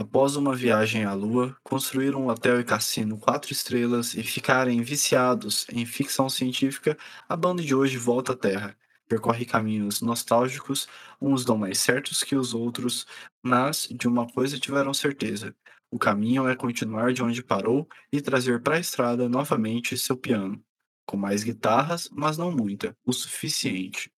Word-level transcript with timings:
Após 0.00 0.34
uma 0.34 0.56
viagem 0.56 1.04
à 1.04 1.12
Lua, 1.12 1.54
construir 1.62 2.16
um 2.16 2.28
hotel 2.28 2.58
e 2.58 2.64
cassino 2.64 3.18
quatro 3.18 3.52
estrelas 3.52 4.14
e 4.14 4.22
ficarem 4.22 4.80
viciados 4.80 5.66
em 5.70 5.84
ficção 5.84 6.26
científica, 6.30 6.96
a 7.28 7.36
banda 7.36 7.62
de 7.62 7.74
hoje 7.74 7.98
volta 7.98 8.32
à 8.32 8.34
Terra. 8.34 8.74
Percorre 9.06 9.44
caminhos 9.44 10.00
nostálgicos, 10.00 10.88
uns 11.20 11.44
dão 11.44 11.58
mais 11.58 11.80
certos 11.80 12.24
que 12.24 12.34
os 12.34 12.54
outros, 12.54 13.06
mas 13.42 13.88
de 13.90 14.08
uma 14.08 14.26
coisa 14.26 14.58
tiveram 14.58 14.94
certeza: 14.94 15.54
o 15.90 15.98
caminho 15.98 16.48
é 16.48 16.56
continuar 16.56 17.12
de 17.12 17.22
onde 17.22 17.42
parou 17.42 17.86
e 18.10 18.22
trazer 18.22 18.62
para 18.62 18.76
a 18.76 18.80
estrada 18.80 19.28
novamente 19.28 19.98
seu 19.98 20.16
piano, 20.16 20.64
com 21.04 21.18
mais 21.18 21.44
guitarras, 21.44 22.08
mas 22.10 22.38
não 22.38 22.50
muita, 22.50 22.96
o 23.04 23.12
suficiente 23.12 24.10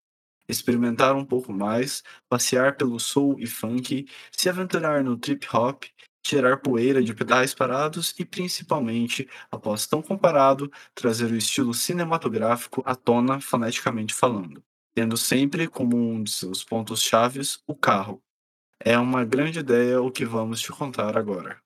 experimentar 0.53 1.16
um 1.16 1.25
pouco 1.25 1.53
mais, 1.53 2.03
passear 2.29 2.77
pelo 2.77 3.01
soul 3.01 3.37
e 3.39 3.46
funk, 3.46 4.07
se 4.30 4.48
aventurar 4.48 5.02
no 5.02 5.16
trip 5.16 5.46
hop, 5.52 5.84
tirar 6.23 6.59
poeira 6.59 7.02
de 7.02 7.12
pedais 7.14 7.52
parados 7.55 8.15
e, 8.19 8.24
principalmente, 8.24 9.29
após 9.51 9.87
tão 9.87 10.01
comparado, 10.01 10.70
trazer 10.95 11.30
o 11.30 11.37
estilo 11.37 11.74
cinematográfico 11.74 12.83
à 12.87 12.95
tona 12.95 13.41
foneticamente 13.41 14.15
falando, 14.15 14.62
tendo 14.95 15.16
sempre 15.16 15.66
como 15.66 15.96
um 15.96 16.23
de 16.23 16.30
seus 16.30 16.62
pontos 16.62 17.02
chaves 17.02 17.60
o 17.66 17.74
carro. 17.74 18.23
É 18.80 18.98
uma 18.98 19.24
grande 19.24 19.60
ideia 19.60 20.01
o 20.02 20.10
que 20.10 20.24
vamos 20.24 20.60
te 20.60 20.73
contar 20.73 21.16
agora. 21.16 21.60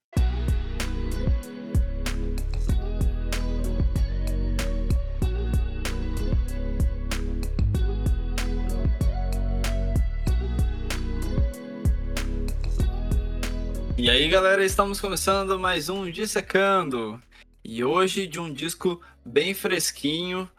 E 13.98 14.10
aí, 14.10 14.28
galera, 14.28 14.62
estamos 14.62 15.00
começando 15.00 15.58
mais 15.58 15.88
um 15.88 16.10
Dissecando. 16.10 17.20
E 17.64 17.82
hoje 17.82 18.26
de 18.26 18.38
um 18.38 18.52
disco 18.52 19.00
bem 19.24 19.54
fresquinho, 19.54 20.50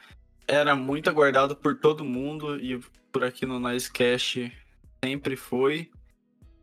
era 0.47 0.75
muito 0.75 1.07
aguardado 1.07 1.55
por 1.55 1.77
todo 1.77 2.03
mundo 2.03 2.59
e 2.59 2.79
por 3.11 3.23
aqui 3.23 3.45
no 3.45 3.59
Nicecast 3.59 4.51
sempre 5.05 5.35
foi. 5.35 5.91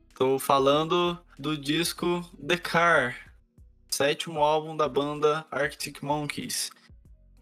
Estou 0.09 0.37
falando 0.41 1.17
do 1.39 1.57
disco 1.57 2.29
The 2.45 2.57
Car, 2.57 3.17
sétimo 3.89 4.41
álbum 4.41 4.77
da 4.77 4.89
banda 4.89 5.47
Arctic 5.53 6.03
Monkeys. 6.03 6.73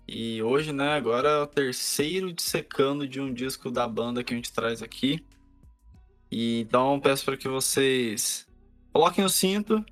E 0.06 0.42
hoje, 0.42 0.74
né, 0.74 0.92
agora 0.92 1.28
é 1.30 1.38
o 1.38 1.46
terceiro 1.46 2.34
dissecando 2.34 3.08
de 3.08 3.18
um 3.18 3.32
disco 3.32 3.70
da 3.70 3.88
banda 3.88 4.22
que 4.22 4.34
a 4.34 4.36
gente 4.36 4.52
traz 4.52 4.82
aqui. 4.82 5.24
E 6.30 6.60
então 6.60 7.00
peço 7.00 7.24
para 7.24 7.38
que 7.38 7.48
vocês 7.48 8.46
coloquem 8.92 9.24
o 9.24 9.28
cinto 9.28 9.84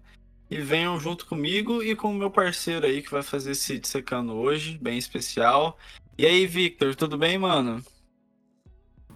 e 0.50 0.60
venham 0.60 0.98
junto 0.98 1.26
comigo 1.26 1.82
e 1.82 1.94
com 1.94 2.10
o 2.10 2.14
meu 2.14 2.30
parceiro 2.30 2.84
aí 2.84 3.02
que 3.02 3.10
vai 3.10 3.22
fazer 3.22 3.52
esse 3.52 3.78
dissecando 3.78 4.34
hoje, 4.34 4.78
bem 4.78 4.98
especial. 4.98 5.78
E 6.18 6.26
aí, 6.26 6.46
Victor, 6.46 6.94
tudo 6.94 7.16
bem, 7.16 7.38
mano? 7.38 7.82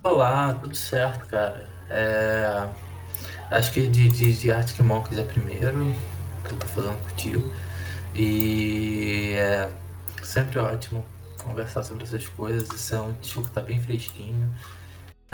Olá, 0.03 0.55
tudo 0.55 0.75
certo, 0.75 1.27
cara. 1.27 1.69
É... 1.91 2.69
Acho 3.51 3.73
que 3.73 3.87
de, 3.87 4.09
de, 4.09 4.33
de 4.33 4.51
Arctic 4.51 4.81
Monkeys 4.81 5.19
é 5.19 5.25
primeiro, 5.25 5.95
que 6.45 6.55
eu 6.55 6.59
tô 6.59 6.67
falando 6.69 7.03
contigo. 7.09 7.53
E 8.15 9.33
é 9.35 9.71
sempre 10.23 10.59
ótimo 10.59 11.05
conversar 11.43 11.83
sobre 11.83 12.05
essas 12.05 12.27
coisas. 12.29 12.69
Isso 12.69 12.95
é 12.95 13.01
um 13.01 13.13
disco 13.15 13.43
que 13.43 13.51
tá 13.51 13.61
bem 13.61 13.81
fresquinho 13.83 14.55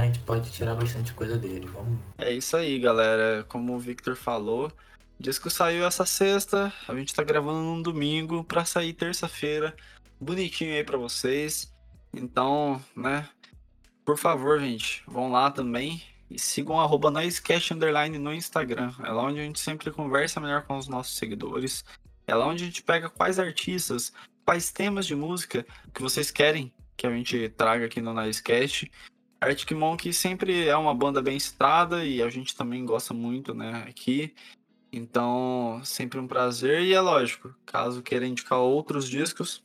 a 0.00 0.06
gente 0.06 0.20
pode 0.20 0.50
tirar 0.50 0.74
bastante 0.74 1.12
coisa 1.12 1.36
dele. 1.36 1.66
Vamos. 1.66 1.98
É 2.18 2.32
isso 2.32 2.56
aí, 2.56 2.78
galera. 2.78 3.44
Como 3.48 3.74
o 3.74 3.78
Victor 3.78 4.16
falou, 4.16 4.72
o 5.18 5.22
disco 5.22 5.50
saiu 5.50 5.84
essa 5.84 6.06
sexta, 6.06 6.72
a 6.88 6.94
gente 6.94 7.14
tá 7.14 7.22
gravando 7.22 7.60
num 7.60 7.82
domingo 7.82 8.42
para 8.42 8.64
sair 8.64 8.92
terça-feira, 8.92 9.74
bonitinho 10.20 10.72
aí 10.72 10.82
para 10.82 10.96
vocês. 10.96 11.72
Então, 12.12 12.82
né, 12.97 13.28
por 14.04 14.16
favor, 14.16 14.58
gente, 14.58 15.02
vão 15.06 15.30
lá 15.30 15.50
também 15.50 16.02
e 16.30 16.38
sigam 16.38 16.80
arroba 16.80 17.10
no 17.10 17.20
Instagram. 18.32 18.92
É 19.04 19.10
lá 19.10 19.22
onde 19.25 19.41
a 19.41 19.44
gente 19.44 19.60
sempre 19.60 19.91
conversa 19.91 20.41
melhor 20.41 20.62
com 20.62 20.78
os 20.78 20.88
nossos 20.88 21.16
seguidores. 21.16 21.84
É 22.26 22.34
lá 22.34 22.46
onde 22.46 22.62
a 22.62 22.66
gente 22.66 22.82
pega 22.82 23.10
quais 23.10 23.38
artistas, 23.38 24.12
quais 24.44 24.70
temas 24.70 25.06
de 25.06 25.14
música 25.14 25.66
que 25.92 26.00
vocês 26.00 26.30
querem 26.30 26.72
que 27.00 27.06
a 27.06 27.10
gente 27.10 27.48
traga 27.56 27.86
aqui 27.86 28.02
no 28.02 28.12
Nicecast. 28.12 28.91
Arctic 29.40 29.72
Monkeys 29.72 30.18
sempre 30.18 30.66
é 30.66 30.76
uma 30.76 30.94
banda 30.94 31.22
bem 31.22 31.38
citada 31.38 32.04
e 32.04 32.22
a 32.22 32.28
gente 32.28 32.54
também 32.54 32.84
gosta 32.84 33.14
muito, 33.14 33.54
né, 33.54 33.84
aqui. 33.88 34.34
Então, 34.92 35.80
sempre 35.84 36.18
um 36.18 36.26
prazer 36.26 36.82
e 36.82 36.92
é 36.92 37.00
lógico, 37.00 37.54
caso 37.64 38.02
queira 38.02 38.26
indicar 38.26 38.58
outros 38.58 39.08
discos, 39.08 39.62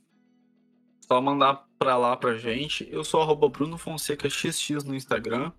só 1.02 1.20
mandar 1.20 1.68
pra 1.78 1.98
lá 1.98 2.16
pra 2.16 2.38
gente. 2.38 2.88
Eu 2.92 3.04
sou 3.04 3.22
arroba 3.22 3.50
Bruno 3.50 3.78
Fonseca 3.78 4.30
XX 4.30 4.84
no 4.84 4.96
Instagram. 4.96 5.52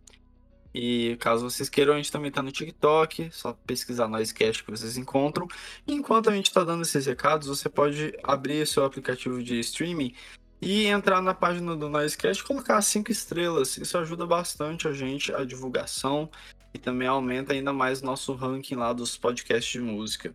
E 0.75 1.17
caso 1.21 1.49
vocês 1.49 1.71
queiram, 1.71 1.95
a 1.95 1.97
gente 1.97 2.13
também 2.13 2.31
tá 2.31 2.43
no 2.43 2.53
TikTok, 2.53 3.31
só 3.33 3.55
pesquisar 3.67 4.09
no 4.09 4.21
Icecast 4.21 4.63
que 4.63 4.71
vocês 4.71 4.99
encontram. 4.99 5.49
E 5.87 5.95
enquanto 5.95 6.29
a 6.29 6.35
gente 6.35 6.53
tá 6.53 6.65
dando 6.65 6.83
esses 6.83 7.07
recados, 7.07 7.49
você 7.49 7.69
pode 7.69 8.13
abrir 8.23 8.67
seu 8.67 8.85
aplicativo 8.85 9.43
de 9.43 9.59
streaming 9.61 10.15
e 10.61 10.87
entrar 10.87 11.21
na 11.21 11.35
página 11.35 11.77
do 11.77 11.89
Noisecast 11.89 12.43
e 12.43 12.47
colocar 12.47 12.81
cinco 12.83 13.11
estrelas. 13.11 13.77
Isso 13.77 13.97
ajuda 13.99 14.27
bastante 14.27 14.89
a 14.89 14.93
gente, 14.93 15.33
a 15.33 15.45
divulgação 15.45 16.29
e 16.73 16.79
também 16.79 17.09
aumenta 17.09 17.53
ainda 17.53 17.73
mais 17.73 18.03
nosso 18.03 18.35
ranking 18.35 18.75
lá 18.75 18.93
dos 18.93 19.17
podcasts 19.17 19.73
de 19.73 19.81
música. 19.81 20.35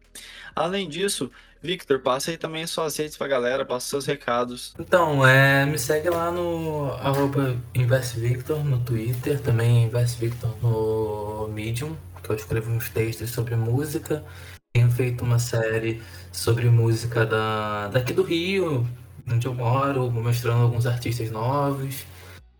Além 0.55 0.89
disso, 0.89 1.31
Victor, 1.61 1.99
passa 1.99 2.31
aí 2.31 2.37
também 2.37 2.65
suas 2.65 2.97
redes 2.97 3.15
pra 3.15 3.27
galera, 3.27 3.63
passa 3.63 3.87
seus 3.87 4.05
recados. 4.05 4.73
Então, 4.79 5.25
é, 5.25 5.65
me 5.65 5.77
segue 5.77 6.09
lá 6.09 6.31
no 6.31 6.91
arroba 6.93 7.55
InvestVictor 7.75 8.63
no 8.63 8.79
Twitter, 8.79 9.39
também 9.39 9.83
InvestVictor 9.83 10.51
no 10.61 11.47
Medium, 11.49 11.95
que 12.23 12.31
eu 12.31 12.35
escrevo 12.35 12.71
uns 12.71 12.89
textos 12.89 13.29
sobre 13.29 13.55
música. 13.55 14.25
Tenho 14.73 14.89
feito 14.89 15.23
uma 15.23 15.37
série 15.37 16.01
sobre 16.31 16.69
música 16.69 17.25
da, 17.25 17.89
daqui 17.89 18.13
do 18.13 18.23
Rio, 18.23 18.87
onde 19.29 19.47
eu 19.47 19.53
moro, 19.53 20.09
mostrando 20.11 20.63
alguns 20.63 20.85
artistas 20.85 21.31
novos, 21.31 22.05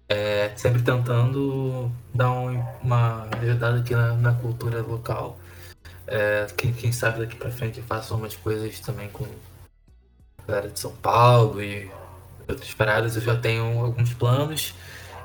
é, 0.10 0.52
sempre 0.56 0.82
tentando 0.82 1.92
dar 2.14 2.32
um, 2.32 2.62
uma 2.84 3.28
ajudada 3.42 3.80
aqui 3.80 3.96
na, 3.96 4.14
na 4.14 4.34
cultura 4.34 4.82
local. 4.82 5.40
É, 6.08 6.48
quem, 6.58 6.74
quem, 6.74 6.92
sabe 6.92 7.20
daqui 7.20 7.36
pra 7.36 7.50
frente 7.50 7.80
eu 7.80 7.86
faço 7.86 8.16
umas 8.16 8.36
coisas 8.36 8.80
também 8.82 9.08
com 9.10 9.24
a 9.24 10.48
galera 10.48 10.70
de 10.70 10.80
São 10.80 10.92
Paulo 10.98 11.64
e 11.64 11.90
outras 12.48 12.74
paradas, 12.74 13.16
eu 13.16 13.22
já 13.22 13.38
tenho 13.38 13.80
alguns 13.80 14.14
planos. 14.14 14.74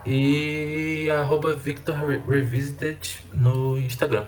E 0.04 1.10
arroba 1.10 1.56
Victor 1.56 1.96
Revisited 2.28 3.24
no 3.34 3.76
Instagram. 3.76 4.26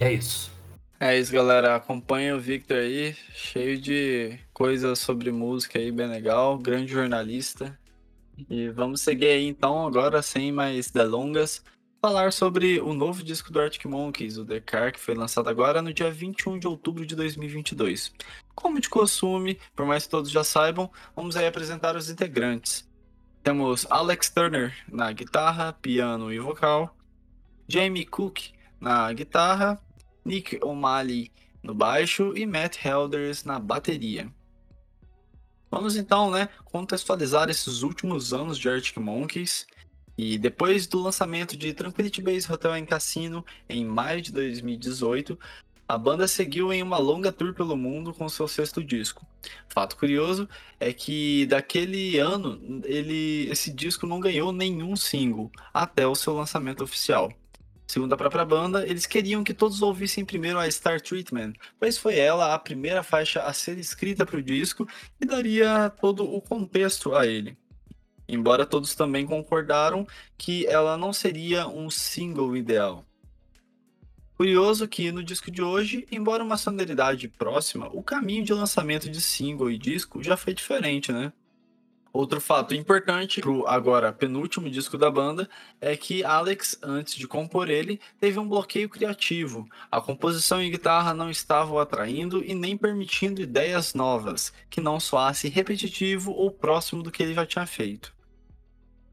é 0.00 0.12
isso. 0.12 0.57
É 1.00 1.16
isso, 1.16 1.32
galera. 1.32 1.76
Acompanha 1.76 2.34
o 2.34 2.40
Victor 2.40 2.78
aí, 2.78 3.14
cheio 3.32 3.80
de 3.80 4.36
coisas 4.52 4.98
sobre 4.98 5.30
música 5.30 5.78
aí, 5.78 5.92
bem 5.92 6.08
legal. 6.08 6.58
Grande 6.58 6.92
jornalista. 6.92 7.78
E 8.50 8.68
vamos 8.70 9.00
seguir 9.00 9.26
aí 9.26 9.46
então, 9.46 9.86
agora 9.86 10.20
sem 10.22 10.50
mais 10.50 10.90
delongas, 10.90 11.62
falar 12.00 12.32
sobre 12.32 12.80
o 12.80 12.92
novo 12.94 13.22
disco 13.22 13.52
do 13.52 13.60
Arctic 13.60 13.84
Monkeys, 13.84 14.38
o 14.38 14.44
The 14.44 14.60
Car, 14.60 14.92
que 14.92 14.98
foi 14.98 15.14
lançado 15.14 15.48
agora 15.48 15.80
no 15.80 15.92
dia 15.92 16.10
21 16.10 16.58
de 16.58 16.66
outubro 16.66 17.06
de 17.06 17.14
2022. 17.14 18.12
Como 18.54 18.80
de 18.80 18.88
costume, 18.88 19.58
por 19.76 19.86
mais 19.86 20.04
que 20.04 20.10
todos 20.10 20.30
já 20.30 20.42
saibam, 20.42 20.90
vamos 21.14 21.36
aí 21.36 21.46
apresentar 21.46 21.94
os 21.94 22.10
integrantes. 22.10 22.88
Temos 23.42 23.86
Alex 23.88 24.30
Turner 24.30 24.74
na 24.88 25.12
guitarra, 25.12 25.72
piano 25.72 26.32
e 26.32 26.40
vocal, 26.40 26.96
Jamie 27.68 28.04
Cook 28.04 28.50
na 28.80 29.12
guitarra, 29.12 29.80
Nick 30.28 30.62
O'Malley 30.62 31.32
no 31.62 31.74
baixo 31.74 32.36
e 32.36 32.44
Matt 32.44 32.84
Helders 32.84 33.44
na 33.44 33.58
bateria. 33.58 34.30
Vamos 35.70 35.96
então, 35.96 36.30
né, 36.30 36.50
contextualizar 36.66 37.48
esses 37.48 37.82
últimos 37.82 38.34
anos 38.34 38.58
de 38.58 38.68
Arctic 38.68 38.98
Monkeys. 38.98 39.66
E 40.16 40.36
depois 40.36 40.86
do 40.86 41.00
lançamento 41.00 41.56
de 41.56 41.72
Tranquility 41.72 42.20
Base 42.20 42.52
Hotel 42.52 42.76
em 42.76 42.84
Cassino 42.84 43.44
em 43.68 43.84
maio 43.84 44.20
de 44.20 44.32
2018, 44.32 45.38
a 45.88 45.96
banda 45.96 46.28
seguiu 46.28 46.72
em 46.72 46.82
uma 46.82 46.98
longa 46.98 47.32
tour 47.32 47.54
pelo 47.54 47.76
mundo 47.76 48.12
com 48.12 48.28
seu 48.28 48.46
sexto 48.46 48.84
disco. 48.84 49.26
Fato 49.68 49.96
curioso 49.96 50.46
é 50.78 50.92
que 50.92 51.46
daquele 51.46 52.18
ano 52.18 52.82
ele, 52.84 53.48
esse 53.50 53.72
disco 53.72 54.06
não 54.06 54.20
ganhou 54.20 54.52
nenhum 54.52 54.94
single 54.94 55.50
até 55.72 56.06
o 56.06 56.14
seu 56.14 56.34
lançamento 56.34 56.84
oficial. 56.84 57.32
Segundo 57.88 58.12
a 58.12 58.18
própria 58.18 58.44
banda, 58.44 58.86
eles 58.86 59.06
queriam 59.06 59.42
que 59.42 59.54
todos 59.54 59.80
ouvissem 59.80 60.22
primeiro 60.22 60.58
a 60.58 60.70
Star 60.70 61.00
Treatment, 61.00 61.54
pois 61.80 61.96
foi 61.96 62.18
ela 62.18 62.54
a 62.54 62.58
primeira 62.58 63.02
faixa 63.02 63.40
a 63.40 63.52
ser 63.54 63.78
escrita 63.78 64.26
para 64.26 64.36
o 64.36 64.42
disco 64.42 64.86
e 65.18 65.24
daria 65.24 65.88
todo 65.98 66.22
o 66.22 66.38
contexto 66.42 67.14
a 67.14 67.26
ele. 67.26 67.56
Embora 68.28 68.66
todos 68.66 68.94
também 68.94 69.26
concordaram 69.26 70.06
que 70.36 70.66
ela 70.66 70.98
não 70.98 71.14
seria 71.14 71.66
um 71.66 71.88
single 71.88 72.54
ideal. 72.54 73.06
Curioso 74.34 74.86
que 74.86 75.10
no 75.10 75.24
disco 75.24 75.50
de 75.50 75.62
hoje, 75.62 76.06
embora 76.12 76.44
uma 76.44 76.58
sonoridade 76.58 77.26
próxima, 77.26 77.88
o 77.88 78.02
caminho 78.02 78.44
de 78.44 78.52
lançamento 78.52 79.08
de 79.08 79.20
single 79.20 79.70
e 79.70 79.78
disco 79.78 80.22
já 80.22 80.36
foi 80.36 80.52
diferente, 80.52 81.10
né? 81.10 81.32
Outro 82.18 82.40
fato 82.40 82.74
importante 82.74 83.40
pro 83.40 83.64
agora 83.68 84.12
penúltimo 84.12 84.68
disco 84.68 84.98
da 84.98 85.08
banda 85.08 85.48
é 85.80 85.96
que 85.96 86.24
Alex, 86.24 86.76
antes 86.82 87.14
de 87.14 87.28
compor 87.28 87.70
ele, 87.70 88.00
teve 88.18 88.40
um 88.40 88.48
bloqueio 88.48 88.88
criativo. 88.88 89.64
A 89.88 90.00
composição 90.00 90.60
e 90.60 90.68
guitarra 90.68 91.14
não 91.14 91.30
estavam 91.30 91.78
atraindo 91.78 92.44
e 92.44 92.56
nem 92.56 92.76
permitindo 92.76 93.40
ideias 93.40 93.94
novas, 93.94 94.52
que 94.68 94.80
não 94.80 94.98
soasse 94.98 95.48
repetitivo 95.48 96.32
ou 96.32 96.50
próximo 96.50 97.04
do 97.04 97.10
que 97.12 97.22
ele 97.22 97.34
já 97.34 97.46
tinha 97.46 97.66
feito. 97.66 98.12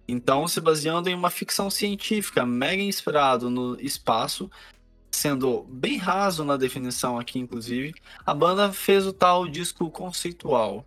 Então, 0.07 0.47
se 0.47 0.59
baseando 0.59 1.07
em 1.07 1.13
uma 1.13 1.29
ficção 1.29 1.69
científica 1.69 2.43
mega 2.43 2.81
inspirado 2.81 3.51
no 3.51 3.79
espaço, 3.79 4.49
sendo 5.11 5.61
bem 5.69 5.97
raso 5.97 6.43
na 6.43 6.57
definição 6.57 7.19
aqui, 7.19 7.37
inclusive, 7.37 7.93
a 8.25 8.33
banda 8.33 8.73
fez 8.73 9.05
o 9.05 9.13
tal 9.13 9.47
disco 9.47 9.91
conceitual. 9.91 10.83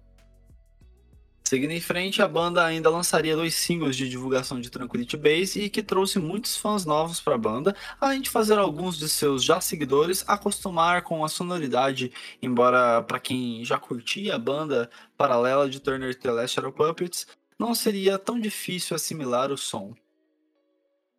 Seguindo 1.48 1.70
em 1.70 1.80
frente, 1.80 2.20
a 2.20 2.28
banda 2.28 2.62
ainda 2.62 2.90
lançaria 2.90 3.34
dois 3.34 3.54
singles 3.54 3.96
de 3.96 4.06
divulgação 4.06 4.60
de 4.60 4.68
Tranquility 4.68 5.16
Base 5.16 5.62
e 5.62 5.70
que 5.70 5.82
trouxe 5.82 6.18
muitos 6.18 6.58
fãs 6.58 6.84
novos 6.84 7.22
para 7.22 7.36
a 7.36 7.38
banda, 7.38 7.74
além 7.98 8.20
de 8.20 8.28
fazer 8.28 8.58
alguns 8.58 8.98
de 8.98 9.08
seus 9.08 9.42
já 9.42 9.58
seguidores 9.58 10.22
acostumar 10.28 11.00
com 11.00 11.24
a 11.24 11.28
sonoridade, 11.30 12.12
embora 12.42 13.00
para 13.00 13.18
quem 13.18 13.64
já 13.64 13.78
curtia 13.78 14.34
a 14.34 14.38
banda 14.38 14.90
paralela 15.16 15.70
de 15.70 15.80
Turner 15.80 16.14
Telestial 16.14 16.70
Puppets, 16.70 17.26
não 17.58 17.74
seria 17.74 18.18
tão 18.18 18.38
difícil 18.38 18.94
assimilar 18.94 19.50
o 19.50 19.56
som. 19.56 19.94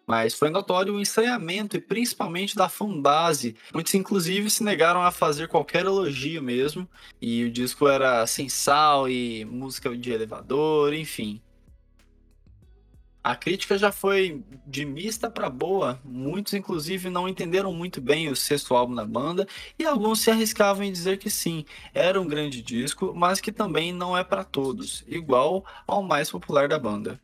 Mas 0.10 0.34
foi 0.34 0.50
notório 0.50 0.96
o 0.96 1.00
estranhamento 1.00 1.78
e 1.78 1.80
principalmente 1.80 2.56
da 2.56 2.68
fanbase. 2.68 3.56
Muitos, 3.72 3.94
inclusive, 3.94 4.50
se 4.50 4.64
negaram 4.64 5.04
a 5.04 5.12
fazer 5.12 5.48
qualquer 5.48 5.86
elogio 5.86 6.42
mesmo. 6.42 6.90
E 7.22 7.44
o 7.44 7.52
disco 7.52 7.88
era 7.88 8.26
sem 8.26 8.50
sal 8.50 9.08
e 9.08 9.46
música 9.46 9.96
de 9.96 10.12
elevador, 10.12 10.96
enfim. 10.96 11.40
A 13.24 13.36
crítica 13.36 13.78
já 13.78 13.92
foi 13.92 14.44
de 14.66 14.84
mista 14.84 15.30
para 15.30 15.48
boa. 15.48 16.00
Muitos, 16.04 16.56
inclusive, 16.56 17.08
não 17.12 17.30
entenderam 17.30 17.72
muito 17.72 18.02
bem 18.02 18.30
o 18.30 18.36
sexto 18.36 18.76
álbum 18.76 18.96
da 18.96 19.06
banda 19.06 19.48
e 19.78 19.86
alguns 19.86 20.22
se 20.22 20.32
arriscavam 20.32 20.84
em 20.84 20.92
dizer 20.92 21.20
que 21.20 21.30
sim, 21.30 21.64
era 21.94 22.20
um 22.20 22.26
grande 22.26 22.64
disco, 22.64 23.14
mas 23.16 23.40
que 23.40 23.52
também 23.52 23.94
não 23.94 24.18
é 24.18 24.24
para 24.24 24.44
todos, 24.44 25.04
igual 25.08 25.64
ao 25.86 26.02
mais 26.02 26.32
popular 26.32 26.68
da 26.68 26.80
banda. 26.80 27.22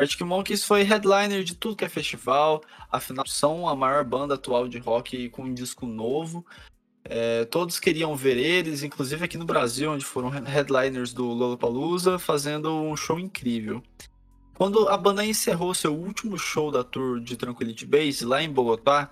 Arctic 0.00 0.22
Monkeys 0.22 0.64
foi 0.64 0.82
headliner 0.82 1.44
de 1.44 1.54
tudo 1.54 1.76
que 1.76 1.84
é 1.84 1.88
festival, 1.88 2.62
afinal 2.90 3.26
são 3.26 3.68
a 3.68 3.76
maior 3.76 4.02
banda 4.02 4.34
atual 4.34 4.66
de 4.66 4.78
rock 4.78 5.28
com 5.28 5.42
um 5.42 5.52
disco 5.52 5.84
novo. 5.84 6.44
É, 7.04 7.44
todos 7.44 7.78
queriam 7.78 8.16
ver 8.16 8.38
eles, 8.38 8.82
inclusive 8.82 9.22
aqui 9.22 9.36
no 9.36 9.44
Brasil, 9.44 9.92
onde 9.92 10.02
foram 10.02 10.30
headliners 10.30 11.12
do 11.12 11.26
Lollapalooza, 11.26 12.18
fazendo 12.18 12.72
um 12.72 12.96
show 12.96 13.18
incrível. 13.18 13.82
Quando 14.54 14.88
a 14.88 14.96
banda 14.96 15.22
encerrou 15.22 15.74
seu 15.74 15.94
último 15.94 16.38
show 16.38 16.70
da 16.70 16.82
tour 16.82 17.20
de 17.20 17.36
Tranquility 17.36 17.84
Base 17.84 18.24
lá 18.24 18.42
em 18.42 18.50
Bogotá, 18.50 19.10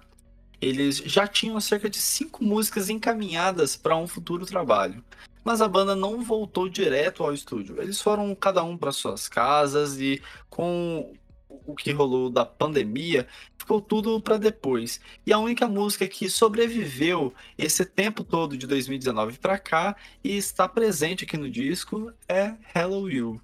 eles 0.60 0.98
já 0.98 1.26
tinham 1.26 1.60
cerca 1.60 1.88
de 1.88 1.98
cinco 1.98 2.44
músicas 2.44 2.88
encaminhadas 2.90 3.76
para 3.76 3.96
um 3.96 4.06
futuro 4.06 4.46
trabalho 4.46 5.02
mas 5.48 5.62
a 5.62 5.68
banda 5.68 5.96
não 5.96 6.22
voltou 6.22 6.68
direto 6.68 7.22
ao 7.22 7.32
estúdio. 7.32 7.80
Eles 7.80 8.02
foram 8.02 8.34
cada 8.34 8.62
um 8.62 8.76
para 8.76 8.92
suas 8.92 9.30
casas 9.30 9.98
e 9.98 10.20
com 10.50 11.10
o 11.48 11.74
que 11.74 11.90
rolou 11.90 12.28
da 12.28 12.44
pandemia, 12.44 13.26
ficou 13.56 13.80
tudo 13.80 14.20
para 14.20 14.36
depois. 14.36 15.00
E 15.26 15.32
a 15.32 15.38
única 15.38 15.66
música 15.66 16.06
que 16.06 16.28
sobreviveu 16.28 17.32
esse 17.56 17.84
tempo 17.84 18.22
todo 18.24 18.56
de 18.56 18.66
2019 18.66 19.38
para 19.38 19.58
cá 19.58 19.96
e 20.22 20.36
está 20.36 20.68
presente 20.68 21.24
aqui 21.24 21.36
no 21.36 21.50
disco 21.50 22.12
é 22.28 22.54
Hello 22.74 23.10
You. 23.10 23.40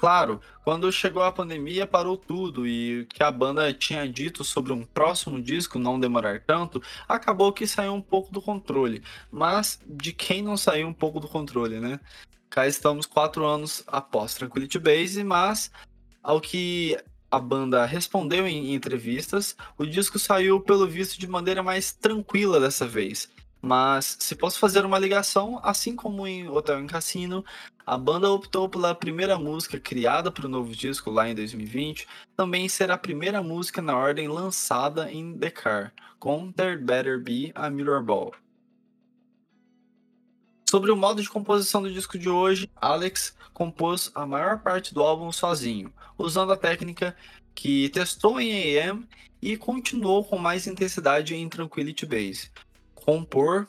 Claro, 0.00 0.40
quando 0.64 0.90
chegou 0.90 1.22
a 1.22 1.30
pandemia 1.30 1.86
parou 1.86 2.16
tudo 2.16 2.66
e 2.66 3.02
o 3.02 3.06
que 3.06 3.22
a 3.22 3.30
banda 3.30 3.70
tinha 3.70 4.08
dito 4.08 4.42
sobre 4.42 4.72
um 4.72 4.82
próximo 4.82 5.42
disco 5.42 5.78
não 5.78 6.00
demorar 6.00 6.40
tanto, 6.40 6.82
acabou 7.06 7.52
que 7.52 7.66
saiu 7.66 7.92
um 7.92 8.00
pouco 8.00 8.32
do 8.32 8.40
controle. 8.40 9.02
Mas 9.30 9.78
de 9.86 10.14
quem 10.14 10.40
não 10.40 10.56
saiu 10.56 10.88
um 10.88 10.92
pouco 10.94 11.20
do 11.20 11.28
controle, 11.28 11.78
né? 11.78 12.00
Cá 12.48 12.66
estamos 12.66 13.04
quatro 13.04 13.44
anos 13.44 13.84
após 13.86 14.32
Tranquility 14.32 14.78
Base, 14.78 15.22
mas 15.22 15.70
ao 16.22 16.40
que 16.40 16.96
a 17.30 17.38
banda 17.38 17.84
respondeu 17.84 18.48
em 18.48 18.72
entrevistas, 18.72 19.54
o 19.76 19.84
disco 19.84 20.18
saiu 20.18 20.62
pelo 20.62 20.86
visto 20.86 21.20
de 21.20 21.26
maneira 21.26 21.62
mais 21.62 21.92
tranquila 21.92 22.58
dessa 22.58 22.88
vez. 22.88 23.28
Mas 23.62 24.16
se 24.18 24.34
posso 24.34 24.58
fazer 24.58 24.86
uma 24.86 24.98
ligação, 24.98 25.60
assim 25.62 25.94
como 25.94 26.26
em 26.26 26.48
Hotel 26.48 26.80
em 26.80 26.86
Cassino, 26.86 27.44
a 27.90 27.98
banda 27.98 28.30
optou 28.30 28.68
pela 28.68 28.94
primeira 28.94 29.36
música 29.36 29.80
criada 29.80 30.30
para 30.30 30.46
o 30.46 30.48
novo 30.48 30.70
disco 30.70 31.10
lá 31.10 31.28
em 31.28 31.34
2020, 31.34 32.06
também 32.36 32.68
ser 32.68 32.88
a 32.88 32.96
primeira 32.96 33.42
música 33.42 33.82
na 33.82 33.96
ordem 33.96 34.28
lançada 34.28 35.10
em 35.10 35.36
The 35.36 35.50
Car, 35.50 35.92
com 36.16 36.52
There 36.52 36.78
Better 36.78 37.20
Be 37.20 37.50
a 37.52 37.68
Mirror 37.68 38.04
Ball. 38.04 38.32
Sobre 40.70 40.92
o 40.92 40.96
modo 40.96 41.20
de 41.20 41.28
composição 41.28 41.82
do 41.82 41.92
disco 41.92 42.16
de 42.16 42.28
hoje, 42.28 42.70
Alex 42.76 43.36
compôs 43.52 44.12
a 44.14 44.24
maior 44.24 44.60
parte 44.60 44.94
do 44.94 45.02
álbum 45.02 45.32
sozinho, 45.32 45.92
usando 46.16 46.52
a 46.52 46.56
técnica 46.56 47.16
que 47.56 47.88
testou 47.88 48.40
em 48.40 48.78
AM 48.78 49.04
e 49.42 49.56
continuou 49.56 50.22
com 50.24 50.38
mais 50.38 50.68
intensidade 50.68 51.34
em 51.34 51.48
Tranquility 51.48 52.06
Base, 52.06 52.52
compor, 52.94 53.66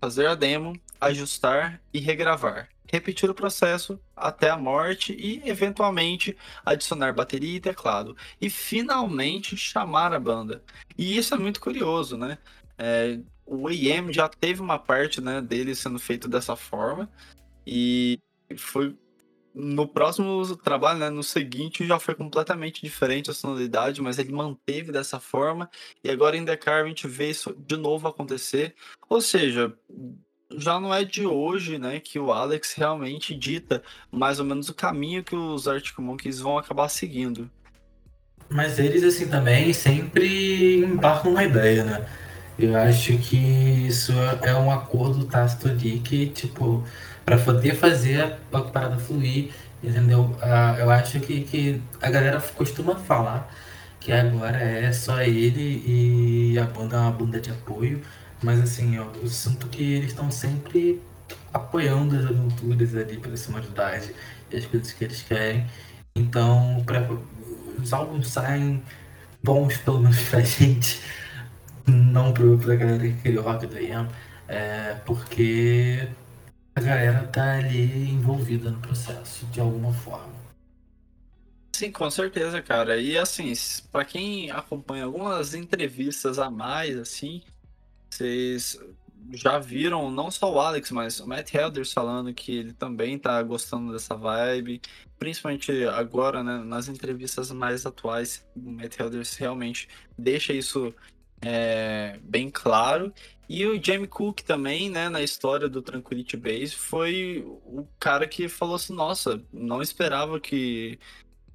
fazer 0.00 0.28
a 0.28 0.36
demo, 0.36 0.80
ajustar 1.00 1.82
e 1.92 1.98
regravar. 1.98 2.68
Repetir 2.90 3.28
o 3.30 3.34
processo 3.34 4.00
até 4.16 4.50
a 4.50 4.56
morte 4.56 5.12
e, 5.12 5.42
eventualmente, 5.48 6.36
adicionar 6.64 7.12
bateria 7.12 7.56
e 7.56 7.60
teclado. 7.60 8.16
E, 8.40 8.48
finalmente, 8.48 9.56
chamar 9.56 10.12
a 10.12 10.20
banda. 10.20 10.62
E 10.96 11.16
isso 11.16 11.34
é 11.34 11.38
muito 11.38 11.60
curioso, 11.60 12.16
né? 12.16 12.38
É, 12.78 13.18
o 13.44 13.68
AM 13.68 14.12
já 14.12 14.28
teve 14.28 14.60
uma 14.60 14.78
parte 14.78 15.20
né, 15.20 15.40
dele 15.40 15.74
sendo 15.74 15.98
feito 15.98 16.28
dessa 16.28 16.54
forma. 16.54 17.10
E 17.66 18.18
foi 18.56 18.96
no 19.54 19.88
próximo 19.88 20.56
trabalho, 20.56 21.00
né, 21.00 21.10
no 21.10 21.22
seguinte, 21.22 21.84
já 21.84 21.98
foi 21.98 22.14
completamente 22.14 22.80
diferente 22.80 23.30
a 23.30 23.34
sonoridade, 23.34 24.00
mas 24.00 24.18
ele 24.18 24.32
manteve 24.32 24.92
dessa 24.92 25.18
forma. 25.18 25.68
E 26.04 26.08
agora 26.10 26.36
em 26.36 26.44
The 26.44 26.56
Car 26.56 26.84
a 26.84 26.88
gente 26.88 27.08
vê 27.08 27.30
isso 27.30 27.52
de 27.66 27.76
novo 27.76 28.06
acontecer. 28.06 28.74
Ou 29.08 29.20
seja, 29.20 29.76
já 30.56 30.80
não 30.80 30.94
é 30.94 31.04
de 31.04 31.26
hoje, 31.26 31.78
né, 31.78 32.00
que 32.00 32.18
o 32.18 32.32
Alex 32.32 32.74
realmente 32.74 33.34
dita 33.34 33.82
mais 34.10 34.38
ou 34.38 34.46
menos 34.46 34.68
o 34.68 34.74
caminho 34.74 35.22
que 35.22 35.36
os 35.36 35.68
Arctic 35.68 35.98
Monkeys 35.98 36.40
vão 36.40 36.58
acabar 36.58 36.88
seguindo. 36.88 37.50
Mas 38.48 38.78
eles, 38.78 39.04
assim, 39.04 39.28
também 39.28 39.72
sempre 39.74 40.78
embarcam 40.78 41.32
uma 41.32 41.44
ideia, 41.44 41.84
né? 41.84 42.06
Eu 42.58 42.76
acho 42.76 43.16
que 43.18 43.36
isso 43.36 44.12
é 44.42 44.54
um 44.54 44.70
acordo 44.70 45.26
tácito 45.26 45.68
ali 45.68 46.00
que, 46.00 46.26
tipo, 46.30 46.82
para 47.24 47.38
poder 47.38 47.74
fazer 47.76 48.22
a 48.22 48.60
parada 48.60 48.98
fluir, 48.98 49.52
entendeu? 49.82 50.34
Ah, 50.40 50.76
eu 50.78 50.90
acho 50.90 51.20
que, 51.20 51.42
que 51.42 51.82
a 52.00 52.10
galera 52.10 52.40
costuma 52.56 52.96
falar 52.96 53.52
que 54.00 54.10
agora 54.12 54.56
é 54.58 54.90
só 54.92 55.20
ele 55.20 55.82
e 55.86 56.58
a 56.58 56.64
banda 56.64 56.96
é 56.96 57.00
uma 57.00 57.10
banda 57.12 57.40
de 57.40 57.50
apoio, 57.50 58.02
mas 58.42 58.60
assim, 58.60 58.96
eu, 58.96 59.10
eu 59.20 59.28
sinto 59.28 59.68
que 59.68 59.82
eles 59.82 60.10
estão 60.10 60.30
sempre 60.30 61.02
apoiando 61.52 62.16
as 62.16 62.24
aventuras 62.24 62.94
ali 62.94 63.18
pela 63.18 63.36
sonoridade 63.36 64.14
e 64.50 64.56
as 64.56 64.66
coisas 64.66 64.92
que 64.92 65.04
eles 65.04 65.22
querem. 65.22 65.66
Então, 66.14 66.82
pra, 66.84 67.08
os 67.80 67.92
álbuns 67.92 68.28
saem 68.28 68.82
bons, 69.42 69.76
pelo 69.78 70.00
menos 70.00 70.20
pra 70.28 70.40
gente, 70.42 71.00
não 71.86 72.32
pra, 72.32 72.44
pra 72.56 72.76
galera 72.76 73.10
que 73.10 73.38
o 73.38 73.42
rock 73.42 73.66
do 73.66 73.78
IAM, 73.78 74.08
é, 74.46 74.94
porque 75.06 76.08
a 76.74 76.80
galera 76.80 77.26
tá 77.28 77.56
ali 77.58 78.10
envolvida 78.10 78.70
no 78.70 78.78
processo 78.78 79.46
de 79.46 79.60
alguma 79.60 79.92
forma. 79.92 80.38
Sim, 81.72 81.92
com 81.92 82.10
certeza, 82.10 82.60
cara. 82.60 82.96
E 82.96 83.16
assim, 83.16 83.52
para 83.92 84.04
quem 84.04 84.50
acompanha 84.50 85.04
algumas 85.04 85.54
entrevistas 85.54 86.38
a 86.38 86.50
mais, 86.50 86.96
assim, 86.96 87.42
vocês 88.10 88.78
já 89.32 89.58
viram 89.58 90.10
não 90.10 90.30
só 90.30 90.52
o 90.52 90.60
Alex, 90.60 90.90
mas 90.90 91.20
o 91.20 91.26
Matt 91.26 91.52
Helders 91.52 91.92
falando 91.92 92.32
que 92.32 92.56
ele 92.56 92.72
também 92.72 93.18
tá 93.18 93.42
gostando 93.42 93.92
dessa 93.92 94.14
vibe, 94.14 94.80
principalmente 95.18 95.84
agora, 95.84 96.42
né, 96.42 96.58
nas 96.64 96.88
entrevistas 96.88 97.50
mais 97.50 97.84
atuais, 97.84 98.46
o 98.56 98.70
Matt 98.70 98.98
Helders 98.98 99.36
realmente 99.36 99.88
deixa 100.16 100.52
isso 100.52 100.94
é, 101.42 102.18
bem 102.22 102.50
claro. 102.50 103.12
E 103.48 103.64
o 103.64 103.82
Jamie 103.82 104.06
Cook 104.06 104.40
também, 104.40 104.90
né, 104.90 105.08
na 105.08 105.22
história 105.22 105.68
do 105.68 105.80
Tranquility 105.80 106.36
Base, 106.36 106.74
foi 106.74 107.42
o 107.64 107.86
cara 107.98 108.26
que 108.26 108.48
falou 108.48 108.76
assim, 108.76 108.94
nossa, 108.94 109.42
não 109.52 109.80
esperava 109.80 110.38
que 110.38 110.98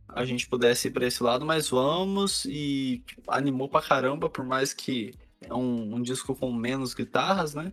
a 0.07 0.25
gente 0.25 0.47
pudesse 0.47 0.87
ir 0.87 0.91
para 0.91 1.07
esse 1.07 1.23
lado, 1.23 1.45
mas 1.45 1.69
vamos 1.69 2.45
e 2.45 3.03
animou 3.27 3.67
pra 3.67 3.81
caramba, 3.81 4.29
por 4.29 4.45
mais 4.45 4.73
que 4.73 5.13
é 5.49 5.53
um, 5.53 5.95
um 5.95 6.01
disco 6.01 6.35
com 6.35 6.51
menos 6.51 6.93
guitarras, 6.93 7.53
né? 7.53 7.71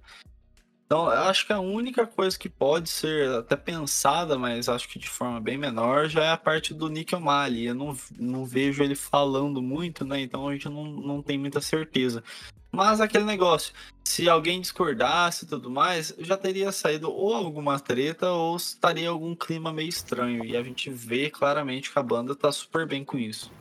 Então, 0.91 1.05
eu 1.05 1.23
acho 1.23 1.47
que 1.47 1.53
a 1.53 1.61
única 1.61 2.05
coisa 2.05 2.37
que 2.37 2.49
pode 2.49 2.89
ser 2.89 3.31
até 3.31 3.55
pensada, 3.55 4.37
mas 4.37 4.69
acho 4.69 4.89
que 4.89 4.99
de 4.99 5.09
forma 5.09 5.41
bem 5.41 5.57
menor, 5.57 6.09
já 6.09 6.25
é 6.25 6.31
a 6.33 6.37
parte 6.37 6.75
do 6.75 6.89
Nick 6.89 7.15
O'Malley. 7.15 7.67
Eu 7.67 7.77
não, 7.77 7.97
não 8.19 8.45
vejo 8.45 8.83
ele 8.83 8.97
falando 8.97 9.63
muito, 9.63 10.05
né? 10.05 10.21
Então 10.21 10.49
a 10.49 10.53
gente 10.53 10.69
não, 10.69 10.85
não 10.85 11.23
tem 11.23 11.39
muita 11.39 11.61
certeza. 11.61 12.25
Mas 12.73 13.01
aquele 13.01 13.23
negócio, 13.23 13.73
se 14.03 14.29
alguém 14.29 14.61
discordasse 14.61 15.45
e 15.45 15.49
tudo 15.49 15.71
mais, 15.71 16.13
já 16.19 16.37
teria 16.37 16.73
saído 16.73 17.09
ou 17.09 17.35
alguma 17.35 17.79
treta 17.79 18.29
ou 18.31 18.57
estaria 18.57 19.11
algum 19.11 19.35
clima 19.37 19.73
meio 19.73 19.89
estranho. 19.89 20.45
E 20.45 20.57
a 20.57 20.63
gente 20.65 20.91
vê 20.91 21.31
claramente 21.31 21.93
que 21.93 21.99
a 22.01 22.03
banda 22.03 22.35
tá 22.35 22.51
super 22.51 22.85
bem 22.85 23.05
com 23.05 23.17
isso. 23.17 23.53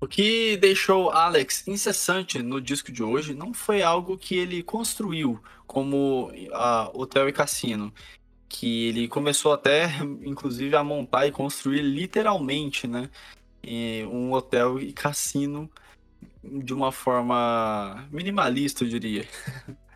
O 0.00 0.08
que 0.08 0.56
deixou 0.56 1.10
Alex 1.10 1.68
incessante 1.68 2.42
no 2.42 2.58
disco 2.58 2.90
de 2.90 3.02
hoje 3.02 3.34
não 3.34 3.52
foi 3.52 3.82
algo 3.82 4.16
que 4.16 4.34
ele 4.34 4.62
construiu, 4.62 5.38
como 5.66 6.32
a 6.54 6.90
Hotel 6.94 7.28
e 7.28 7.32
Cassino, 7.32 7.92
que 8.48 8.88
ele 8.88 9.06
começou 9.08 9.52
até, 9.52 9.90
inclusive, 10.24 10.74
a 10.74 10.82
montar 10.82 11.26
e 11.26 11.30
construir 11.30 11.82
literalmente, 11.82 12.86
né, 12.86 13.10
um 14.10 14.32
hotel 14.32 14.80
e 14.80 14.90
cassino 14.90 15.70
de 16.42 16.72
uma 16.72 16.90
forma 16.90 18.08
minimalista, 18.10 18.84
eu 18.84 18.88
diria. 18.88 19.28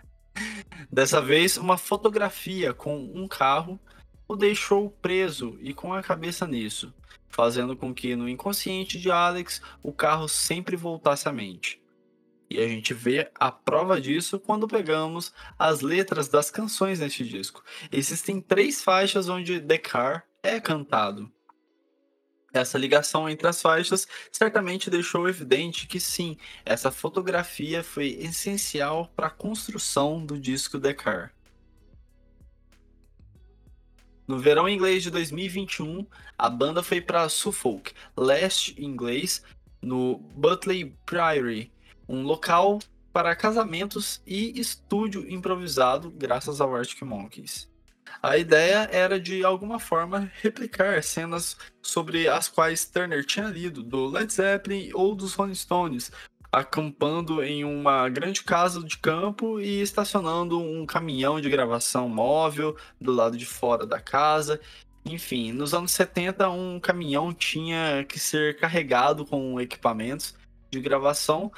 Dessa 0.92 1.18
vez, 1.18 1.56
uma 1.56 1.78
fotografia 1.78 2.74
com 2.74 2.94
um 2.94 3.26
carro 3.26 3.80
o 4.28 4.36
deixou 4.36 4.90
preso 4.90 5.58
e 5.62 5.72
com 5.72 5.94
a 5.94 6.02
cabeça 6.02 6.46
nisso 6.46 6.92
fazendo 7.34 7.76
com 7.76 7.92
que 7.92 8.14
no 8.14 8.28
inconsciente 8.28 8.96
de 8.96 9.10
Alex 9.10 9.60
o 9.82 9.92
carro 9.92 10.28
sempre 10.28 10.76
voltasse 10.76 11.28
à 11.28 11.32
mente. 11.32 11.82
E 12.48 12.60
a 12.60 12.68
gente 12.68 12.94
vê 12.94 13.28
a 13.34 13.50
prova 13.50 14.00
disso 14.00 14.38
quando 14.38 14.68
pegamos 14.68 15.32
as 15.58 15.80
letras 15.80 16.28
das 16.28 16.48
canções 16.48 17.00
neste 17.00 17.24
disco. 17.24 17.64
Existem 17.90 18.40
três 18.40 18.84
faixas 18.84 19.28
onde 19.28 19.60
The 19.60 19.78
Car 19.78 20.24
é 20.44 20.60
cantado. 20.60 21.28
Essa 22.52 22.78
ligação 22.78 23.28
entre 23.28 23.48
as 23.48 23.60
faixas 23.60 24.06
certamente 24.30 24.88
deixou 24.88 25.28
evidente 25.28 25.88
que 25.88 25.98
sim, 25.98 26.36
essa 26.64 26.92
fotografia 26.92 27.82
foi 27.82 28.10
essencial 28.20 29.10
para 29.16 29.26
a 29.26 29.30
construção 29.30 30.24
do 30.24 30.38
disco 30.38 30.78
The 30.78 30.94
Car. 30.94 31.34
No 34.26 34.38
verão 34.38 34.68
inglês 34.68 35.02
de 35.02 35.10
2021, 35.10 36.06
a 36.38 36.48
banda 36.48 36.82
foi 36.82 37.00
para 37.00 37.28
Suffolk, 37.28 37.92
leste 38.16 38.74
inglês, 38.82 39.42
no 39.82 40.16
Butley 40.34 40.96
Priory, 41.04 41.70
um 42.08 42.22
local 42.22 42.78
para 43.12 43.36
casamentos 43.36 44.22
e 44.26 44.58
estúdio 44.58 45.30
improvisado 45.30 46.10
graças 46.10 46.60
ao 46.60 46.74
Arctic 46.74 47.02
Monkeys. 47.02 47.68
A 48.22 48.38
ideia 48.38 48.88
era 48.90 49.20
de 49.20 49.44
alguma 49.44 49.78
forma 49.78 50.32
replicar 50.40 51.02
cenas 51.02 51.56
sobre 51.82 52.26
as 52.26 52.48
quais 52.48 52.86
Turner 52.86 53.24
tinha 53.24 53.46
lido 53.46 53.82
do 53.82 54.06
Led 54.06 54.32
Zeppelin 54.32 54.90
ou 54.94 55.14
dos 55.14 55.34
Rolling 55.34 55.54
Stones, 55.54 56.10
acampando 56.54 57.42
em 57.42 57.64
uma 57.64 58.08
grande 58.08 58.44
casa 58.44 58.82
de 58.82 58.96
campo 58.96 59.60
e 59.60 59.80
estacionando 59.80 60.60
um 60.60 60.86
caminhão 60.86 61.40
de 61.40 61.50
gravação 61.50 62.08
móvel 62.08 62.76
do 63.00 63.12
lado 63.12 63.36
de 63.36 63.44
fora 63.44 63.84
da 63.84 64.00
casa. 64.00 64.60
Enfim, 65.04 65.52
nos 65.52 65.74
anos 65.74 65.90
70, 65.90 66.48
um 66.50 66.78
caminhão 66.78 67.34
tinha 67.34 68.04
que 68.08 68.20
ser 68.20 68.56
carregado 68.56 69.26
com 69.26 69.60
equipamentos 69.60 70.34
de 70.70 70.80
gravação 70.80 71.50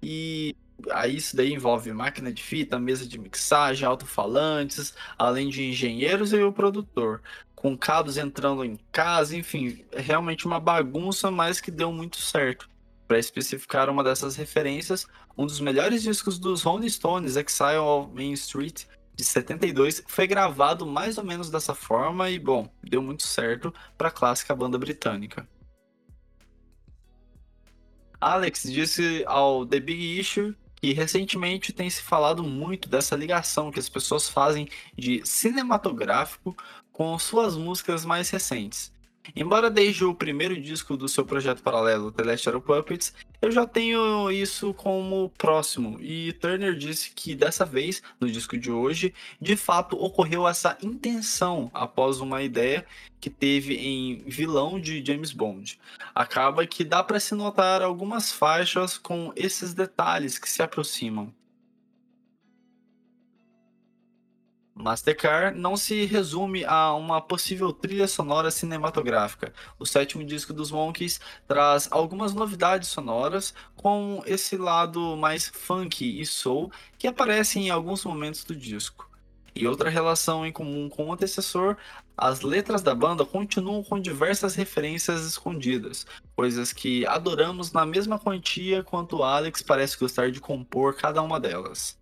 e 0.00 0.54
aí 0.90 1.16
isso 1.16 1.36
daí 1.36 1.52
envolve 1.52 1.92
máquina 1.92 2.32
de 2.32 2.42
fita, 2.42 2.78
mesa 2.78 3.06
de 3.06 3.18
mixagem, 3.18 3.86
alto-falantes, 3.86 4.94
além 5.18 5.48
de 5.48 5.64
engenheiros 5.64 6.32
e 6.32 6.40
o 6.40 6.52
produtor, 6.52 7.20
com 7.56 7.76
cabos 7.76 8.16
entrando 8.16 8.64
em 8.64 8.78
casa, 8.92 9.36
enfim, 9.36 9.84
realmente 9.92 10.46
uma 10.46 10.60
bagunça, 10.60 11.30
mas 11.30 11.60
que 11.60 11.70
deu 11.72 11.92
muito 11.92 12.18
certo. 12.18 12.68
Para 13.06 13.18
especificar 13.18 13.90
uma 13.90 14.02
dessas 14.02 14.36
referências, 14.36 15.06
um 15.36 15.46
dos 15.46 15.60
melhores 15.60 16.02
discos 16.02 16.38
dos 16.38 16.62
Rolling 16.62 16.88
Stones, 16.88 17.36
Exile 17.36 17.78
on 17.78 18.08
Main 18.14 18.32
Street, 18.32 18.84
de 19.14 19.24
72, 19.24 20.02
foi 20.06 20.26
gravado 20.26 20.86
mais 20.86 21.18
ou 21.18 21.24
menos 21.24 21.50
dessa 21.50 21.74
forma 21.74 22.30
e, 22.30 22.38
bom, 22.38 22.68
deu 22.82 23.00
muito 23.02 23.24
certo 23.24 23.72
para 23.96 24.08
a 24.08 24.10
clássica 24.10 24.54
banda 24.54 24.78
britânica. 24.78 25.48
Alex 28.20 28.62
disse 28.62 29.22
ao 29.26 29.66
The 29.66 29.78
Big 29.80 30.18
Issue 30.18 30.56
que 30.76 30.92
recentemente 30.92 31.72
tem 31.72 31.88
se 31.88 32.02
falado 32.02 32.42
muito 32.42 32.88
dessa 32.88 33.16
ligação 33.16 33.70
que 33.70 33.78
as 33.78 33.88
pessoas 33.88 34.28
fazem 34.28 34.68
de 34.96 35.22
cinematográfico 35.24 36.56
com 36.92 37.18
suas 37.18 37.56
músicas 37.56 38.04
mais 38.04 38.30
recentes. 38.30 38.93
Embora 39.34 39.70
desde 39.70 40.04
o 40.04 40.14
primeiro 40.14 40.60
disco 40.60 40.96
do 40.96 41.08
seu 41.08 41.24
projeto 41.24 41.62
paralelo, 41.62 42.12
The 42.12 42.24
Last 42.24 42.44
Shadow 42.44 42.60
Puppets, 42.60 43.14
eu 43.40 43.50
já 43.50 43.66
tenho 43.66 44.30
isso 44.30 44.72
como 44.74 45.30
próximo, 45.36 45.98
e 46.00 46.32
Turner 46.34 46.74
disse 46.74 47.10
que 47.10 47.34
dessa 47.34 47.64
vez, 47.64 48.02
no 48.20 48.30
disco 48.30 48.56
de 48.56 48.70
hoje, 48.70 49.12
de 49.40 49.56
fato 49.56 49.96
ocorreu 50.02 50.46
essa 50.48 50.76
intenção 50.82 51.70
após 51.74 52.20
uma 52.20 52.42
ideia 52.42 52.86
que 53.20 53.30
teve 53.30 53.74
em 53.74 54.22
Vilão 54.26 54.80
de 54.80 55.04
James 55.04 55.32
Bond. 55.32 55.78
Acaba 56.14 56.66
que 56.66 56.84
dá 56.84 57.02
para 57.02 57.20
se 57.20 57.34
notar 57.34 57.82
algumas 57.82 58.32
faixas 58.32 58.98
com 58.98 59.32
esses 59.34 59.74
detalhes 59.74 60.38
que 60.38 60.48
se 60.48 60.62
aproximam. 60.62 61.32
Mastercard 64.74 65.56
não 65.56 65.76
se 65.76 66.04
resume 66.04 66.64
a 66.64 66.92
uma 66.94 67.20
possível 67.20 67.72
trilha 67.72 68.08
sonora 68.08 68.50
cinematográfica. 68.50 69.52
O 69.78 69.86
sétimo 69.86 70.24
disco 70.24 70.52
dos 70.52 70.72
Monkeys 70.72 71.20
traz 71.46 71.88
algumas 71.92 72.34
novidades 72.34 72.88
sonoras 72.88 73.54
com 73.76 74.20
esse 74.26 74.56
lado 74.56 75.16
mais 75.16 75.46
funk 75.46 76.20
e 76.20 76.26
soul 76.26 76.72
que 76.98 77.06
aparece 77.06 77.60
em 77.60 77.70
alguns 77.70 78.04
momentos 78.04 78.42
do 78.42 78.54
disco. 78.54 79.08
E 79.54 79.68
outra 79.68 79.88
relação 79.88 80.44
em 80.44 80.50
comum 80.50 80.88
com 80.88 81.06
o 81.06 81.12
antecessor, 81.12 81.76
as 82.16 82.40
letras 82.40 82.82
da 82.82 82.92
banda 82.92 83.24
continuam 83.24 83.84
com 83.84 84.00
diversas 84.00 84.56
referências 84.56 85.24
escondidas, 85.24 86.04
coisas 86.34 86.72
que 86.72 87.06
adoramos 87.06 87.70
na 87.70 87.86
mesma 87.86 88.18
quantia 88.18 88.82
quanto 88.82 89.22
Alex 89.22 89.62
parece 89.62 89.96
gostar 89.96 90.32
de 90.32 90.40
compor 90.40 90.96
cada 90.96 91.22
uma 91.22 91.38
delas. 91.38 91.96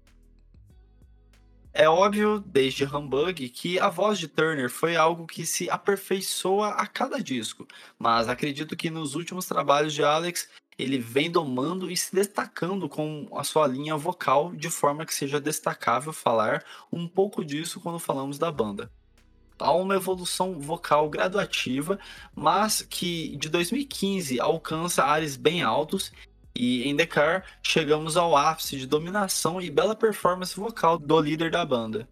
É 1.74 1.88
óbvio, 1.88 2.38
desde 2.38 2.84
Humbug, 2.84 3.48
que 3.48 3.78
a 3.78 3.88
voz 3.88 4.18
de 4.18 4.28
Turner 4.28 4.68
foi 4.68 4.94
algo 4.94 5.26
que 5.26 5.46
se 5.46 5.70
aperfeiçoa 5.70 6.68
a 6.68 6.86
cada 6.86 7.18
disco, 7.18 7.66
mas 7.98 8.28
acredito 8.28 8.76
que 8.76 8.90
nos 8.90 9.14
últimos 9.14 9.46
trabalhos 9.46 9.94
de 9.94 10.04
Alex 10.04 10.50
ele 10.78 10.98
vem 10.98 11.30
domando 11.30 11.90
e 11.90 11.96
se 11.96 12.14
destacando 12.14 12.90
com 12.90 13.26
a 13.34 13.42
sua 13.42 13.66
linha 13.66 13.96
vocal 13.96 14.52
de 14.54 14.68
forma 14.68 15.06
que 15.06 15.14
seja 15.14 15.40
destacável 15.40 16.12
falar 16.12 16.62
um 16.92 17.08
pouco 17.08 17.42
disso 17.42 17.80
quando 17.80 17.98
falamos 17.98 18.38
da 18.38 18.52
banda. 18.52 18.90
Há 19.58 19.72
uma 19.72 19.94
evolução 19.94 20.58
vocal 20.58 21.08
graduativa, 21.08 21.98
mas 22.34 22.82
que 22.82 23.34
de 23.36 23.48
2015 23.48 24.40
alcança 24.40 25.04
ares 25.04 25.36
bem 25.36 25.62
altos 25.62 26.12
e 26.54 26.88
em 26.88 26.96
The 26.96 27.06
Car, 27.06 27.44
chegamos 27.62 28.16
ao 28.16 28.36
ápice 28.36 28.76
de 28.76 28.86
dominação 28.86 29.60
e 29.60 29.70
bela 29.70 29.94
performance 29.94 30.54
vocal 30.54 30.98
do 30.98 31.20
líder 31.20 31.50
da 31.50 31.64
banda. 31.64 32.08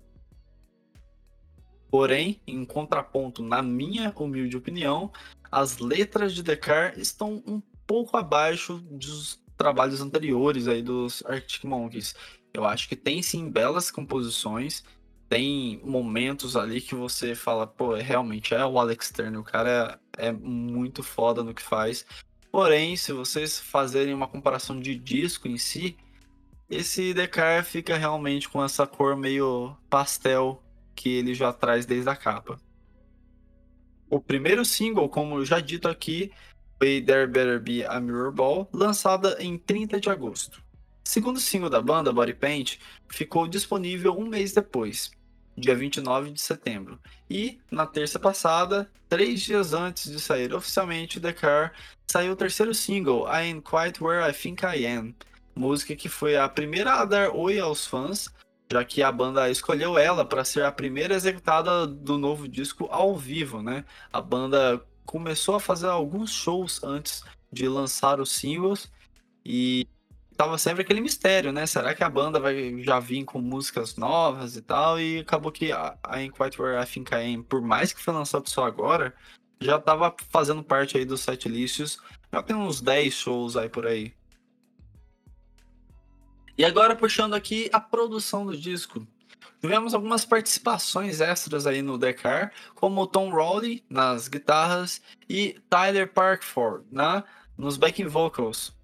Porém, 1.91 2.41
em 2.47 2.65
contraponto, 2.65 3.43
na 3.43 3.63
minha 3.63 4.13
humilde 4.17 4.57
opinião, 4.57 5.11
as 5.51 5.79
letras 5.79 6.33
de 6.33 6.43
The 6.43 6.57
Car 6.57 6.99
estão 6.99 7.43
um 7.47 7.61
pouco 7.87 8.17
abaixo 8.17 8.79
dos 8.91 9.43
trabalhos 9.57 10.01
anteriores 10.01 10.69
aí 10.69 10.81
dos 10.81 11.23
Arctic 11.27 11.65
Monkeys. 11.65 12.15
Eu 12.55 12.65
acho 12.65 12.89
que 12.89 12.97
tem 12.97 13.23
sim 13.23 13.51
belas 13.51 13.91
composições, 13.91 14.85
tem 15.29 15.81
momentos 15.85 16.57
ali 16.57 16.81
que 16.81 16.95
você 16.95 17.35
fala, 17.35 17.67
pô, 17.67 17.95
realmente 17.95 18.55
é 18.55 18.65
o 18.65 18.79
Alex 18.79 19.11
Turner, 19.11 19.41
o 19.41 19.45
cara 19.45 20.01
é, 20.17 20.29
é 20.29 20.33
muito 20.33 21.03
foda 21.03 21.43
no 21.43 21.53
que 21.53 21.63
faz. 21.63 22.07
Porém, 22.51 22.97
se 22.97 23.13
vocês 23.13 23.61
fazerem 23.61 24.13
uma 24.13 24.27
comparação 24.27 24.81
de 24.81 24.97
disco 24.97 25.47
em 25.47 25.57
si, 25.57 25.97
esse 26.69 27.15
Decar 27.15 27.65
fica 27.65 27.97
realmente 27.97 28.49
com 28.49 28.63
essa 28.63 28.87
cor 28.87 29.17
meio 29.17 29.77
pastel 29.89 30.63
que 30.95 31.09
ele 31.09 31.35
já 31.35 31.53
traz 31.53 31.87
desde 31.87 32.09
a 32.09 32.17
capa. 32.17 32.61
O 34.09 34.21
primeiro 34.21 34.65
single, 34.65 35.09
como 35.09 35.45
já 35.45 35.61
dito 35.61 35.89
aqui, 35.89 36.33
foi 36.79 37.01
There 37.01 37.29
Better 37.29 37.61
Be 37.61 37.85
a 37.85 38.01
Mirror 38.01 38.33
Ball, 38.33 38.69
lançada 38.73 39.37
em 39.41 39.57
30 39.57 40.01
de 40.01 40.11
agosto. 40.11 40.61
O 41.05 41.09
segundo 41.09 41.39
single 41.39 41.71
da 41.71 41.81
banda, 41.81 42.13
Body 42.13 42.35
Paint, 42.35 42.79
ficou 43.09 43.47
disponível 43.47 44.19
um 44.19 44.27
mês 44.27 44.53
depois. 44.53 45.13
Dia 45.61 45.75
29 45.75 46.31
de 46.31 46.41
setembro. 46.41 46.99
E, 47.29 47.61
na 47.71 47.87
terça 47.87 48.19
passada, 48.19 48.91
três 49.09 49.41
dias 49.41 49.73
antes 49.73 50.11
de 50.11 50.19
sair 50.19 50.53
oficialmente 50.55 51.21
The 51.21 51.33
Car, 51.33 51.73
saiu 52.11 52.33
o 52.33 52.37
terceiro 52.37 52.75
single, 52.75 53.27
I 53.29 53.43
Ain't 53.43 53.63
Quite 53.63 54.03
Where 54.03 54.29
I 54.29 54.33
Think 54.33 54.65
I 54.65 54.87
Am, 54.87 55.15
música 55.55 55.95
que 55.95 56.09
foi 56.09 56.37
a 56.37 56.49
primeira 56.49 56.95
a 56.95 57.05
dar 57.05 57.31
oi 57.31 57.61
aos 57.61 57.87
fãs, 57.87 58.29
já 58.73 58.85
que 58.85 59.03
a 59.03 59.13
banda 59.13 59.51
escolheu 59.51 59.99
ela 59.99 60.25
para 60.25 60.45
ser 60.45 60.65
a 60.65 60.73
primeira 60.73 61.15
executada 61.15 61.87
do 61.87 62.17
novo 62.17 62.49
disco 62.49 62.89
ao 62.91 63.17
vivo, 63.17 63.63
né? 63.63 63.85
A 64.13 64.21
banda 64.21 64.85
começou 65.05 65.57
a 65.57 65.61
fazer 65.61 65.89
alguns 65.89 66.33
shows 66.33 66.83
antes 66.85 67.25
de 67.53 67.69
lançar 67.69 68.21
os 68.21 68.31
singles 68.31 68.91
e 69.45 69.89
tava 70.41 70.57
sempre 70.57 70.81
aquele 70.81 71.03
mistério, 71.03 71.53
né? 71.53 71.67
Será 71.67 71.95
que 71.95 72.03
a 72.03 72.09
banda 72.09 72.41
vai 72.41 72.83
já 72.83 72.99
vir 72.99 73.27
com 73.27 73.43
músicas 73.43 73.97
novas 73.97 74.57
e 74.57 74.63
tal? 74.63 74.99
E 74.99 75.19
acabou 75.19 75.53
que 75.53 75.71
a, 75.71 75.99
a 76.03 76.17
Where 76.17 76.83
I 76.83 76.87
Think 76.87 77.13
I 77.13 77.35
Am, 77.35 77.43
por 77.43 77.61
mais 77.61 77.93
que 77.93 78.01
foi 78.01 78.15
lançado 78.15 78.49
só 78.49 78.65
agora, 78.65 79.15
já 79.61 79.79
tava 79.79 80.17
fazendo 80.31 80.65
parte 80.65 80.97
aí 80.97 81.05
dos 81.05 81.21
setlists. 81.21 81.99
Já 82.33 82.43
tem 82.43 82.57
uns 82.57 82.81
10 82.81 83.13
shows 83.13 83.55
aí 83.55 83.69
por 83.69 83.87
aí. 83.87 84.15
E 86.57 86.65
agora 86.65 86.97
puxando 86.97 87.35
aqui 87.35 87.69
a 87.71 87.79
produção 87.79 88.47
do 88.47 88.57
disco. 88.57 89.07
Tivemos 89.61 89.93
algumas 89.93 90.25
participações 90.25 91.21
extras 91.21 91.67
aí 91.67 91.83
no 91.83 91.99
Dekar, 91.99 92.51
como 92.75 93.07
Tom 93.07 93.29
Rowley 93.29 93.85
nas 93.91 94.27
guitarras 94.27 95.03
e 95.29 95.61
Tyler 95.69 96.11
Parkford 96.11 96.87
na, 96.91 97.25
nos 97.59 97.77
backing 97.77 98.07
vocals. 98.07 98.80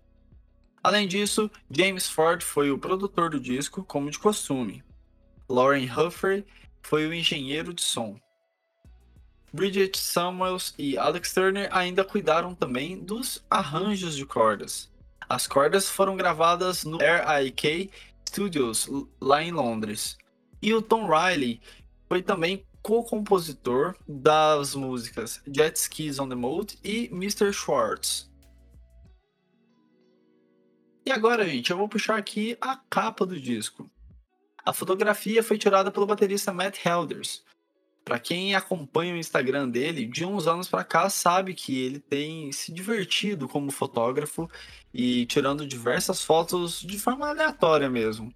Além 0.86 1.08
disso, 1.08 1.50
James 1.68 2.08
Ford 2.08 2.44
foi 2.44 2.70
o 2.70 2.78
produtor 2.78 3.28
do 3.28 3.40
disco, 3.40 3.82
como 3.82 4.08
de 4.08 4.20
costume. 4.20 4.84
Lauren 5.48 5.90
Humphrey 5.90 6.46
foi 6.80 7.08
o 7.08 7.12
engenheiro 7.12 7.74
de 7.74 7.82
som. 7.82 8.16
Bridget 9.52 9.98
Samuels 9.98 10.72
e 10.78 10.96
Alex 10.96 11.34
Turner 11.34 11.68
ainda 11.72 12.04
cuidaram 12.04 12.54
também 12.54 12.96
dos 13.00 13.44
arranjos 13.50 14.14
de 14.14 14.24
cordas. 14.24 14.88
As 15.28 15.48
cordas 15.48 15.90
foram 15.90 16.16
gravadas 16.16 16.84
no 16.84 16.98
RIK 16.98 17.90
Studios, 18.28 18.88
lá 19.20 19.42
em 19.42 19.50
Londres. 19.50 20.16
E 20.62 20.72
o 20.72 20.80
Tom 20.80 21.08
Riley 21.08 21.60
foi 22.08 22.22
também 22.22 22.64
co-compositor 22.80 23.96
das 24.06 24.76
músicas 24.76 25.42
Jet 25.52 25.76
Skis 25.76 26.20
on 26.20 26.28
the 26.28 26.36
Moat 26.36 26.78
e 26.84 27.06
Mr. 27.06 27.52
Schwartz. 27.52 28.30
E 31.06 31.12
agora, 31.12 31.48
gente, 31.48 31.70
eu 31.70 31.76
vou 31.76 31.88
puxar 31.88 32.16
aqui 32.16 32.58
a 32.60 32.76
capa 32.90 33.24
do 33.24 33.40
disco. 33.40 33.88
A 34.64 34.72
fotografia 34.72 35.40
foi 35.40 35.56
tirada 35.56 35.88
pelo 35.88 36.04
baterista 36.04 36.52
Matt 36.52 36.84
Helders. 36.84 37.44
Para 38.04 38.18
quem 38.18 38.56
acompanha 38.56 39.14
o 39.14 39.16
Instagram 39.16 39.68
dele, 39.68 40.04
de 40.04 40.24
uns 40.24 40.48
anos 40.48 40.66
para 40.66 40.82
cá 40.82 41.08
sabe 41.08 41.54
que 41.54 41.80
ele 41.80 42.00
tem 42.00 42.50
se 42.50 42.72
divertido 42.72 43.46
como 43.46 43.70
fotógrafo 43.70 44.50
e 44.92 45.26
tirando 45.26 45.64
diversas 45.64 46.24
fotos 46.24 46.80
de 46.80 46.98
forma 46.98 47.28
aleatória 47.28 47.88
mesmo. 47.88 48.34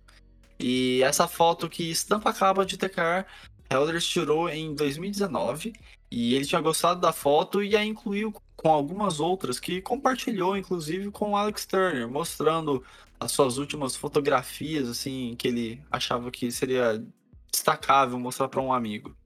E 0.57 1.03
essa 1.03 1.27
foto 1.27 1.69
que 1.69 1.91
estampa 1.91 2.31
a 2.31 2.33
capa 2.33 2.65
de 2.65 2.77
Tecar, 2.77 3.27
Helders 3.69 4.07
tirou 4.07 4.49
em 4.49 4.77
2019 4.77 5.73
e 6.09 6.37
ele 6.37 6.47
tinha 6.47 6.61
gostado 6.61 7.01
da 7.01 7.13
foto 7.13 7.65
e 7.65 7.77
a 7.77 7.85
incluiu 7.85 8.33
com 8.61 8.71
algumas 8.71 9.21
outras 9.21 9.59
que 9.59 9.81
compartilhou, 9.81 10.55
inclusive, 10.55 11.11
com 11.11 11.35
Alex 11.35 11.65
Turner, 11.65 12.07
mostrando 12.07 12.85
as 13.19 13.33
suas 13.33 13.57
últimas 13.57 13.97
fotografias, 13.97 14.87
assim, 14.87 15.35
que 15.39 15.49
ele 15.49 15.83
achava 15.91 16.31
que 16.31 16.53
seria 16.53 17.03
destacável 17.51 18.19
mostrar 18.19 18.49
para 18.49 18.61
um 18.61 18.71
amigo. 18.71 19.17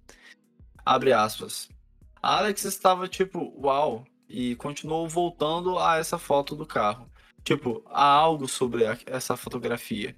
Abre 0.86 1.12
aspas. 1.12 1.68
Alex 2.22 2.64
estava 2.64 3.08
tipo, 3.08 3.52
uau, 3.60 4.04
e 4.28 4.54
continuou 4.54 5.08
voltando 5.08 5.80
a 5.80 5.96
essa 5.96 6.16
foto 6.16 6.54
do 6.54 6.64
carro. 6.64 7.10
Tipo, 7.42 7.82
há 7.86 8.06
algo 8.06 8.46
sobre 8.46 8.84
essa 9.04 9.36
fotografia. 9.36 10.16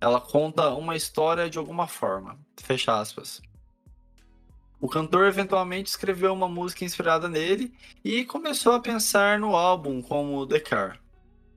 Ela 0.00 0.18
conta 0.18 0.70
uma 0.70 0.96
história 0.96 1.50
de 1.50 1.58
alguma 1.58 1.86
forma. 1.86 2.38
Fecha 2.56 2.98
aspas. 2.98 3.42
O 4.84 4.88
cantor 4.88 5.26
eventualmente 5.26 5.88
escreveu 5.88 6.34
uma 6.34 6.46
música 6.46 6.84
inspirada 6.84 7.26
nele 7.26 7.72
e 8.04 8.22
começou 8.22 8.74
a 8.74 8.80
pensar 8.80 9.38
no 9.38 9.56
álbum 9.56 10.02
como 10.02 10.46
The 10.46 10.60
Car, 10.60 11.00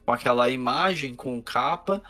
com 0.06 0.13
aquela 0.13 0.50
imagem 0.50 1.13
com 1.13 1.44
capa 1.44 2.02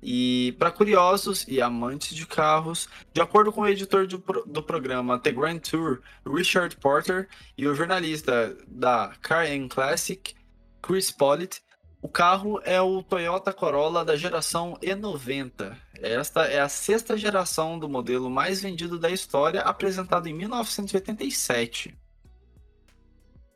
e 0.00 0.54
para 0.60 0.70
curiosos 0.70 1.44
e 1.48 1.60
amantes 1.60 2.14
de 2.14 2.24
carros, 2.24 2.88
de 3.12 3.20
acordo 3.20 3.52
com 3.52 3.62
o 3.62 3.66
editor 3.66 4.06
do, 4.06 4.18
do 4.46 4.62
programa 4.62 5.18
The 5.18 5.32
Grand 5.32 5.58
Tour, 5.58 6.02
Richard 6.24 6.76
Porter, 6.76 7.28
e 7.58 7.66
o 7.66 7.74
jornalista 7.74 8.56
da 8.68 9.12
Car 9.20 9.46
and 9.50 9.66
Classic, 9.66 10.36
Chris 10.80 11.10
Pollitt, 11.10 11.60
o 12.02 12.08
carro 12.08 12.60
é 12.64 12.80
o 12.80 13.02
Toyota 13.02 13.52
Corolla 13.52 14.02
da 14.04 14.16
geração 14.16 14.78
E90. 14.82 15.76
Esta 16.00 16.46
é 16.46 16.58
a 16.58 16.68
sexta 16.68 17.14
geração 17.14 17.78
do 17.78 17.90
modelo 17.90 18.30
mais 18.30 18.62
vendido 18.62 18.98
da 18.98 19.10
história, 19.10 19.60
apresentado 19.60 20.26
em 20.26 20.32
1987. 20.32 21.94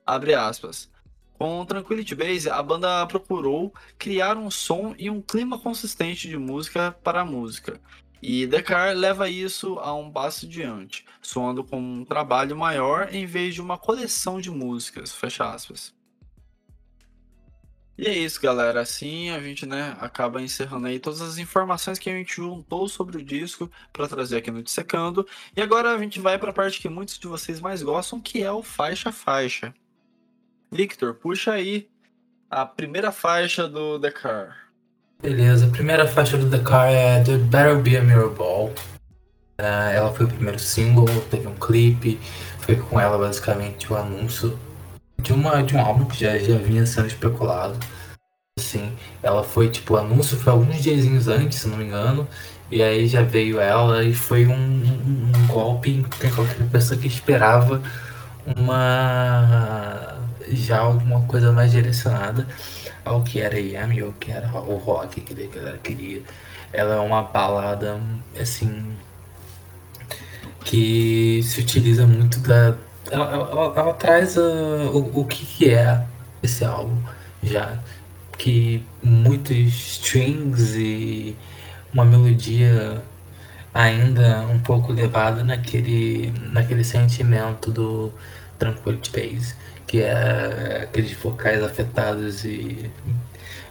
Abre 0.04 0.34
aspas. 0.34 0.92
Com 1.38 1.64
Tranquility 1.64 2.14
Base, 2.14 2.50
a 2.50 2.62
banda 2.62 3.06
procurou 3.06 3.72
criar 3.98 4.36
um 4.36 4.50
som 4.50 4.94
e 4.98 5.08
um 5.08 5.22
clima 5.22 5.58
consistente 5.58 6.28
de 6.28 6.36
música 6.36 6.94
para 7.02 7.22
a 7.22 7.24
música. 7.24 7.80
E 8.22 8.46
The 8.46 8.62
Car 8.62 8.94
leva 8.94 9.28
isso 9.28 9.78
a 9.78 9.94
um 9.94 10.10
passo 10.10 10.46
diante, 10.46 11.04
soando 11.20 11.64
como 11.64 11.86
um 11.86 12.04
trabalho 12.04 12.56
maior 12.56 13.08
em 13.12 13.24
vez 13.24 13.54
de 13.54 13.62
uma 13.62 13.78
coleção 13.78 14.38
de 14.38 14.50
músicas. 14.50 15.12
Fecha 15.12 15.50
aspas. 15.50 15.94
E 17.96 18.06
é 18.06 18.12
isso, 18.12 18.40
galera. 18.40 18.80
Assim 18.80 19.30
a 19.30 19.40
gente, 19.40 19.66
né, 19.66 19.96
acaba 20.00 20.42
encerrando 20.42 20.86
aí 20.86 20.98
todas 20.98 21.20
as 21.20 21.38
informações 21.38 21.98
que 21.98 22.10
a 22.10 22.12
gente 22.12 22.36
juntou 22.36 22.88
sobre 22.88 23.18
o 23.18 23.24
disco 23.24 23.70
para 23.92 24.08
trazer 24.08 24.38
aqui 24.38 24.50
no 24.50 24.62
Dissecando. 24.62 25.26
E 25.56 25.62
agora 25.62 25.94
a 25.94 25.98
gente 25.98 26.20
vai 26.20 26.38
para 26.38 26.50
a 26.50 26.54
parte 26.54 26.80
que 26.80 26.88
muitos 26.88 27.18
de 27.18 27.26
vocês 27.26 27.60
mais 27.60 27.82
gostam, 27.82 28.20
que 28.20 28.42
é 28.42 28.50
o 28.50 28.62
faixa 28.62 29.12
faixa. 29.12 29.72
Victor, 30.70 31.14
puxa 31.14 31.52
aí 31.52 31.88
a 32.50 32.66
primeira 32.66 33.12
faixa 33.12 33.68
do 33.68 33.98
The 34.00 34.10
Car. 34.10 34.64
Beleza, 35.22 35.66
a 35.66 35.70
primeira 35.70 36.06
faixa 36.06 36.36
do 36.36 36.50
The 36.50 36.58
Car 36.58 36.88
é 36.88 37.22
The 37.22 37.38
Better 37.38 37.80
Be 37.80 37.96
a 37.96 38.02
Mirror 38.02 38.30
Ball. 38.30 38.74
Uh, 39.60 39.90
ela 39.92 40.12
foi 40.12 40.26
o 40.26 40.28
primeiro 40.28 40.58
single, 40.58 41.06
teve 41.30 41.46
um 41.46 41.54
clipe, 41.54 42.18
foi 42.58 42.74
com 42.74 43.00
ela 43.00 43.16
basicamente 43.16 43.92
o 43.92 43.96
anúncio 43.96 44.58
de, 45.24 45.32
uma, 45.32 45.62
de 45.62 45.74
um 45.74 45.80
álbum 45.80 46.04
que 46.04 46.20
já, 46.20 46.38
já 46.38 46.58
vinha 46.58 46.86
sendo 46.86 47.06
especulado. 47.06 47.78
Assim, 48.58 48.92
ela 49.22 49.42
foi, 49.42 49.68
tipo, 49.70 49.94
o 49.94 49.96
anúncio 49.96 50.36
foi 50.36 50.52
alguns 50.52 50.82
dias 50.82 51.26
antes, 51.26 51.58
se 51.58 51.68
não 51.68 51.78
me 51.78 51.84
engano. 51.84 52.28
E 52.70 52.82
aí 52.82 53.06
já 53.06 53.22
veio 53.22 53.58
ela 53.58 54.04
e 54.04 54.14
foi 54.14 54.46
um, 54.46 54.54
um, 54.54 55.32
um 55.36 55.46
golpe 55.46 55.90
em 55.90 56.02
qualquer 56.02 56.68
pessoa 56.70 56.98
que 56.98 57.06
esperava 57.06 57.82
uma 58.56 60.18
já 60.50 60.80
alguma 60.80 61.22
coisa 61.22 61.52
mais 61.52 61.72
direcionada 61.72 62.46
ao 63.04 63.22
que 63.22 63.40
era 63.40 63.58
Yami 63.58 64.02
ou 64.02 64.12
que 64.12 64.30
era 64.30 64.48
o 64.48 64.76
rock 64.76 65.20
que 65.20 65.32
a 65.32 65.46
galera 65.56 65.78
queria. 65.78 66.22
Ela 66.72 66.96
é 66.96 66.98
uma 67.00 67.22
balada 67.22 68.00
assim 68.40 68.94
que 70.64 71.42
se 71.44 71.60
utiliza 71.60 72.06
muito 72.06 72.40
da, 72.40 72.76
ela, 73.14 73.32
ela, 73.32 73.72
ela 73.76 73.94
traz 73.94 74.36
uh, 74.36 74.90
o, 74.92 75.20
o 75.20 75.24
que, 75.24 75.44
que 75.44 75.70
é 75.70 76.04
esse 76.42 76.64
álbum 76.64 76.96
já. 77.42 77.78
Que 78.36 78.84
muitos 79.02 79.56
strings 79.96 80.74
e 80.74 81.36
uma 81.92 82.04
melodia 82.04 83.02
ainda 83.72 84.42
um 84.42 84.58
pouco 84.58 84.92
levada 84.92 85.42
naquele, 85.44 86.32
naquele 86.52 86.84
sentimento 86.84 87.70
do 87.70 88.12
Tranquility 88.58 89.10
Base, 89.10 89.54
que 89.86 90.00
é 90.02 90.82
aqueles 90.84 91.12
vocais 91.12 91.62
afetados 91.62 92.44
e 92.44 92.90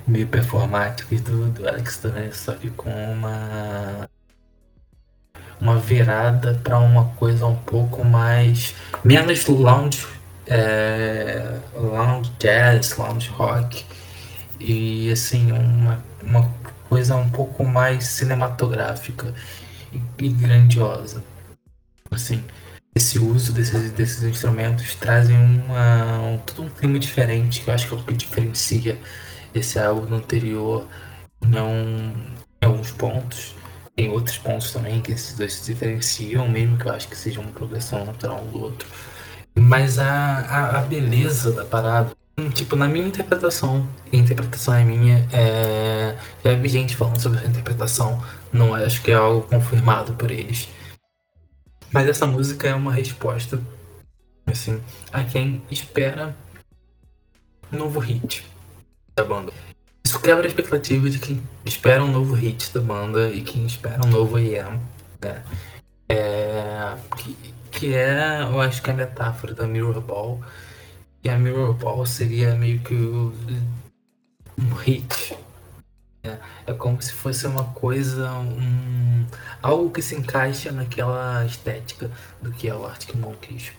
meio 0.06 0.28
performáticos 0.28 1.22
do, 1.22 1.50
do 1.50 1.68
Alex 1.68 1.98
Turner, 1.98 2.36
só 2.36 2.54
que 2.54 2.70
com 2.72 2.90
uma 2.90 4.10
uma 5.64 5.78
virada 5.78 6.60
para 6.62 6.78
uma 6.78 7.06
coisa 7.16 7.46
um 7.46 7.56
pouco 7.56 8.04
mais 8.04 8.76
menos 9.02 9.48
lounge, 9.48 10.06
é, 10.46 11.58
lounge 11.74 12.30
jazz, 12.38 12.98
lounge 12.98 13.30
rock 13.30 13.86
e 14.60 15.10
assim 15.10 15.54
uma, 15.54 16.04
uma 16.22 16.54
coisa 16.90 17.16
um 17.16 17.30
pouco 17.30 17.64
mais 17.64 18.04
cinematográfica 18.08 19.34
e, 19.94 20.02
e 20.26 20.30
grandiosa. 20.30 21.24
Assim, 22.12 22.44
esse 22.94 23.18
uso 23.18 23.54
desses, 23.54 23.94
desses 23.94 24.22
instrumentos 24.24 24.94
trazem 24.96 25.38
uma, 25.38 26.20
um, 26.20 26.38
todo 26.40 26.64
um 26.64 26.70
clima 26.70 27.00
diferente 27.00 27.62
que 27.62 27.70
eu 27.70 27.74
acho 27.74 27.88
que 27.88 27.96
é 27.96 27.98
o 27.98 28.04
que 28.04 28.14
diferencia 28.14 29.00
esse 29.56 29.80
álbum 29.80 30.14
anterior 30.14 30.86
em, 31.42 31.58
um, 31.58 32.14
em 32.62 32.66
alguns 32.66 32.92
pontos 32.92 33.56
tem 33.96 34.10
outros 34.10 34.38
pontos 34.38 34.72
também 34.72 35.02
que 35.02 35.12
esses 35.12 35.38
dois 35.38 35.54
se 35.54 35.72
diferenciam, 35.72 36.48
mesmo 36.48 36.78
que 36.78 36.88
eu 36.88 36.92
acho 36.94 37.08
que 37.08 37.16
seja 37.16 37.40
uma 37.40 37.52
progressão 37.52 38.06
natural 38.06 38.42
um 38.42 38.52
do 38.52 38.62
outro. 38.64 38.88
Mas 39.56 40.00
a, 40.00 40.40
a, 40.40 40.80
a 40.80 40.82
beleza 40.82 41.52
da 41.52 41.64
parada, 41.64 42.12
tipo, 42.56 42.76
na 42.76 42.88
minha 42.88 43.08
interpretação, 43.08 43.88
a 44.12 44.16
interpretação 44.16 44.74
é 44.74 44.84
minha, 44.84 45.28
é... 45.32 46.18
já 46.44 46.56
vi 46.56 46.70
gente 46.70 46.96
falando 46.96 47.22
sobre 47.22 47.38
essa 47.38 47.48
interpretação, 47.48 48.24
não 48.52 48.74
acho 48.74 49.02
que 49.04 49.12
é 49.12 49.16
algo 49.16 49.48
confirmado 49.48 50.14
por 50.14 50.32
eles. 50.32 50.68
Mas 51.92 52.08
essa 52.08 52.26
música 52.26 52.68
é 52.68 52.74
uma 52.74 52.92
resposta, 52.92 53.62
assim, 54.48 54.82
a 55.12 55.24
quem 55.24 55.62
espera 55.70 56.36
um 57.72 57.78
novo 57.78 58.00
hit 58.00 58.44
da 59.16 59.24
banda. 59.24 59.54
Isso 60.14 60.22
quebra 60.22 60.46
a 60.46 60.48
expectativa 60.48 61.10
de 61.10 61.18
quem 61.18 61.42
espera 61.66 62.04
um 62.04 62.12
novo 62.12 62.36
hit 62.36 62.72
da 62.72 62.80
banda 62.80 63.32
e 63.32 63.42
quem 63.42 63.66
espera 63.66 64.00
um 64.06 64.10
novo 64.12 64.38
EM, 64.38 64.80
né? 65.20 65.44
É, 66.08 66.96
que, 67.18 67.36
que 67.72 67.96
é, 67.96 68.44
eu 68.44 68.62
acho 68.62 68.80
que 68.84 68.92
é 68.92 68.94
a 68.94 68.96
metáfora 68.96 69.56
da 69.56 69.66
Mirror 69.66 70.00
Ball. 70.02 70.40
E 71.24 71.30
a 71.30 71.36
Mirror 71.36 71.74
Ball 71.74 72.06
seria 72.06 72.54
meio 72.54 72.80
que 72.82 72.94
um 72.94 73.32
hit. 74.84 75.36
É, 76.24 76.38
é 76.68 76.74
como 76.74 77.02
se 77.02 77.12
fosse 77.12 77.48
uma 77.48 77.64
coisa, 77.74 78.34
um, 78.34 79.26
algo 79.64 79.90
que 79.90 80.04
se 80.04 80.16
encaixa 80.16 80.72
naquela 80.72 81.44
estética 81.44 82.12
do 82.40 82.52
que 82.52 82.70
é 82.70 82.76
o 82.76 82.86
Arctic 82.86 83.16
Monkeys. 83.16 83.72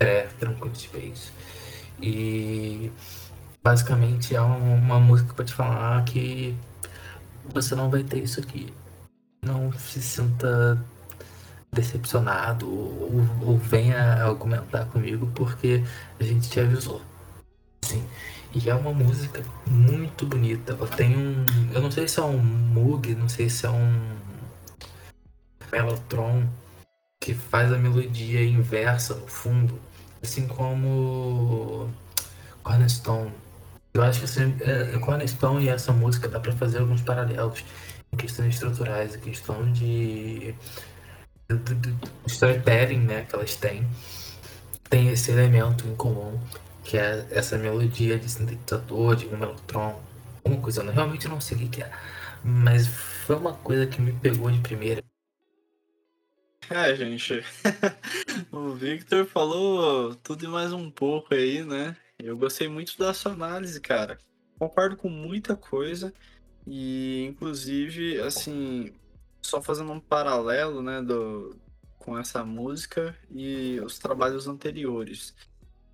É, 0.00 0.22
Tranquil 0.40 0.74
Space. 0.74 1.30
E 2.02 2.90
basicamente 3.62 4.34
é 4.34 4.40
uma 4.40 4.98
música 4.98 5.32
para 5.34 5.44
te 5.44 5.54
falar 5.54 6.04
que 6.04 6.56
você 7.52 7.74
não 7.74 7.90
vai 7.90 8.02
ter 8.02 8.18
isso 8.22 8.40
aqui. 8.40 8.72
Não 9.42 9.72
se 9.72 10.02
sinta 10.02 10.78
decepcionado 11.72 12.68
ou, 12.68 13.26
ou 13.42 13.58
venha 13.58 14.24
argumentar 14.24 14.86
comigo 14.86 15.30
porque 15.34 15.82
a 16.18 16.24
gente 16.24 16.48
te 16.48 16.60
avisou. 16.60 17.00
Sim. 17.84 18.04
E 18.52 18.68
é 18.68 18.74
uma 18.74 18.92
música 18.92 19.42
muito 19.66 20.26
bonita. 20.26 20.72
Ela 20.72 20.86
tem 20.88 21.16
um. 21.16 21.44
Eu 21.72 21.80
não 21.80 21.90
sei 21.90 22.08
se 22.08 22.18
é 22.18 22.22
um 22.22 22.38
Moog, 22.38 23.14
não 23.14 23.28
sei 23.28 23.48
se 23.48 23.64
é 23.66 23.70
um 23.70 24.16
Mellotron 25.70 26.48
que 27.20 27.34
faz 27.34 27.72
a 27.72 27.78
melodia 27.78 28.44
inversa 28.44 29.14
no 29.14 29.26
fundo. 29.28 29.78
Assim 30.22 30.46
como 30.48 31.88
Cornerstone. 32.62 33.32
Eu 33.92 34.02
acho 34.02 34.20
que 34.20 34.24
assim, 34.24 34.56
é, 34.60 34.98
Cornerstone 34.98 35.64
e 35.64 35.68
essa 35.68 35.92
música 35.92 36.28
dá 36.28 36.38
para 36.38 36.52
fazer 36.52 36.78
alguns 36.78 37.02
paralelos 37.02 37.64
em 38.12 38.16
questões 38.16 38.54
estruturais, 38.54 39.16
em 39.16 39.20
questão 39.20 39.72
de 39.72 40.54
storytelling 42.26 43.00
né, 43.00 43.26
que 43.28 43.34
elas 43.34 43.56
têm, 43.56 43.86
tem 44.88 45.08
esse 45.08 45.30
elemento 45.30 45.86
em 45.86 45.94
comum, 45.96 46.38
que 46.84 46.96
é 46.96 47.26
essa 47.30 47.58
melodia 47.58 48.18
de 48.18 48.28
sintetizador, 48.28 49.16
de 49.16 49.26
um 49.26 49.36
melotron, 49.36 50.00
uma 50.44 50.60
coisa, 50.60 50.82
eu 50.82 50.92
realmente 50.92 51.28
não 51.28 51.40
sei 51.40 51.56
o 51.56 51.68
que 51.68 51.82
é, 51.82 51.90
mas 52.44 52.86
foi 52.86 53.36
uma 53.36 53.54
coisa 53.54 53.86
que 53.86 54.00
me 54.00 54.12
pegou 54.12 54.50
de 54.50 54.60
primeira. 54.60 55.02
É, 56.68 56.94
gente, 56.94 57.44
o 58.52 58.74
Victor 58.74 59.26
falou 59.26 60.14
tudo 60.14 60.44
e 60.44 60.48
mais 60.48 60.72
um 60.72 60.88
pouco 60.88 61.34
aí, 61.34 61.64
né? 61.64 61.96
Eu 62.24 62.36
gostei 62.36 62.68
muito 62.68 62.96
da 62.98 63.12
sua 63.14 63.32
análise, 63.32 63.80
cara. 63.80 64.18
Concordo 64.58 64.96
com 64.96 65.08
muita 65.08 65.56
coisa 65.56 66.12
e, 66.66 67.24
inclusive, 67.24 68.20
assim, 68.20 68.92
só 69.40 69.62
fazendo 69.62 69.92
um 69.92 70.00
paralelo, 70.00 70.82
né, 70.82 71.00
do, 71.00 71.56
com 71.98 72.18
essa 72.18 72.44
música 72.44 73.16
e 73.30 73.80
os 73.80 73.98
trabalhos 73.98 74.46
anteriores. 74.46 75.34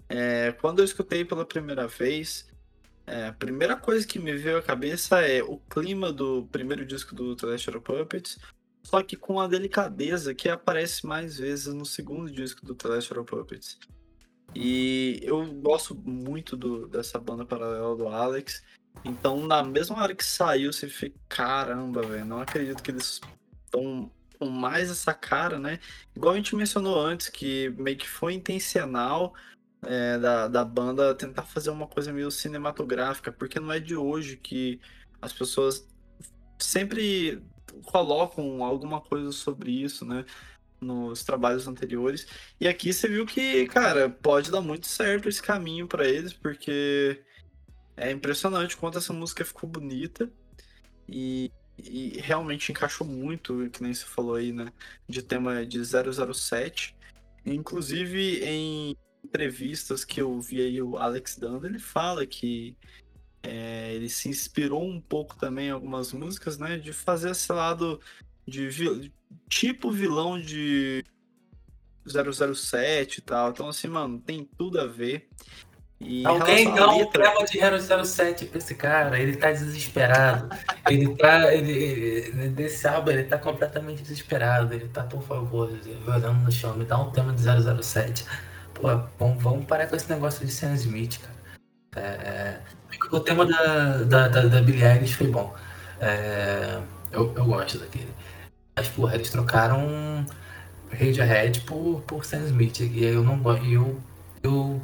É, 0.09 0.53
quando 0.53 0.81
eu 0.81 0.85
escutei 0.85 1.25
pela 1.25 1.45
primeira 1.45 1.87
vez, 1.87 2.49
é, 3.07 3.27
a 3.27 3.33
primeira 3.33 3.77
coisa 3.77 4.07
que 4.07 4.19
me 4.19 4.35
veio 4.37 4.59
à 4.59 4.63
cabeça 4.63 5.21
é 5.21 5.43
o 5.43 5.59
clima 5.59 6.13
do 6.13 6.47
primeiro 6.51 6.85
disco 6.85 7.15
do 7.15 7.39
Celestial 7.39 7.81
Puppets, 7.81 8.39
só 8.83 9.03
que 9.03 9.17
com 9.17 9.41
a 9.41 9.49
delicadeza 9.49 10.35
que 10.35 10.49
aparece 10.49 11.07
mais 11.07 11.39
vezes 11.39 11.73
no 11.73 11.85
segundo 11.85 12.31
disco 12.31 12.65
do 12.65 12.77
Celestial 12.81 13.25
Puppets. 13.25 13.79
E 14.59 15.21
eu 15.23 15.45
gosto 15.61 15.95
muito 15.95 16.57
do, 16.57 16.89
dessa 16.89 17.19
banda 17.19 17.45
paralela 17.45 17.95
do 17.95 18.09
Alex. 18.09 18.65
Então, 19.05 19.47
na 19.47 19.63
mesma 19.63 20.03
hora 20.03 20.15
que 20.15 20.25
saiu, 20.25 20.73
você 20.73 20.89
fica, 20.89 21.15
caramba, 21.29 22.01
velho, 22.01 22.25
não 22.25 22.41
acredito 22.41 22.83
que 22.83 22.91
eles 22.91 23.21
estão 23.67 24.11
com 24.39 24.47
mais 24.47 24.91
essa 24.91 25.13
cara, 25.13 25.59
né? 25.59 25.79
Igual 26.15 26.33
a 26.33 26.37
gente 26.39 26.57
mencionou 26.57 26.99
antes, 26.99 27.29
que 27.29 27.69
meio 27.77 27.99
que 27.99 28.09
foi 28.09 28.33
intencional 28.33 29.35
é, 29.85 30.19
da, 30.19 30.49
da 30.49 30.65
banda 30.65 31.15
tentar 31.15 31.43
fazer 31.43 31.69
uma 31.69 31.87
coisa 31.87 32.11
meio 32.11 32.31
cinematográfica, 32.31 33.31
porque 33.31 33.61
não 33.61 33.71
é 33.71 33.79
de 33.79 33.95
hoje 33.95 34.39
que 34.39 34.81
as 35.21 35.35
pessoas 35.35 35.87
sempre 36.59 37.43
colocam 37.85 38.65
alguma 38.65 39.03
coisa 39.03 39.31
sobre 39.33 39.71
isso, 39.71 40.07
né? 40.07 40.25
Nos 40.81 41.25
trabalhos 41.25 41.67
anteriores. 41.67 42.27
E 42.61 42.69
aqui 42.69 42.93
você 42.93 43.09
viu 43.09 43.25
que, 43.25 43.67
cara, 43.67 44.11
pode 44.11 44.51
dar 44.51 44.61
muito 44.61 44.87
certo 44.87 45.29
esse 45.29 45.43
caminho 45.43 45.89
para 45.89 46.07
eles, 46.07 46.33
porque 46.33 47.23
é 47.97 48.11
impressionante 48.11 48.77
quanto 48.77 48.99
essa 48.99 49.13
música 49.13 49.45
ficou 49.45 49.69
bonita. 49.69 50.31
E 51.09 51.51
e 51.79 52.21
realmente 52.21 52.73
encaixou 52.73 53.07
muito, 53.07 53.69
que 53.71 53.83
nem 53.83 53.93
você 53.93 54.05
falou 54.05 54.35
aí, 54.37 54.53
né? 54.53 54.73
De 55.09 55.23
tema 55.23 55.65
de 55.65 55.81
007. 55.85 56.97
Inclusive, 57.45 58.43
em 58.45 58.97
entrevistas 59.23 60.05
que 60.05 60.21
eu 60.21 60.41
vi 60.41 60.63
aí 60.63 60.81
o 60.81 60.97
Alex 60.97 61.37
dando, 61.37 61.67
ele 61.67 61.79
fala 61.79 62.27
que 62.27 62.77
é, 63.43 63.95
ele 63.95 64.09
se 64.09 64.29
inspirou 64.29 64.85
um 64.85 65.01
pouco 65.01 65.37
também 65.37 65.69
em 65.69 65.71
algumas 65.71 66.13
músicas, 66.13 66.59
né? 66.59 66.79
De 66.79 66.93
fazer 66.93 67.31
esse 67.31 67.53
lado 67.53 68.01
de. 68.47 69.13
Tipo 69.49 69.91
vilão 69.91 70.41
de 70.41 71.05
007 72.07 73.19
e 73.19 73.21
tal. 73.23 73.51
Então, 73.51 73.69
assim, 73.69 73.89
mano, 73.89 74.19
tem 74.21 74.49
tudo 74.57 74.81
a 74.81 74.87
ver. 74.87 75.29
E 75.99 76.27
Alguém 76.27 76.73
dá 76.75 76.91
um 76.91 77.07
tema 77.07 77.45
de 77.45 77.59
007 78.07 78.47
pra 78.47 78.59
esse 78.59 78.75
cara, 78.75 79.19
ele 79.19 79.35
tá 79.35 79.51
desesperado. 79.51 80.55
ele 80.91 81.17
tá. 81.17 81.55
Ele, 81.55 81.73
ele, 81.73 82.49
desse 82.51 82.87
álbum, 82.87 83.11
ele 83.13 83.25
tá 83.25 83.39
completamente 83.39 84.03
desesperado. 84.03 84.75
Ele 84.75 84.89
tá, 84.89 85.05
por 85.05 85.23
favor, 85.23 85.71
olhando 86.07 86.45
no 86.45 86.53
chão, 86.53 86.77
me 86.77 86.85
dá 86.85 86.99
um 86.99 87.11
tema 87.11 87.33
de 87.33 87.43
007. 87.83 88.27
Pô, 88.75 88.89
vamos, 89.19 89.43
vamos 89.43 89.65
parar 89.65 89.87
com 89.87 89.97
esse 89.97 90.11
negócio 90.11 90.45
de 90.45 90.53
Sam 90.53 90.75
Smith, 90.75 91.19
cara. 91.19 91.37
É, 91.99 92.61
o 93.11 93.21
tema 93.21 93.47
da, 93.47 94.03
da, 94.03 94.29
da, 94.29 94.43
da 94.43 94.61
Billie 94.61 94.85
Eilish 94.85 95.15
foi 95.15 95.29
bom. 95.29 95.55
É, 95.99 96.79
eu, 97.11 97.33
eu 97.35 97.45
gosto 97.47 97.79
daquele. 97.79 98.15
Mas, 98.77 98.89
porra, 98.89 99.15
eles 99.15 99.31
trocaram 99.31 100.27
Radiohead 100.93 101.61
por, 101.63 102.03
por 102.03 102.25
Sam 102.25 102.45
Smith. 102.45 102.81
E 102.81 103.05
eu 103.05 103.23
não. 103.25 103.41
Eu, 103.65 103.99
eu 104.43 104.83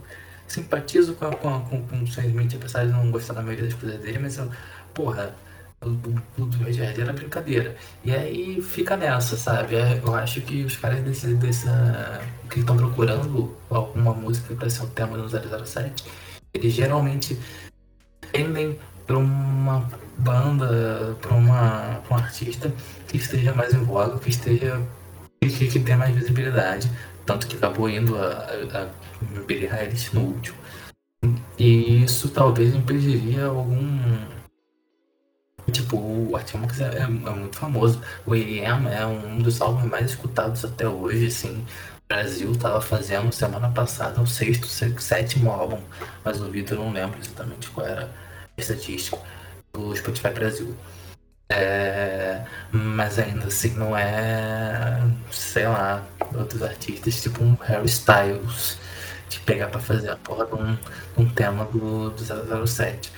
simpatizo 0.48 1.14
com, 1.14 1.30
com, 1.32 1.60
com, 1.60 1.82
com 1.86 2.02
o 2.02 2.06
Sam 2.06 2.26
Smith, 2.26 2.54
apesar 2.54 2.86
de 2.86 2.92
não 2.92 3.10
gostar 3.10 3.34
da 3.34 3.42
maioria 3.42 3.66
das 3.66 3.74
coisas 3.74 4.00
dele, 4.00 4.18
mas, 4.18 4.38
eu, 4.38 4.50
porra, 4.94 5.34
o 5.82 5.88
do 5.88 6.64
Radiohead 6.64 7.00
era 7.00 7.12
brincadeira. 7.12 7.76
E 8.04 8.12
aí 8.12 8.62
fica 8.62 8.96
nessa, 8.96 9.36
sabe? 9.36 9.76
É, 9.76 10.00
eu 10.02 10.14
acho 10.14 10.40
que 10.40 10.64
os 10.64 10.76
caras 10.76 11.02
desse, 11.02 11.34
dessa, 11.34 12.22
que 12.48 12.60
estão 12.60 12.76
procurando 12.76 13.56
alguma 13.68 14.14
música 14.14 14.54
para 14.54 14.70
ser 14.70 14.84
o 14.84 14.88
tema 14.88 15.18
do 15.18 15.28
007, 15.28 16.04
eles 16.54 16.72
geralmente 16.72 17.38
tendem 18.30 18.78
para 19.06 19.18
uma 19.18 19.88
banda, 20.16 21.16
para 21.20 21.34
uma, 21.34 22.00
um 22.10 22.14
artista 22.14 22.72
que 23.12 23.18
esteja 23.18 23.52
mais 23.52 23.74
em 23.74 23.84
voga, 23.84 24.18
que 24.18 24.30
esteja 24.30 24.80
que, 25.40 25.68
que 25.68 25.80
tenha 25.80 25.98
mais 25.98 26.14
visibilidade. 26.14 26.90
Tanto 27.26 27.46
que 27.46 27.56
acabou 27.56 27.88
indo 27.88 28.16
a, 28.16 28.48
a, 28.72 28.82
a 28.82 30.14
no 30.14 30.20
último. 30.20 30.56
E 31.58 32.02
isso 32.02 32.28
talvez 32.30 32.74
impediria 32.74 33.46
algum. 33.46 34.00
Tipo, 35.70 35.96
o 35.96 36.36
Arctic 36.36 36.80
é, 36.80 36.84
é, 36.84 37.02
é, 37.02 37.06
muito 37.06 37.56
famoso. 37.56 38.00
O 38.26 38.32
AM 38.32 38.88
é 38.88 39.06
um 39.06 39.38
dos 39.38 39.60
álbuns 39.60 39.88
mais 39.88 40.10
escutados 40.10 40.64
até 40.64 40.88
hoje, 40.88 41.26
assim. 41.26 41.64
O 42.04 42.08
Brasil 42.08 42.56
tava 42.56 42.80
fazendo 42.80 43.32
semana 43.32 43.70
passada 43.70 44.20
o 44.20 44.26
sexto, 44.26 44.66
sétimo 44.66 45.50
álbum 45.50 45.78
mais 46.24 46.40
ouvido, 46.40 46.74
eu 46.74 46.78
não 46.78 46.92
lembro 46.92 47.18
exatamente 47.18 47.70
qual 47.70 47.86
era 47.86 48.04
a 48.04 48.60
estatística 48.60 49.18
do 49.72 49.96
Spotify 49.96 50.30
Brasil. 50.30 50.76
É, 51.48 52.44
mas 52.72 53.18
ainda 53.18 53.46
assim 53.46 53.70
não 53.74 53.96
é, 53.96 55.00
sei 55.30 55.66
lá, 55.66 56.04
outros 56.34 56.62
artistas, 56.62 57.22
tipo 57.22 57.42
um 57.44 57.54
Harry 57.62 57.86
Styles, 57.86 58.78
de 59.28 59.40
pegar 59.40 59.68
para 59.68 59.80
fazer 59.80 60.10
a 60.10 60.16
porra 60.16 60.46
de 60.46 60.54
um, 60.54 60.78
um 61.18 61.28
tema 61.28 61.64
do, 61.66 62.10
do 62.10 62.66
007. 62.66 63.12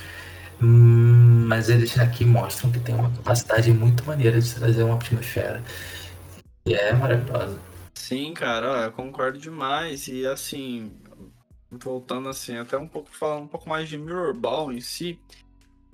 Hum, 0.63 1.47
mas 1.47 1.69
eles 1.69 1.99
aqui 1.99 2.25
mostram 2.25 2.71
que 2.71 2.81
tem 2.81 2.95
uma 2.95 3.11
capacidade 3.11 3.73
muito 3.73 4.05
maneira 4.05 4.41
de 4.41 4.55
trazer 4.55 4.83
uma 4.83 4.95
atmosfera. 4.97 5.63
E 6.67 6.75
é 6.75 6.93
maravilhosa. 6.93 7.59
Sim, 7.95 8.35
cara, 8.35 8.85
eu 8.85 8.93
concordo 8.93 9.39
demais. 9.39 10.09
E 10.09 10.27
assim, 10.27 10.93
voltando 11.71 12.29
assim, 12.29 12.57
até 12.57 12.77
um 12.79 12.89
pouco 12.89 13.11
falando 13.11 13.45
um 13.45 13.49
pouco 13.49 13.69
mais 13.69 13.89
de 13.89 13.99
Mirrorball 13.99 14.73
em 14.73 14.81
si. 14.81 15.19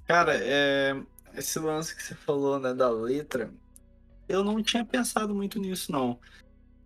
Cara, 0.07 0.35
é, 0.37 0.97
esse 1.35 1.59
lance 1.59 1.95
que 1.95 2.03
você 2.03 2.15
falou, 2.15 2.59
né, 2.59 2.75
da 2.75 2.91
letra, 2.91 3.53
eu 4.29 4.45
não 4.45 4.63
tinha 4.63 4.85
pensado 4.85 5.35
muito 5.35 5.59
nisso, 5.59 5.91
não. 5.91 6.19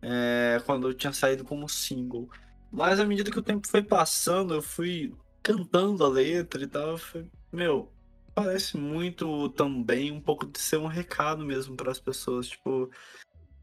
É, 0.01 0.61
quando 0.67 0.89
eu 0.89 0.95
tinha 0.95 1.13
saído 1.13 1.45
como 1.45 1.69
single. 1.69 2.29
Mas 2.71 2.99
à 2.99 3.05
medida 3.05 3.31
que 3.31 3.39
o 3.39 3.43
tempo 3.43 3.69
foi 3.69 3.83
passando, 3.83 4.55
eu 4.55 4.63
fui 4.63 5.15
cantando 5.43 6.05
a 6.05 6.09
letra 6.09 6.63
e 6.63 6.67
tal. 6.67 6.99
Foi, 6.99 7.27
meu, 7.53 7.93
parece 8.35 8.77
muito 8.77 9.49
também 9.51 10.11
um 10.11 10.21
pouco 10.21 10.47
de 10.47 10.59
ser 10.59 10.79
um 10.79 10.87
recado 10.87 11.45
mesmo 11.45 11.77
para 11.77 11.91
as 11.91 12.01
pessoas. 12.01 12.49
Tipo, 12.49 12.91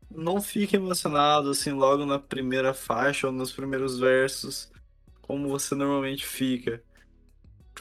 não 0.09 0.41
fique 0.41 0.75
emocionado 0.75 1.49
assim 1.49 1.71
logo 1.71 2.05
na 2.05 2.19
primeira 2.19 2.73
faixa 2.73 3.27
ou 3.27 3.33
nos 3.33 3.51
primeiros 3.51 3.99
versos, 3.99 4.71
como 5.21 5.49
você 5.49 5.75
normalmente 5.75 6.25
fica. 6.25 6.83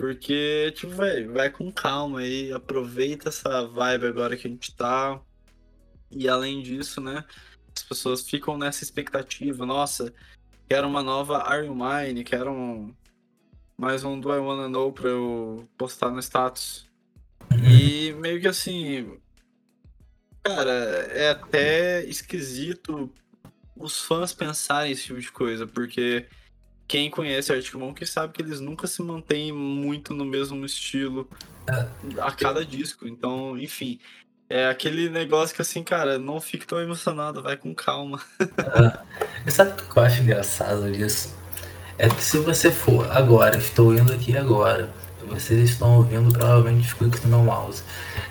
Porque, 0.00 0.72
tipo, 0.74 0.94
velho, 0.94 1.30
vai 1.30 1.50
com 1.50 1.70
calma 1.70 2.20
aí, 2.20 2.50
aproveita 2.54 3.28
essa 3.28 3.66
vibe 3.66 4.06
agora 4.06 4.34
que 4.34 4.46
a 4.46 4.50
gente 4.50 4.74
tá. 4.74 5.20
E 6.10 6.26
além 6.26 6.62
disso, 6.62 7.02
né, 7.02 7.22
as 7.76 7.82
pessoas 7.82 8.22
ficam 8.22 8.56
nessa 8.56 8.82
expectativa, 8.82 9.66
nossa, 9.66 10.10
quero 10.66 10.88
uma 10.88 11.02
nova 11.02 11.44
Iron 11.54 11.74
Mine, 11.74 12.24
quero 12.24 12.50
um, 12.50 12.94
mais 13.76 14.02
um 14.02 14.18
Do 14.18 14.32
I 14.32 14.38
Wanna 14.38 14.70
Know 14.70 14.90
pra 14.90 15.10
eu 15.10 15.68
postar 15.76 16.10
no 16.10 16.18
status. 16.18 16.88
E 17.70 18.14
meio 18.14 18.40
que 18.40 18.48
assim, 18.48 19.18
cara, 20.42 20.72
é 21.12 21.28
até 21.28 22.02
esquisito 22.06 23.12
os 23.76 24.00
fãs 24.00 24.32
pensarem 24.32 24.92
esse 24.92 25.04
tipo 25.04 25.20
de 25.20 25.30
coisa, 25.30 25.66
porque 25.66 26.26
quem 26.90 27.08
conhece 27.08 27.52
Arctic 27.52 27.74
Monkey 27.74 28.04
sabe 28.04 28.32
que 28.32 28.42
eles 28.42 28.58
nunca 28.58 28.84
se 28.88 29.00
mantêm 29.00 29.52
muito 29.52 30.12
no 30.12 30.24
mesmo 30.24 30.66
estilo 30.66 31.30
é. 31.68 31.86
a 32.20 32.32
cada 32.32 32.64
disco. 32.64 33.06
Então, 33.06 33.56
enfim, 33.56 34.00
é 34.48 34.66
aquele 34.66 35.08
negócio 35.08 35.54
que 35.54 35.62
assim, 35.62 35.84
cara, 35.84 36.18
não 36.18 36.40
fique 36.40 36.66
tão 36.66 36.80
emocionado, 36.80 37.40
vai 37.44 37.56
com 37.56 37.72
calma. 37.72 38.20
É. 39.46 39.50
Sabe 39.52 39.70
o 39.70 39.74
que 39.76 39.96
eu 39.96 40.02
acho 40.02 40.20
engraçado 40.20 40.90
disso? 40.90 41.32
É 41.96 42.08
que 42.08 42.20
se 42.20 42.38
você 42.38 42.72
for 42.72 43.08
agora, 43.12 43.56
estou 43.56 43.94
indo 43.94 44.12
aqui 44.12 44.36
agora, 44.36 44.92
vocês 45.28 45.70
estão 45.70 45.94
ouvindo 45.94 46.32
provavelmente 46.32 46.92
cliques 46.96 47.20
do 47.20 47.28
meu 47.28 47.44
mouse. 47.44 47.84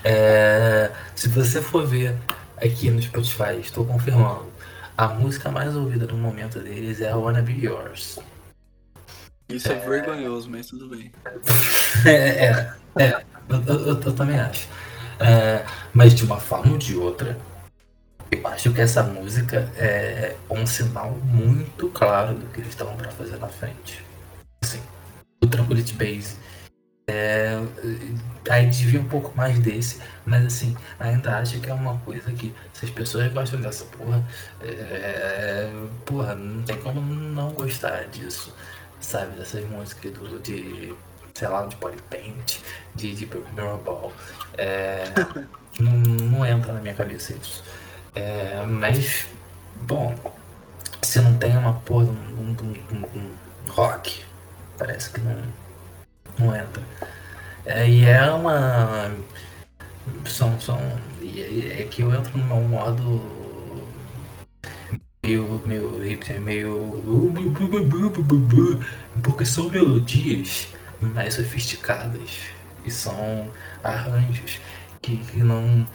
É, 0.04 0.92
se 1.16 1.30
você 1.30 1.62
for 1.62 1.88
ver 1.88 2.14
aqui 2.58 2.92
no 2.92 3.02
Spotify, 3.02 3.58
estou 3.62 3.86
confirmando, 3.86 4.52
a 4.98 5.08
música 5.08 5.50
mais 5.50 5.78
ouvida 5.78 6.06
no 6.08 6.18
momento 6.18 6.60
deles 6.60 7.00
é 7.00 7.10
a 7.10 7.16
Wanna 7.16 7.42
Be 7.42 7.54
Yours. 7.54 8.20
Isso 9.50 9.72
é, 9.72 9.76
é 9.76 9.80
vergonhoso, 9.80 10.50
mas 10.50 10.68
tudo 10.68 10.88
bem. 10.88 11.12
é, 12.06 12.46
é, 12.46 12.74
é 12.98 13.26
eu, 13.50 13.64
eu, 13.64 14.02
eu, 14.02 14.14
também 14.14 14.40
acho. 14.40 14.68
É, 15.20 15.66
mas 15.92 16.14
de 16.14 16.24
uma 16.24 16.40
forma 16.40 16.74
ou 16.74 16.78
de 16.78 16.96
outra, 16.96 17.36
eu 18.32 18.48
acho 18.48 18.72
que 18.72 18.80
essa 18.80 19.02
música 19.02 19.68
é 19.76 20.36
um 20.50 20.66
sinal 20.68 21.12
muito 21.24 21.90
claro 21.90 22.36
do 22.36 22.46
que 22.48 22.60
eles 22.60 22.70
estavam 22.70 22.96
para 22.96 23.10
fazer 23.10 23.38
na 23.38 23.48
frente. 23.48 24.06
Assim, 24.64 24.82
o 25.44 25.48
Tranquility 25.48 25.94
Base. 25.94 26.38
É, 27.08 27.60
aí 28.52 28.68
devia 28.68 29.02
um 29.02 29.08
pouco 29.08 29.36
mais 29.36 29.58
desse, 29.58 30.00
mas 30.28 30.46
assim, 30.46 30.78
ainda 31.00 31.40
acho 31.40 31.60
que 31.60 31.68
é 31.68 31.74
uma 31.74 31.98
coisa 32.02 32.32
que 32.32 32.54
se 32.72 32.86
as 32.86 32.92
pessoas 32.92 33.34
gostam 33.34 33.60
dessa 33.60 33.84
porra, 33.86 34.24
é, 34.62 35.68
porra, 36.06 36.36
não 36.36 36.62
tem 36.62 36.78
como 36.78 37.02
não 37.02 37.52
gostar 37.54 38.04
disso 38.10 38.54
sabe? 39.00 39.38
Dessas 39.38 39.66
músicas 39.70 40.12
do, 40.14 40.40
de, 40.40 40.94
sei 41.34 41.48
lá, 41.48 41.66
de 41.66 41.76
body 41.78 42.02
paint, 42.10 42.60
de, 42.96 43.16
de 43.16 43.26
Mirrorball. 43.54 44.12
É, 44.58 45.06
não, 45.80 45.92
não 45.92 46.46
entra 46.46 46.74
na 46.74 46.82
minha 46.82 46.94
cabeça 46.94 47.34
isso. 47.34 47.64
É, 48.16 48.64
mas, 48.66 49.28
bom, 49.82 50.16
se 51.02 51.20
não 51.22 51.38
tem 51.38 51.56
uma 51.58 51.74
porra 51.82 52.06
de 52.06 52.12
um, 52.12 52.56
um, 52.92 53.18
um, 53.18 53.32
rock, 53.70 54.24
parece 54.78 55.12
que 55.12 55.22
não, 55.22 55.42
não 56.38 56.56
entra. 56.56 56.84
É, 57.66 57.88
e 57.88 58.06
é 58.06 58.30
uma. 58.32 59.12
São. 60.26 60.60
são 60.60 60.80
é 61.22 61.88
que 61.90 62.02
eu 62.02 62.14
entro 62.14 62.38
no 62.38 62.44
meu 62.46 62.62
modo 62.62 63.39
meio, 65.30 65.62
meio 65.66 65.98
hipster, 66.00 66.42
meio. 66.42 67.04
Porque 69.24 69.46
são 69.46 69.70
melodias 69.70 70.68
mais 71.02 71.36
sofisticadas 71.36 72.40
e 72.86 72.92
são 72.92 73.52
arranjos 73.84 74.60
que, 75.02 75.18
que 75.18 75.44
não. 75.44 75.88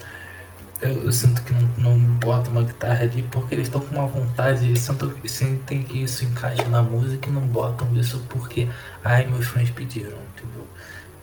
Eu, 0.81 1.05
eu, 1.05 1.13
sinto 1.13 1.43
que 1.45 1.53
não, 1.53 1.97
não 1.97 1.99
botam 2.17 2.53
uma 2.53 2.63
guitarra 2.63 3.05
ali 3.05 3.23
porque 3.31 3.55
eles 3.55 3.69
estão 3.69 3.81
com 3.81 3.95
uma 3.95 4.07
vontade, 4.07 4.67
eles 4.67 4.87
sentem 5.27 5.83
que 5.83 6.03
isso 6.03 6.25
encaixa 6.25 6.67
na 6.69 6.83
música 6.83 7.29
e 7.29 7.33
não 7.33 7.47
botam 7.47 7.89
isso 7.97 8.23
porque, 8.29 8.69
ai, 9.03 9.25
meus 9.27 9.47
fãs 9.47 9.71
pediram, 9.71 10.19
entendeu? 10.35 10.67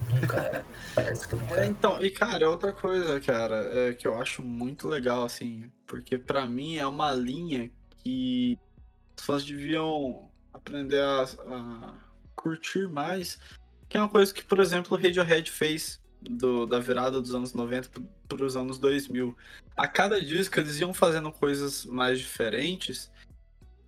Nunca 0.09 0.65
parece 0.95 1.27
que 1.27 1.35
nunca. 1.35 1.61
É, 1.61 1.67
então, 1.67 2.03
e 2.03 2.09
cara, 2.09 2.49
outra 2.49 2.71
coisa, 2.71 3.19
cara, 3.19 3.69
é, 3.71 3.93
que 3.93 4.07
eu 4.07 4.19
acho 4.19 4.41
muito 4.41 4.87
legal, 4.87 5.25
assim, 5.25 5.69
porque 5.85 6.17
para 6.17 6.45
mim 6.47 6.77
é 6.77 6.87
uma 6.87 7.11
linha 7.11 7.69
que 8.03 8.57
os 9.17 9.25
fãs 9.25 9.45
deviam 9.45 10.29
aprender 10.53 11.01
a, 11.01 11.23
a, 11.23 11.93
curtir 12.35 12.87
mais, 12.87 13.39
que 13.87 13.97
é 13.97 13.99
uma 13.99 14.09
coisa 14.09 14.33
que, 14.33 14.43
por 14.43 14.59
exemplo, 14.59 14.97
o 14.97 15.01
Radiohead 15.01 15.49
fez 15.51 16.01
do, 16.21 16.65
da 16.65 16.79
virada 16.79 17.19
dos 17.19 17.33
anos 17.33 17.53
90 17.53 17.89
para 18.27 18.45
os 18.45 18.55
anos 18.55 18.77
2000. 18.77 19.35
A 19.75 19.87
cada 19.87 20.21
disco 20.21 20.59
eles 20.59 20.79
iam 20.79 20.93
fazendo 20.93 21.31
coisas 21.31 21.85
mais 21.85 22.19
diferentes. 22.19 23.11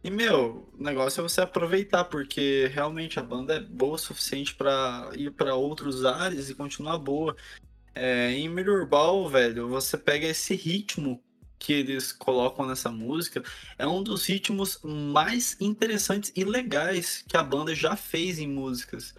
E, 0.04 0.10
meu, 0.10 0.69
o 0.78 0.84
negócio 0.84 1.21
é 1.21 1.23
você 1.23 1.41
aproveitar, 1.41 2.04
porque 2.06 2.69
realmente 2.73 3.19
a 3.19 3.23
banda 3.23 3.56
é 3.56 3.60
boa 3.60 3.95
o 3.95 3.97
suficiente 3.97 4.54
para 4.54 5.10
ir 5.15 5.32
para 5.32 5.56
outros 5.56 6.04
ares 6.04 6.49
e 6.49 6.56
continuar 6.56 6.97
boa. 6.97 7.36
É, 7.95 8.32
em 8.32 8.49
Mirrorball, 8.49 9.30
velho, 9.30 9.69
você 9.69 9.97
pega 9.97 10.28
esse 10.28 10.56
ritmo 10.56 11.23
que 11.63 11.71
eles 11.71 12.12
colocam 12.12 12.65
nessa 12.67 12.91
música 12.91 13.41
é 13.78 13.88
um 13.88 14.04
dos 14.04 14.26
ritmos 14.26 14.80
mais 14.84 15.56
interessantes 15.62 16.30
e 16.36 16.43
legais 16.43 17.23
que 17.26 17.38
a 17.38 17.41
banda 17.41 17.73
já 17.73 17.95
fez 17.95 18.38
em 18.38 18.47
músicas. 18.47 19.15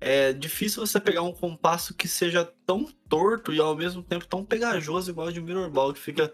É 0.00 0.32
difícil 0.32 0.86
você 0.86 1.00
pegar 1.00 1.22
um 1.22 1.32
compasso 1.32 1.92
que 1.92 2.06
seja 2.06 2.44
tão 2.64 2.84
torto 3.08 3.52
e 3.52 3.58
ao 3.58 3.76
mesmo 3.76 4.04
tempo 4.04 4.24
tão 4.24 4.44
pegajoso 4.44 5.10
igual 5.10 5.32
de 5.32 5.42
Mirrorball, 5.42 5.92
que 5.92 5.98
fica 5.98 6.32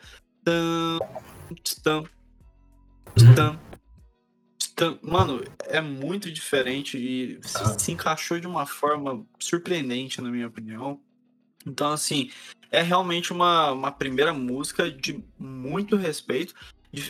Mano, 5.03 5.43
é 5.61 5.81
muito 5.81 6.31
diferente 6.31 6.99
e 6.99 7.41
se, 7.43 7.81
se 7.81 7.93
encaixou 7.93 8.39
de 8.39 8.47
uma 8.47 8.67
forma 8.67 9.27
surpreendente, 9.41 10.21
na 10.21 10.29
minha 10.29 10.47
opinião. 10.47 11.01
Então, 11.67 11.93
assim, 11.93 12.31
é 12.71 12.81
realmente 12.81 13.33
uma, 13.33 13.73
uma 13.73 13.91
primeira 13.91 14.33
música 14.33 14.91
de 14.91 15.23
muito 15.39 15.97
respeito. 15.97 16.55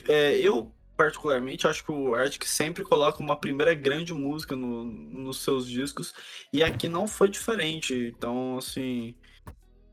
É, 0.08 0.38
eu, 0.38 0.72
particularmente, 0.96 1.66
acho 1.66 1.84
que 1.84 1.92
o 1.92 2.14
Arctic 2.14 2.44
sempre 2.44 2.82
coloca 2.82 3.22
uma 3.22 3.36
primeira 3.36 3.74
grande 3.74 4.14
música 4.14 4.56
no, 4.56 4.84
nos 4.84 5.42
seus 5.42 5.68
discos, 5.68 6.14
e 6.52 6.62
aqui 6.62 6.88
não 6.88 7.06
foi 7.06 7.28
diferente. 7.28 8.14
Então, 8.16 8.56
assim, 8.56 9.14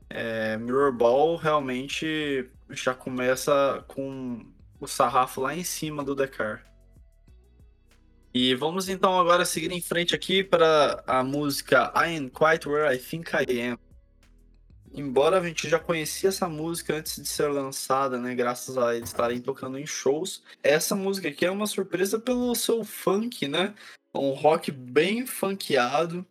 é, 0.08 0.56
Mirror 0.56 0.92
Ball 0.92 1.36
realmente 1.36 2.48
já 2.70 2.94
começa 2.94 3.84
com 3.86 4.46
o 4.80 4.86
sarrafo 4.86 5.42
lá 5.42 5.54
em 5.54 5.64
cima 5.64 6.02
do 6.02 6.14
Dekar. 6.14 6.64
E 8.32 8.52
vamos 8.54 8.88
então 8.88 9.20
agora 9.20 9.44
seguir 9.44 9.70
em 9.70 9.80
frente 9.80 10.12
aqui 10.12 10.42
para 10.42 11.04
a 11.06 11.22
música 11.22 11.92
I 11.94 12.16
Am 12.16 12.28
Quite 12.28 12.68
Where 12.68 12.92
I 12.92 12.98
Think 12.98 13.30
I 13.30 13.60
Am 13.60 13.78
embora 14.94 15.38
a 15.38 15.46
gente 15.46 15.68
já 15.68 15.78
conhecia 15.78 16.28
essa 16.28 16.48
música 16.48 16.96
antes 16.96 17.20
de 17.20 17.28
ser 17.28 17.48
lançada, 17.48 18.18
né, 18.18 18.34
graças 18.34 18.78
a 18.78 18.94
eles 18.94 19.08
estarem 19.10 19.40
tocando 19.40 19.78
em 19.78 19.86
shows, 19.86 20.42
essa 20.62 20.94
música 20.94 21.28
aqui 21.28 21.44
é 21.44 21.50
uma 21.50 21.66
surpresa 21.66 22.18
pelo 22.18 22.54
seu 22.54 22.84
funk, 22.84 23.48
né? 23.48 23.74
Um 24.14 24.30
rock 24.30 24.70
bem 24.70 25.26
funkeado. 25.26 26.24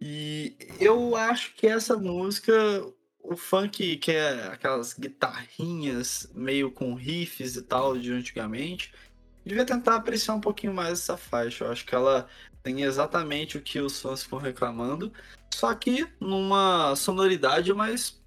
E 0.00 0.56
eu 0.78 1.16
acho 1.16 1.54
que 1.56 1.66
essa 1.66 1.96
música, 1.96 2.52
o 3.22 3.36
funk, 3.36 3.96
que 3.96 4.12
é 4.12 4.48
aquelas 4.48 4.92
guitarrinhas 4.92 6.30
meio 6.34 6.70
com 6.70 6.94
riffs 6.94 7.56
e 7.56 7.62
tal 7.62 7.98
de 7.98 8.12
antigamente, 8.12 8.92
devia 9.44 9.64
tentar 9.64 9.96
apreciar 9.96 10.34
um 10.34 10.40
pouquinho 10.40 10.72
mais 10.72 11.00
essa 11.00 11.16
faixa. 11.16 11.64
Eu 11.64 11.72
acho 11.72 11.84
que 11.84 11.94
ela 11.94 12.28
tem 12.62 12.82
exatamente 12.82 13.58
o 13.58 13.60
que 13.60 13.80
os 13.80 14.00
fãs 14.00 14.22
ficam 14.22 14.38
reclamando. 14.38 15.12
Só 15.54 15.74
que 15.74 16.06
numa 16.20 16.94
sonoridade 16.96 17.72
mais 17.72 18.20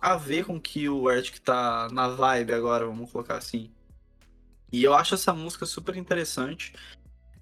a 0.00 0.16
ver 0.16 0.46
com 0.46 0.58
que 0.58 0.88
o 0.88 1.08
Arctic 1.08 1.38
tá 1.40 1.88
na 1.92 2.08
vibe 2.08 2.54
agora, 2.54 2.86
vamos 2.86 3.12
colocar 3.12 3.36
assim. 3.36 3.70
E 4.72 4.82
eu 4.82 4.94
acho 4.94 5.14
essa 5.14 5.32
música 5.32 5.66
super 5.66 5.96
interessante. 5.96 6.72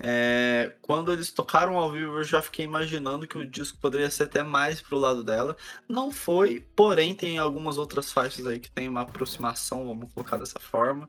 É, 0.01 0.75
quando 0.83 1.13
eles 1.13 1.31
tocaram 1.31 1.77
ao 1.77 1.91
vivo, 1.93 2.19
eu 2.19 2.25
já 2.25 2.43
fiquei 2.43 2.65
imaginando 2.65 3.27
que 3.27 3.39
o 3.39 3.49
disco 3.49 3.79
poderia 3.79 4.11
ser 4.11 4.25
até 4.25 4.43
mais 4.43 4.81
pro 4.81 4.99
lado 4.99 5.23
dela. 5.23 5.57
Não 5.89 6.11
foi, 6.11 6.67
porém, 6.75 7.15
tem 7.15 7.39
algumas 7.39 7.79
outras 7.79 8.13
faixas 8.13 8.47
aí 8.47 8.59
que 8.59 8.71
tem 8.71 8.89
uma 8.89 9.03
aproximação, 9.03 9.87
vamos 9.87 10.13
colocar 10.13 10.37
dessa 10.37 10.59
forma. 10.59 11.09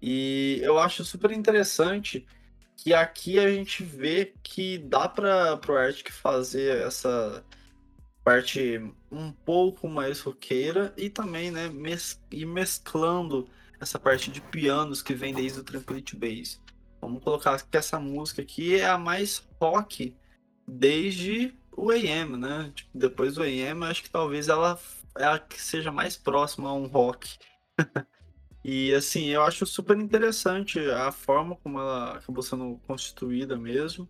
E 0.00 0.58
eu 0.62 0.78
acho 0.78 1.04
super 1.04 1.30
interessante 1.30 2.26
que 2.82 2.92
aqui 2.92 3.38
a 3.38 3.48
gente 3.48 3.84
vê 3.84 4.34
que 4.42 4.76
dá 4.76 5.08
para 5.08 5.56
pro 5.56 5.76
Arctic 5.76 6.10
fazer 6.10 6.78
essa 6.84 7.44
parte 8.24 8.82
um 9.08 9.30
pouco 9.30 9.88
mais 9.88 10.18
roqueira 10.18 10.92
e 10.96 11.08
também, 11.08 11.52
né, 11.52 11.68
mes 11.68 12.20
ir 12.28 12.44
mesclando 12.44 13.48
essa 13.80 14.00
parte 14.00 14.32
de 14.32 14.40
pianos 14.40 15.00
que 15.00 15.14
vem 15.14 15.32
desde 15.32 15.60
o 15.60 15.64
Tranquility 15.64 16.16
Base. 16.16 16.58
Vamos 17.00 17.22
colocar 17.22 17.62
que 17.62 17.76
essa 17.76 18.00
música 18.00 18.42
aqui 18.42 18.74
é 18.74 18.88
a 18.88 18.98
mais 18.98 19.48
rock 19.60 20.16
desde 20.66 21.54
o 21.76 21.92
AM, 21.92 22.36
né? 22.36 22.72
Tipo, 22.74 22.90
depois 22.98 23.34
do 23.36 23.44
AM, 23.44 23.84
acho 23.84 24.02
que 24.02 24.10
talvez 24.10 24.48
ela 24.48 24.76
é 25.16 25.24
a 25.24 25.38
que 25.38 25.62
seja 25.62 25.92
mais 25.92 26.16
próxima 26.16 26.68
a 26.68 26.74
um 26.74 26.88
rock. 26.88 27.38
e 28.64 28.94
assim, 28.94 29.26
eu 29.26 29.42
acho 29.42 29.66
super 29.66 29.98
interessante 29.98 30.78
a 30.78 31.10
forma 31.10 31.56
como 31.56 31.80
ela 31.80 32.16
acabou 32.16 32.42
sendo 32.42 32.80
constituída 32.86 33.56
mesmo. 33.56 34.08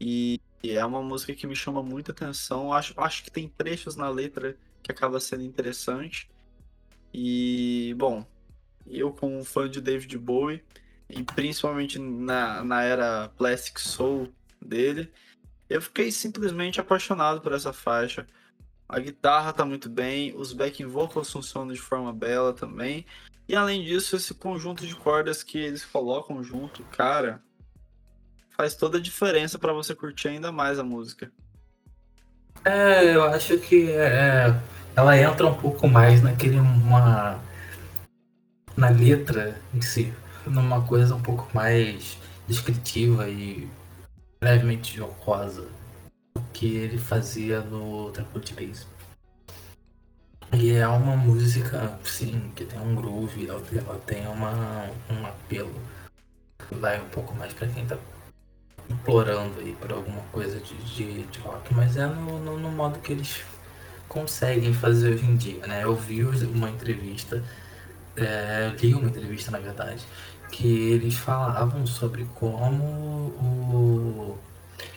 E 0.00 0.40
é 0.62 0.84
uma 0.84 1.02
música 1.02 1.34
que 1.34 1.46
me 1.46 1.54
chama 1.54 1.82
muita 1.82 2.12
atenção. 2.12 2.72
Acho, 2.72 2.94
acho 2.98 3.24
que 3.24 3.30
tem 3.30 3.48
trechos 3.48 3.96
na 3.96 4.08
letra 4.08 4.56
que 4.82 4.90
acaba 4.90 5.20
sendo 5.20 5.42
interessante. 5.42 6.30
E, 7.12 7.94
bom, 7.98 8.26
eu 8.86 9.12
como 9.12 9.44
fã 9.44 9.68
de 9.68 9.80
David 9.80 10.16
Bowie, 10.18 10.62
e 11.08 11.22
principalmente 11.22 11.98
na, 11.98 12.64
na 12.64 12.82
era 12.82 13.28
Plastic 13.36 13.78
Soul 13.78 14.32
dele, 14.60 15.12
eu 15.68 15.80
fiquei 15.82 16.10
simplesmente 16.10 16.80
apaixonado 16.80 17.40
por 17.40 17.52
essa 17.52 17.72
faixa. 17.72 18.26
A 18.88 18.98
guitarra 18.98 19.52
tá 19.52 19.64
muito 19.64 19.88
bem, 19.88 20.34
os 20.36 20.52
backing 20.52 20.86
vocals 20.86 21.30
funcionam 21.30 21.72
de 21.72 21.80
forma 21.80 22.12
bela 22.12 22.52
também. 22.52 23.04
E 23.48 23.54
além 23.54 23.84
disso, 23.84 24.16
esse 24.16 24.34
conjunto 24.34 24.86
de 24.86 24.94
cordas 24.96 25.42
que 25.42 25.58
eles 25.58 25.84
colocam 25.84 26.42
junto, 26.42 26.82
cara, 26.84 27.40
faz 28.56 28.74
toda 28.74 28.98
a 28.98 29.00
diferença 29.00 29.58
para 29.58 29.72
você 29.72 29.94
curtir 29.94 30.28
ainda 30.28 30.50
mais 30.50 30.78
a 30.78 30.84
música. 30.84 31.30
É, 32.64 33.14
eu 33.14 33.22
acho 33.24 33.58
que 33.58 33.90
é, 33.90 34.52
ela 34.96 35.16
entra 35.16 35.46
um 35.46 35.54
pouco 35.54 35.86
mais 35.86 36.22
naquele 36.22 36.58
uma 36.58 37.40
na 38.76 38.90
letra 38.90 39.58
em 39.72 39.80
si, 39.80 40.12
numa 40.46 40.82
coisa 40.82 41.14
um 41.14 41.22
pouco 41.22 41.48
mais 41.54 42.18
descritiva 42.46 43.28
e 43.28 43.68
levemente 44.42 44.96
jocosa 44.96 45.66
do 46.34 46.42
que 46.52 46.76
ele 46.76 46.98
fazia 46.98 47.60
no 47.60 48.10
Tranquility 48.10 48.54
Base. 48.54 48.86
E 50.52 50.72
é 50.72 50.86
uma 50.86 51.16
música, 51.16 51.98
sim, 52.04 52.50
que 52.54 52.64
tem 52.64 52.78
um 52.80 52.94
groove, 52.94 53.48
ela, 53.48 53.60
tem 54.06 54.26
uma, 54.26 54.88
um 55.10 55.26
apelo. 55.26 55.74
Vai 56.70 57.00
um 57.00 57.08
pouco 57.08 57.34
mais 57.34 57.52
para 57.52 57.68
quem 57.68 57.84
tá 57.84 57.96
implorando 58.88 59.58
aí 59.60 59.76
por 59.80 59.92
alguma 59.92 60.20
coisa 60.32 60.60
de, 60.60 60.74
de, 60.76 61.22
de 61.24 61.38
rock, 61.40 61.74
mas 61.74 61.96
é 61.96 62.06
no, 62.06 62.38
no, 62.38 62.58
no, 62.58 62.70
modo 62.70 62.98
que 63.00 63.12
eles 63.12 63.42
conseguem 64.08 64.72
fazer 64.72 65.14
hoje 65.14 65.26
em 65.26 65.36
dia, 65.36 65.66
né? 65.66 65.84
Eu 65.84 65.96
vi 65.96 66.22
uma 66.24 66.70
entrevista, 66.70 67.42
é, 68.16 68.72
li 68.80 68.94
uma 68.94 69.08
entrevista 69.08 69.50
na 69.50 69.58
verdade, 69.58 70.04
que 70.50 70.66
eles 70.92 71.16
falavam 71.16 71.86
sobre 71.86 72.24
como 72.36 72.84
o, 72.84 74.38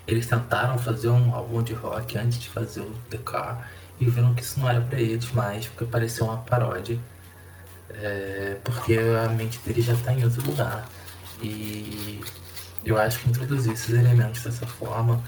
eles 0.07 0.27
tentaram 0.27 0.77
fazer 0.77 1.09
um 1.09 1.33
álbum 1.33 1.63
de 1.63 1.73
rock 1.73 2.17
antes 2.17 2.39
de 2.39 2.49
fazer 2.49 2.81
o 2.81 2.93
The 3.09 3.17
Car 3.17 3.67
e 3.99 4.09
viram 4.09 4.33
que 4.33 4.41
isso 4.41 4.59
não 4.59 4.69
era 4.69 4.81
para 4.81 4.99
eles 4.99 5.31
mais, 5.31 5.67
porque 5.67 5.85
parecia 5.85 6.23
uma 6.23 6.37
paródia. 6.37 6.99
É, 7.89 8.57
porque 8.63 8.97
a 8.97 9.29
mente 9.29 9.59
deles 9.59 9.85
já 9.85 9.93
está 9.93 10.13
em 10.13 10.23
outro 10.23 10.45
lugar. 10.45 10.87
E 11.41 12.21
eu 12.85 12.97
acho 12.97 13.19
que 13.19 13.29
introduzir 13.29 13.73
esses 13.73 13.89
elementos 13.89 14.43
dessa 14.43 14.65
forma 14.65 15.21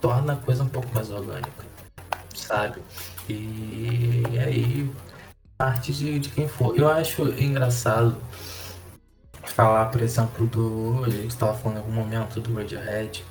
torna 0.00 0.34
a 0.34 0.36
coisa 0.36 0.62
um 0.62 0.68
pouco 0.68 0.92
mais 0.94 1.10
orgânica, 1.10 1.64
sabe? 2.34 2.80
E, 3.28 4.22
e 4.30 4.38
aí, 4.38 4.92
parte 5.56 5.92
de, 5.92 6.18
de 6.18 6.28
quem 6.30 6.48
for. 6.48 6.76
Eu 6.78 6.88
acho 6.88 7.22
engraçado 7.40 8.16
falar, 9.58 9.86
por 9.86 10.00
exemplo, 10.00 10.46
do. 10.46 11.04
A 11.04 11.10
gente 11.10 11.28
estava 11.30 11.54
falando 11.54 11.78
em 11.78 11.80
algum 11.80 11.92
momento 11.92 12.40
do 12.40 12.54
Radiohead. 12.54 13.24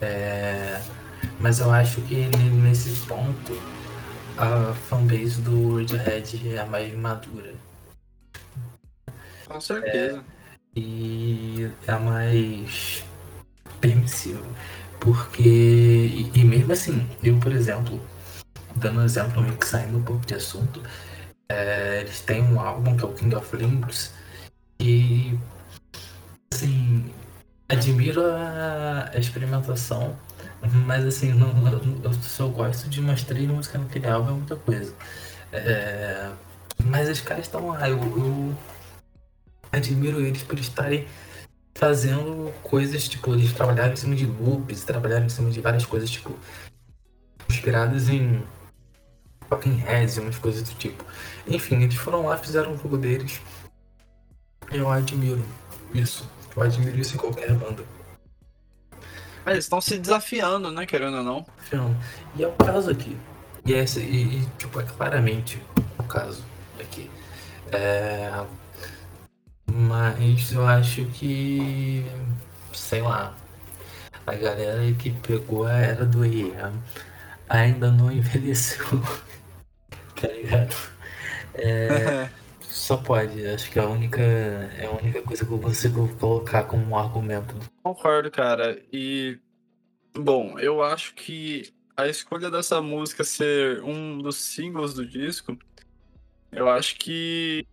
É, 0.00 0.80
mas 1.40 1.60
eu 1.60 1.70
acho 1.70 2.00
que 2.02 2.26
nesse 2.62 2.90
ponto 3.06 3.52
a 4.36 4.74
fanbase 4.88 5.40
do 5.40 5.76
Radiohead 5.76 6.48
é 6.48 6.58
a 6.58 6.66
mais 6.66 6.92
madura. 6.94 7.54
Com 9.46 9.60
certeza. 9.60 10.18
É, 10.18 10.80
e 10.80 11.70
é 11.86 11.98
mais 11.98 13.04
permissivo. 13.80 14.44
Porque, 15.00 15.42
e, 15.42 16.30
e, 16.34 16.44
mesmo 16.44 16.72
assim, 16.72 17.06
eu, 17.22 17.38
por 17.38 17.52
exemplo, 17.52 18.00
dando 18.76 19.00
um 19.00 19.04
exemplo, 19.04 19.42
meio 19.42 19.56
que 19.56 19.66
saindo 19.66 19.98
um 19.98 20.02
pouco 20.02 20.24
de 20.24 20.34
assunto, 20.34 20.82
é, 21.48 22.00
eles 22.00 22.20
têm 22.22 22.42
um 22.42 22.58
álbum 22.58 22.96
que 22.96 23.04
é 23.04 23.08
o 23.08 23.12
King 23.12 23.34
of 23.34 23.56
Limbs, 23.56 24.14
e, 24.80 25.38
assim, 26.52 27.12
admiro 27.68 28.24
a, 28.24 29.10
a 29.12 29.18
experimentação, 29.18 30.16
mas, 30.72 31.04
assim, 31.04 31.32
não, 31.32 31.52
eu 32.02 32.12
só 32.14 32.48
gosto 32.48 32.88
de 32.88 33.00
umas 33.00 33.22
três 33.22 33.48
músicas 33.48 33.80
naquele 33.80 34.06
álbum, 34.08 34.30
é 34.30 34.32
muita 34.34 34.56
coisa. 34.56 34.94
É, 35.52 36.30
mas 36.84 37.08
os 37.08 37.20
caras 37.20 37.44
estão 37.44 37.68
lá, 37.68 37.88
eu, 37.88 37.98
eu 37.98 38.56
admiro 39.72 40.20
eles 40.20 40.42
por 40.42 40.58
estarem 40.58 41.06
fazendo 41.74 42.52
coisas, 42.62 43.08
tipo, 43.08 43.34
eles 43.34 43.52
trabalharam 43.52 43.92
em 43.92 43.96
cima 43.96 44.14
de 44.14 44.26
loops, 44.26 44.84
trabalharam 44.84 45.26
em 45.26 45.28
cima 45.28 45.50
de 45.50 45.60
várias 45.60 45.84
coisas, 45.84 46.10
tipo, 46.10 46.36
inspiradas 47.48 48.08
em 48.08 48.42
fucking 49.48 49.76
heads 49.76 50.16
e 50.16 50.20
umas 50.20 50.38
coisas 50.38 50.62
do 50.62 50.74
tipo. 50.76 51.04
Enfim, 51.46 51.82
eles 51.82 51.96
foram 51.96 52.26
lá, 52.26 52.36
fizeram 52.36 52.74
o 52.74 52.78
jogo 52.78 52.96
deles. 52.96 53.40
Eu 54.72 54.90
admiro 54.90 55.44
isso. 55.92 56.28
Eu 56.56 56.62
admiro 56.62 56.98
isso 56.98 57.14
em 57.14 57.18
qualquer 57.18 57.52
banda. 57.52 57.84
Eles 59.46 59.64
estão 59.64 59.80
se 59.80 59.98
desafiando, 59.98 60.70
né, 60.70 60.86
querendo 60.86 61.18
ou 61.18 61.22
não. 61.22 61.46
E 62.36 62.42
é 62.42 62.48
o 62.48 62.52
caso 62.52 62.90
aqui. 62.90 63.16
E, 63.66 63.74
é 63.74 63.78
esse, 63.82 64.00
e, 64.00 64.40
e 64.40 64.46
tipo, 64.58 64.80
é 64.80 64.84
claramente 64.84 65.60
o 65.98 66.02
caso 66.04 66.44
aqui. 66.80 67.10
É, 67.72 68.30
mas 69.66 70.52
eu 70.52 70.66
acho 70.66 71.04
que. 71.06 72.04
Sei 72.72 73.00
lá. 73.00 73.34
A 74.26 74.34
galera 74.34 74.90
que 74.94 75.10
pegou 75.10 75.66
a 75.66 75.72
era 75.72 76.04
do 76.06 76.24
IEM 76.24 76.52
ainda 77.48 77.90
não 77.90 78.10
envelheceu. 78.10 78.86
tá 80.20 80.28
ligado? 80.28 80.74
É, 81.54 82.28
só 82.84 82.98
pode. 82.98 83.46
Acho 83.46 83.70
que 83.70 83.78
é 83.78 83.82
a 83.82 83.88
única, 83.88 84.20
é 84.20 84.86
a 84.86 84.90
única 84.90 85.22
coisa 85.22 85.44
que 85.44 85.50
eu 85.50 85.58
consigo 85.58 86.14
colocar 86.16 86.64
como 86.64 86.84
um 86.84 86.96
argumento. 86.96 87.56
Concordo, 87.82 88.30
cara. 88.30 88.80
E. 88.92 89.38
Bom, 90.16 90.58
eu 90.58 90.82
acho 90.82 91.14
que 91.14 91.72
a 91.96 92.06
escolha 92.06 92.50
dessa 92.50 92.80
música 92.80 93.24
ser 93.24 93.82
um 93.82 94.18
dos 94.18 94.36
singles 94.36 94.94
do 94.94 95.04
disco, 95.04 95.58
eu 96.52 96.68
acho 96.68 96.96
que 96.96 97.66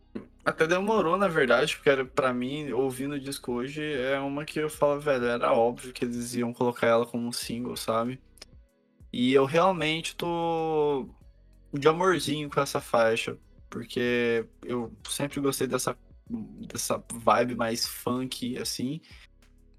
até 0.43 0.65
demorou, 0.65 1.17
na 1.17 1.27
verdade, 1.27 1.75
porque 1.75 1.89
era, 1.89 2.03
pra 2.03 2.33
mim, 2.33 2.71
ouvindo 2.71 3.13
o 3.13 3.19
disco 3.19 3.51
hoje, 3.51 3.83
é 3.83 4.19
uma 4.19 4.43
que 4.43 4.59
eu 4.59 4.69
falo, 4.69 4.99
velho, 4.99 5.25
era 5.25 5.53
óbvio 5.53 5.93
que 5.93 6.03
eles 6.03 6.33
iam 6.33 6.51
colocar 6.51 6.87
ela 6.87 7.05
como 7.05 7.27
um 7.27 7.31
single, 7.31 7.75
sabe? 7.75 8.19
E 9.13 9.33
eu 9.33 9.45
realmente 9.45 10.15
tô 10.15 11.07
de 11.71 11.87
amorzinho 11.87 12.49
com 12.49 12.59
essa 12.59 12.81
faixa, 12.81 13.37
porque 13.71 14.45
eu 14.63 14.93
sempre 15.09 15.39
gostei 15.39 15.65
dessa, 15.65 15.97
dessa 16.29 17.03
vibe 17.13 17.55
mais 17.55 17.87
funk, 17.87 18.57
assim. 18.57 19.01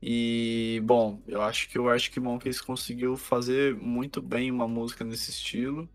E, 0.02 0.82
bom, 0.82 1.22
eu 1.28 1.40
acho 1.42 1.68
que 1.68 1.78
o 1.78 1.88
Arctic 1.88 2.16
Monkeys 2.16 2.60
conseguiu 2.60 3.16
fazer 3.16 3.76
muito 3.76 4.20
bem 4.20 4.50
uma 4.50 4.66
música 4.66 5.04
nesse 5.04 5.30
estilo. 5.30 5.88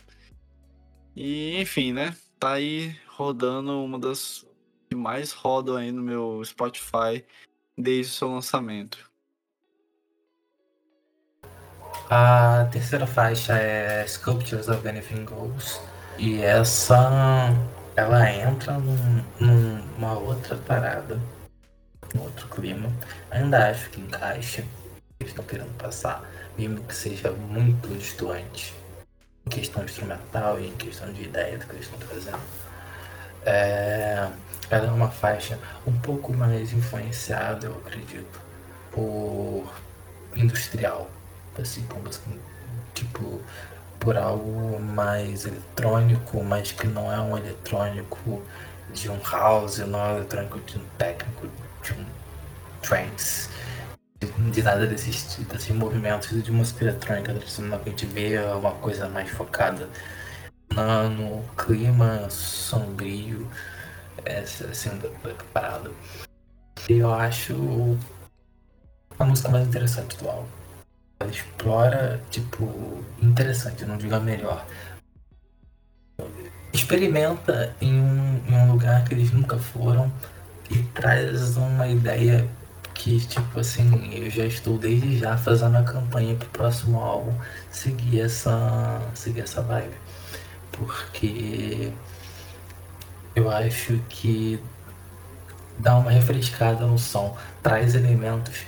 E, 1.16 1.60
enfim, 1.60 1.91
né? 1.91 2.16
Tá 2.39 2.54
aí 2.54 2.95
rodando 3.08 3.84
uma 3.84 4.00
das 4.00 4.45
que 4.88 4.95
mais 4.95 5.34
rodam 5.34 5.76
aí 5.76 5.91
no 5.91 6.02
meu 6.02 6.41
Spotify 6.45 7.26
desde 7.76 8.14
o 8.14 8.16
seu 8.16 8.30
lançamento. 8.30 9.12
A 12.10 12.70
terceira 12.72 13.08
faixa 13.08 13.58
é 13.58 14.06
Sculptures 14.08 14.70
of 14.70 14.88
Anything 14.88 15.26
Goes. 15.26 15.82
E 16.18 16.41
essa 16.41 17.52
ela 17.98 18.32
entra 18.32 18.74
num, 18.74 19.24
numa 19.39 20.14
outra 20.14 20.56
parada, 20.56 21.20
num 22.14 22.22
outro 22.22 22.48
clima. 22.48 22.91
Ainda 23.32 23.72
acho 23.72 23.89
que 23.89 24.00
encaixa 24.00 24.64
eles 25.20 25.32
estão 25.32 25.43
querendo 25.43 25.76
passar, 25.80 26.24
mesmo 26.56 26.84
que 26.84 26.93
seja 26.93 27.32
muito 27.32 27.88
distante 27.98 28.76
em 29.43 29.50
questão 29.50 29.84
instrumental 29.84 30.60
e 30.60 30.68
em 30.68 30.76
questão 30.76 31.12
de 31.12 31.24
ideia 31.24 31.58
do 31.58 31.66
que 31.66 31.74
eles 31.74 31.86
estão 31.86 32.08
trazendo. 32.08 32.39
É, 33.43 34.30
ela 34.70 34.88
é 34.88 34.91
uma 34.91 35.10
faixa 35.10 35.58
um 35.88 35.98
pouco 36.00 36.32
mais 36.32 36.72
influenciada, 36.72 37.66
eu 37.66 37.82
acredito, 37.84 38.39
por 38.91 39.74
industrial, 40.36 41.10
assim 41.60 41.82
como 41.88 42.10
assim, 42.10 42.39
tipo 42.93 43.41
por 44.08 44.16
algo 44.16 44.80
mais 44.80 45.45
eletrônico, 45.45 46.41
mas 46.41 46.72
que 46.72 46.88
não 46.88 47.12
é 47.12 47.20
um 47.20 47.38
eletrônico 47.38 48.41
de 48.93 49.12
um 49.12 49.20
house, 49.22 49.80
não 49.80 49.99
é 49.99 50.14
um 50.14 50.16
eletrônico 50.20 50.62
de 50.62 50.78
um 50.78 50.86
técnico, 50.97 51.49
de 51.84 51.91
um 51.91 52.05
trance, 52.82 53.49
de, 54.53 54.64
nada 54.64 54.88
desses, 54.88 55.36
desses 55.51 55.76
movimentos 55.76 56.41
de 56.41 56.49
música 56.53 56.86
eletrônica 56.86 57.34
tradicional 57.34 57.82
que 57.82 57.89
a 57.89 57.91
gente 57.91 58.05
vê 58.05 58.36
é 58.36 58.53
uma 58.53 58.72
coisa 58.76 59.10
mais 59.10 59.30
focada 59.30 59.89
no, 60.74 61.10
no 61.10 61.43
clima 61.58 62.30
sombrio, 62.30 63.45
assim, 64.72 65.01
parada. 65.51 65.91
E 66.88 66.93
eu 66.93 67.14
acho 67.14 67.99
a 69.20 69.26
música 69.26 69.49
mais 69.49 69.68
interessante 69.68 70.16
do 70.16 70.30
álbum. 70.30 70.57
Ela 71.20 71.32
explora, 71.32 72.22
tipo, 72.30 73.03
interessante, 73.22 73.86
não 73.86 73.97
digo 73.97 74.15
a 74.15 74.20
melhor. 74.20 74.65
Experimenta 76.72 77.76
em 77.82 77.99
um, 77.99 78.41
em 78.47 78.53
um 78.53 78.72
lugar 78.72 79.03
que 79.03 79.13
eles 79.13 79.32
nunca 79.32 79.57
foram 79.57 80.11
e 80.70 80.78
traz 80.84 81.57
uma 81.57 81.88
ideia 81.88 82.47
que, 82.93 83.20
tipo 83.26 83.59
assim, 83.59 84.13
eu 84.13 84.30
já 84.30 84.45
estou 84.45 84.78
desde 84.78 85.20
já 85.20 85.38
fazendo 85.38 85.78
a 85.78 85.84
campanha 85.84 86.36
pro 86.36 86.49
próximo 86.49 86.99
álbum 86.99 87.34
seguir 87.72 88.22
essa, 88.22 89.01
seguir 89.13 89.41
essa 89.41 89.61
vibe. 89.61 89.95
Porque 90.72 91.91
eu 93.36 93.49
acho 93.49 93.99
que 94.09 94.61
dá 95.80 95.97
uma 95.97 96.11
refrescada 96.11 96.86
no 96.86 96.97
som, 96.97 97.38
traz 97.61 97.95
elementos 97.95 98.65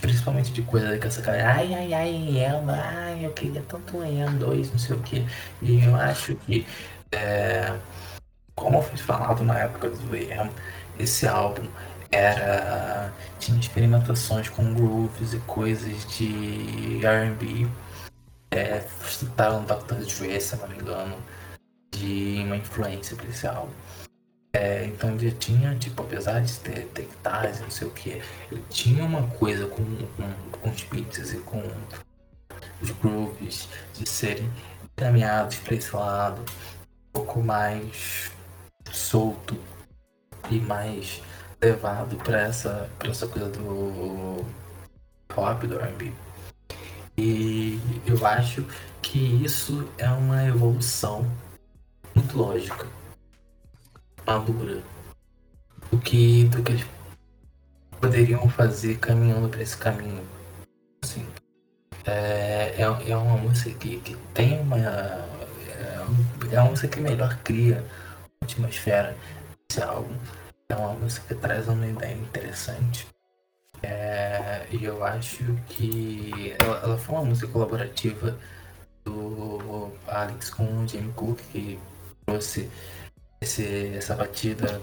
principalmente 0.00 0.52
de 0.52 0.62
coisa 0.62 0.98
que 0.98 1.06
essa 1.06 1.22
cara, 1.22 1.54
ai, 1.54 1.74
ai, 1.74 1.92
ai, 1.94 2.38
Elma, 2.38 2.74
ai, 2.74 3.24
eu 3.24 3.32
queria 3.32 3.62
tanto 3.62 3.98
um 3.98 4.04
EM 4.04 4.38
2, 4.38 4.72
não 4.72 4.78
sei 4.78 4.96
o 4.96 5.00
que. 5.00 5.26
E 5.62 5.84
eu 5.84 5.94
acho 5.96 6.34
que, 6.36 6.66
é, 7.12 7.72
como 8.54 8.82
foi 8.82 8.96
falado 8.98 9.44
na 9.44 9.58
época 9.58 9.90
do 9.90 10.16
EM, 10.16 10.50
esse 10.98 11.26
álbum 11.26 11.66
era 12.10 13.12
tinha 13.38 13.58
experimentações 13.58 14.48
com 14.48 14.74
grooves 14.74 15.32
e 15.32 15.38
coisas 15.40 16.06
de 16.16 17.04
R&B. 17.04 17.68
É, 18.50 18.80
citaram 19.04 19.64
Dr. 19.64 19.94
Dre, 19.94 20.40
se 20.40 20.56
não 20.56 20.68
me 20.68 20.76
engano, 20.76 21.16
de 21.92 22.42
uma 22.44 22.56
influência 22.56 23.16
para 23.16 23.26
esse 23.28 23.46
álbum. 23.46 23.72
É, 24.52 24.84
então 24.84 25.10
ele 25.10 25.30
tinha, 25.32 25.76
tipo, 25.76 26.02
apesar 26.02 26.40
de 26.40 26.58
ter, 26.58 26.86
ter 26.86 27.02
guitarras 27.02 27.58
e 27.58 27.62
não 27.62 27.70
sei 27.70 27.86
o 27.86 27.90
que, 27.92 28.20
ele 28.50 28.64
tinha 28.68 29.04
uma 29.04 29.22
coisa 29.28 29.66
com, 29.68 29.84
com, 29.84 30.58
com 30.58 30.70
os 30.70 30.82
beats 30.82 31.32
e 31.32 31.38
com 31.38 31.62
os 32.82 32.90
grooves 32.90 33.68
de 33.94 34.08
serem 34.08 34.50
caminhados 34.96 35.56
para 35.58 35.74
esse 35.76 35.94
lado, 35.94 36.40
um 36.40 37.12
pouco 37.12 37.40
mais 37.42 38.32
solto 38.90 39.56
e 40.50 40.58
mais 40.58 41.22
levado 41.62 42.16
para 42.16 42.40
essa, 42.40 42.90
pra 42.98 43.10
essa 43.10 43.28
coisa 43.28 43.48
do 43.50 44.44
pop, 45.28 45.66
do 45.66 45.78
R&B. 45.78 46.12
E 47.16 47.78
eu 48.04 48.26
acho 48.26 48.66
que 49.00 49.18
isso 49.44 49.88
é 49.96 50.08
uma 50.10 50.44
evolução 50.44 51.24
muito 52.14 52.36
lógica 52.36 52.99
madura 54.26 54.82
do 55.90 55.98
que, 55.98 56.44
do 56.44 56.62
que 56.62 56.72
eles 56.72 56.86
poderiam 58.00 58.48
fazer 58.48 58.98
caminhando 58.98 59.48
para 59.48 59.62
esse 59.62 59.76
caminho. 59.76 60.24
Assim, 61.02 61.26
é, 62.06 62.74
é, 62.78 63.10
é 63.10 63.16
uma 63.16 63.36
música 63.36 63.70
que, 63.78 64.00
que 64.00 64.16
tem 64.34 64.60
uma. 64.60 64.78
É, 64.78 66.00
é 66.52 66.60
uma 66.60 66.70
música 66.70 66.88
que 66.88 67.00
melhor 67.00 67.36
cria 67.44 67.84
a 68.40 68.44
atmosfera 68.44 69.16
desse 69.68 69.82
álbum. 69.82 70.14
É 70.68 70.74
uma 70.74 70.94
música 70.94 71.34
que 71.34 71.40
traz 71.40 71.68
uma 71.68 71.86
ideia 71.86 72.14
interessante. 72.14 73.06
É, 73.82 74.66
e 74.70 74.84
eu 74.84 75.02
acho 75.04 75.54
que 75.68 76.54
ela, 76.60 76.80
ela, 76.82 76.98
foi 76.98 77.14
uma 77.14 77.24
música 77.24 77.48
colaborativa 77.48 78.38
do 79.04 79.90
Alex 80.06 80.50
com 80.50 80.64
o 80.64 80.86
Jamie 80.86 81.12
Cook, 81.12 81.38
que 81.50 81.78
trouxe 82.26 82.70
esse, 83.40 83.94
essa 83.96 84.14
batida 84.14 84.80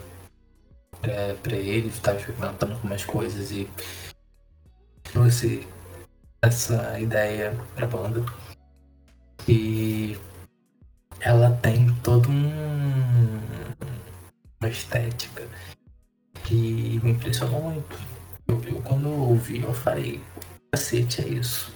é, 1.04 1.34
para 1.34 1.56
ele, 1.56 1.90
estava 1.90 2.18
experimentando 2.18 2.74
algumas 2.74 3.06
coisas 3.06 3.52
e 3.52 3.70
trouxe 5.04 5.68
essa 6.42 7.00
ideia 7.00 7.56
para 7.76 7.86
a 7.86 7.90
banda. 7.90 8.26
E 9.48 10.18
ela 11.20 11.52
tem 11.62 11.94
toda 12.04 12.28
um, 12.30 13.42
uma 14.60 14.70
estética 14.70 15.48
que 16.44 17.00
me 17.04 17.12
impressionou 17.12 17.62
muito. 17.62 18.00
Eu, 18.48 18.62
eu, 18.64 18.82
quando 18.82 19.08
eu 19.08 19.20
ouvi, 19.20 19.62
eu 19.62 19.74
falei, 19.74 20.22
cacete, 20.72 21.22
é 21.22 21.28
isso. 21.28 21.72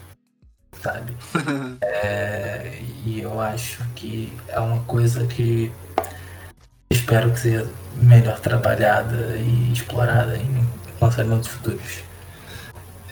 Sabe? 0.82 1.16
é, 1.82 2.82
e 3.06 3.22
eu 3.22 3.40
acho 3.40 3.88
que 3.94 4.34
é 4.48 4.60
uma 4.60 4.84
coisa 4.84 5.28
que 5.28 5.72
espero 6.92 7.32
que 7.32 7.40
seja 7.40 7.68
melhor 7.96 8.40
trabalhada 8.40 9.36
e 9.38 9.72
explorada 9.72 10.38
em 10.38 10.68
lançamentos 11.00 11.48
futuros. 11.48 12.04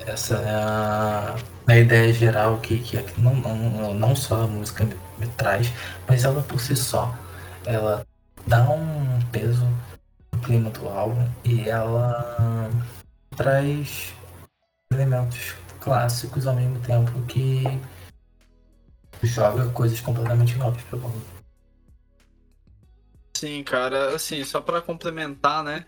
Essa 0.06 0.36
é 0.36 0.50
a, 0.50 1.36
a 1.68 1.78
ideia 1.78 2.14
geral 2.14 2.58
que, 2.58 2.80
que 2.80 3.22
não, 3.22 3.36
não, 3.36 3.94
não 3.94 4.16
só 4.16 4.44
a 4.44 4.48
música 4.48 4.84
me, 4.84 4.96
me 5.18 5.28
traz, 5.34 5.72
mas 6.08 6.24
ela 6.24 6.42
por 6.42 6.60
si 6.60 6.76
só. 6.76 7.16
Ela 7.66 8.06
dá 8.48 8.64
um 8.70 9.20
peso 9.32 9.68
no 10.32 10.40
clima 10.40 10.70
do 10.72 10.88
álbum 10.88 11.28
e 11.44 11.70
ela 11.70 12.70
traz 13.36 14.14
elementos 14.92 15.56
clássicos 15.80 16.48
ao 16.48 16.56
mesmo 16.56 16.80
tempo 16.80 17.12
que 17.24 17.80
joga 19.24 19.68
coisas 19.70 20.00
completamente 20.00 20.58
novas 20.58 20.82
para 20.84 21.00
banda. 21.00 21.39
Sim, 23.40 23.64
cara, 23.64 24.14
assim, 24.14 24.44
só 24.44 24.60
para 24.60 24.82
complementar, 24.82 25.64
né? 25.64 25.86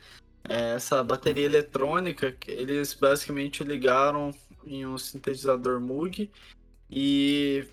É, 0.47 0.76
essa 0.76 1.04
bateria 1.04 1.43
eletrônica, 1.43 2.34
eles 2.47 2.93
basicamente 2.93 3.62
ligaram 3.62 4.32
em 4.66 4.86
um 4.86 4.97
sintetizador 4.97 5.82
Moog 5.82 6.32
e 6.89 7.68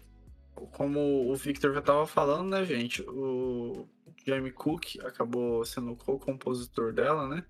como 0.73 1.31
o 1.31 1.37
Victor 1.37 1.73
já 1.75 1.79
estava 1.79 2.05
falando, 2.09 2.51
né, 2.51 2.65
gente, 2.65 3.03
o 3.03 3.87
Jamie 4.27 4.51
Cook 4.51 4.97
acabou 5.05 5.65
sendo 5.65 5.93
o 5.93 5.97
co-compositor 5.97 6.93
dela, 6.93 7.29
né? 7.29 7.45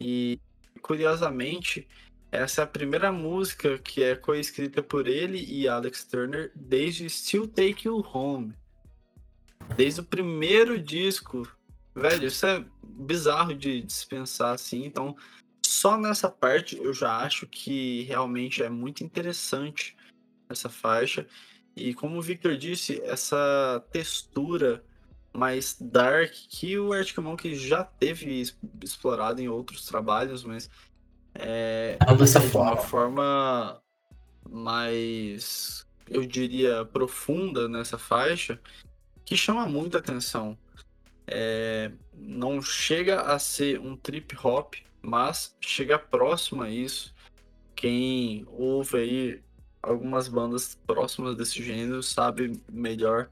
E 0.00 0.40
curiosamente, 0.82 1.86
essa 2.32 2.62
é 2.62 2.64
a 2.64 2.66
primeira 2.66 3.12
música 3.12 3.78
que 3.78 4.02
é 4.02 4.16
coescrita 4.16 4.82
por 4.82 5.06
ele 5.06 5.38
e 5.38 5.68
Alex 5.68 6.04
Turner 6.06 6.50
desde 6.56 7.08
Still 7.08 7.46
Take 7.46 7.86
You 7.86 8.04
Home. 8.12 8.52
Desde 9.76 10.00
o 10.00 10.04
primeiro 10.04 10.78
disco. 10.78 11.48
Velho, 11.94 12.26
isso 12.26 12.46
é 12.46 12.64
bizarro 12.82 13.54
de 13.54 13.82
dispensar 13.82 14.54
assim. 14.54 14.84
Então, 14.84 15.16
só 15.64 15.96
nessa 15.96 16.28
parte 16.28 16.76
eu 16.76 16.92
já 16.92 17.18
acho 17.18 17.46
que 17.46 18.02
realmente 18.02 18.62
é 18.62 18.68
muito 18.68 19.02
interessante 19.02 19.96
essa 20.48 20.68
faixa. 20.68 21.26
E 21.74 21.94
como 21.94 22.18
o 22.18 22.22
Victor 22.22 22.56
disse, 22.56 23.00
essa 23.02 23.82
textura 23.90 24.84
mais 25.32 25.76
dark 25.80 26.30
que 26.50 26.78
o 26.78 26.92
Arctic 26.92 27.18
Monkey 27.18 27.54
já 27.54 27.82
teve 27.82 28.42
explorado 28.82 29.40
em 29.40 29.48
outros 29.48 29.86
trabalhos, 29.86 30.44
mas 30.44 30.68
é, 31.34 31.96
é 31.98 32.14
dessa 32.14 32.40
de 32.40 32.48
forma. 32.48 32.72
uma 32.72 32.76
forma 32.76 33.82
mais, 34.48 35.86
eu 36.08 36.26
diria, 36.26 36.84
profunda 36.84 37.68
nessa 37.68 37.96
faixa 37.96 38.60
que 39.24 39.36
chama 39.36 39.66
muita 39.66 39.98
atenção. 39.98 40.56
É, 41.26 41.90
não 42.14 42.60
chega 42.60 43.22
a 43.22 43.38
ser 43.38 43.78
um 43.80 43.96
trip 43.96 44.36
hop, 44.42 44.74
mas 45.00 45.56
chega 45.60 45.98
próximo 45.98 46.62
a 46.62 46.70
isso. 46.70 47.14
Quem 47.74 48.46
ouve 48.48 48.96
aí 48.96 49.42
algumas 49.82 50.28
bandas 50.28 50.74
próximas 50.86 51.36
desse 51.36 51.62
gênero 51.62 52.02
sabem 52.02 52.60
melhor 52.70 53.28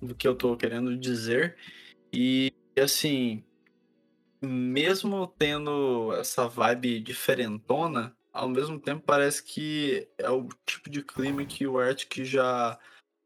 do 0.00 0.14
que 0.14 0.28
eu 0.28 0.34
tô 0.34 0.56
querendo 0.56 0.96
dizer. 0.96 1.56
E 2.12 2.52
assim, 2.78 3.42
mesmo 4.42 5.26
tendo 5.38 6.12
essa 6.14 6.46
vibe 6.48 7.00
diferentona, 7.00 8.14
ao 8.32 8.48
mesmo 8.48 8.78
tempo 8.78 9.02
parece 9.06 9.42
que 9.42 10.08
é 10.18 10.28
o 10.30 10.48
tipo 10.66 10.90
de 10.90 11.02
clima 11.02 11.44
que 11.44 11.66
o 11.66 11.78
Arctic 11.78 12.24
já 12.24 12.78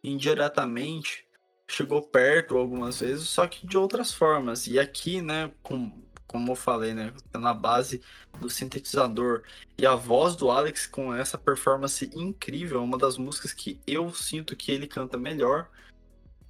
indiretamente 0.03 1.27
chegou 1.73 2.03
perto 2.03 2.57
algumas 2.57 3.01
vezes, 3.01 3.29
só 3.29 3.47
que 3.47 3.67
de 3.67 3.77
outras 3.77 4.13
formas. 4.13 4.67
E 4.67 4.79
aqui, 4.79 5.23
né, 5.23 5.51
com, 5.63 5.93
como 6.27 6.53
eu 6.53 6.57
falei, 6.57 6.95
né, 6.95 7.13
na 7.33 7.55
base 7.55 8.03
do 8.39 8.49
sintetizador 8.51 9.43
e 9.79 9.87
a 9.87 9.95
voz 9.95 10.37
do 10.37 10.51
Alex 10.51 10.87
com 10.87 11.15
essa 11.15 11.39
performance 11.39 12.11
incrível, 12.15 12.83
uma 12.83 12.99
das 12.99 13.17
músicas 13.17 13.53
que 13.53 13.81
eu 13.87 14.13
sinto 14.13 14.57
que 14.57 14.73
ele 14.73 14.87
canta 14.87 15.17
melhor. 15.17 15.69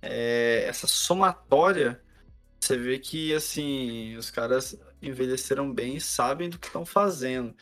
É, 0.03 0.64
essa 0.66 0.87
somatória, 0.87 2.01
você 2.59 2.77
vê 2.77 2.99
que 2.99 3.35
assim, 3.35 4.16
os 4.16 4.31
caras 4.31 4.79
envelheceram 5.03 5.73
bem 5.73 5.97
e 5.97 6.01
sabem 6.01 6.49
do 6.49 6.59
que 6.59 6.66
estão 6.66 6.85
fazendo. 6.85 7.55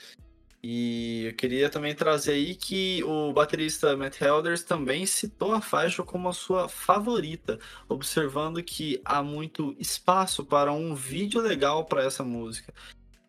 E 0.63 1.27
eu 1.27 1.35
queria 1.35 1.71
também 1.71 1.95
trazer 1.95 2.33
aí 2.33 2.55
que 2.55 3.03
o 3.05 3.33
baterista 3.33 3.97
Matt 3.97 4.21
Helders 4.21 4.65
também 4.65 5.07
citou 5.07 5.53
a 5.53 5.61
faixa 5.61 6.03
como 6.03 6.29
a 6.29 6.33
sua 6.33 6.69
favorita, 6.69 7.61
observando 7.89 8.63
que 8.63 9.01
há 9.05 9.23
muito 9.23 9.77
espaço 9.79 10.45
para 10.45 10.73
um 10.73 10.95
vídeo 10.95 11.41
legal 11.41 11.85
para 11.85 12.03
essa 12.03 12.25
música. 12.25 12.75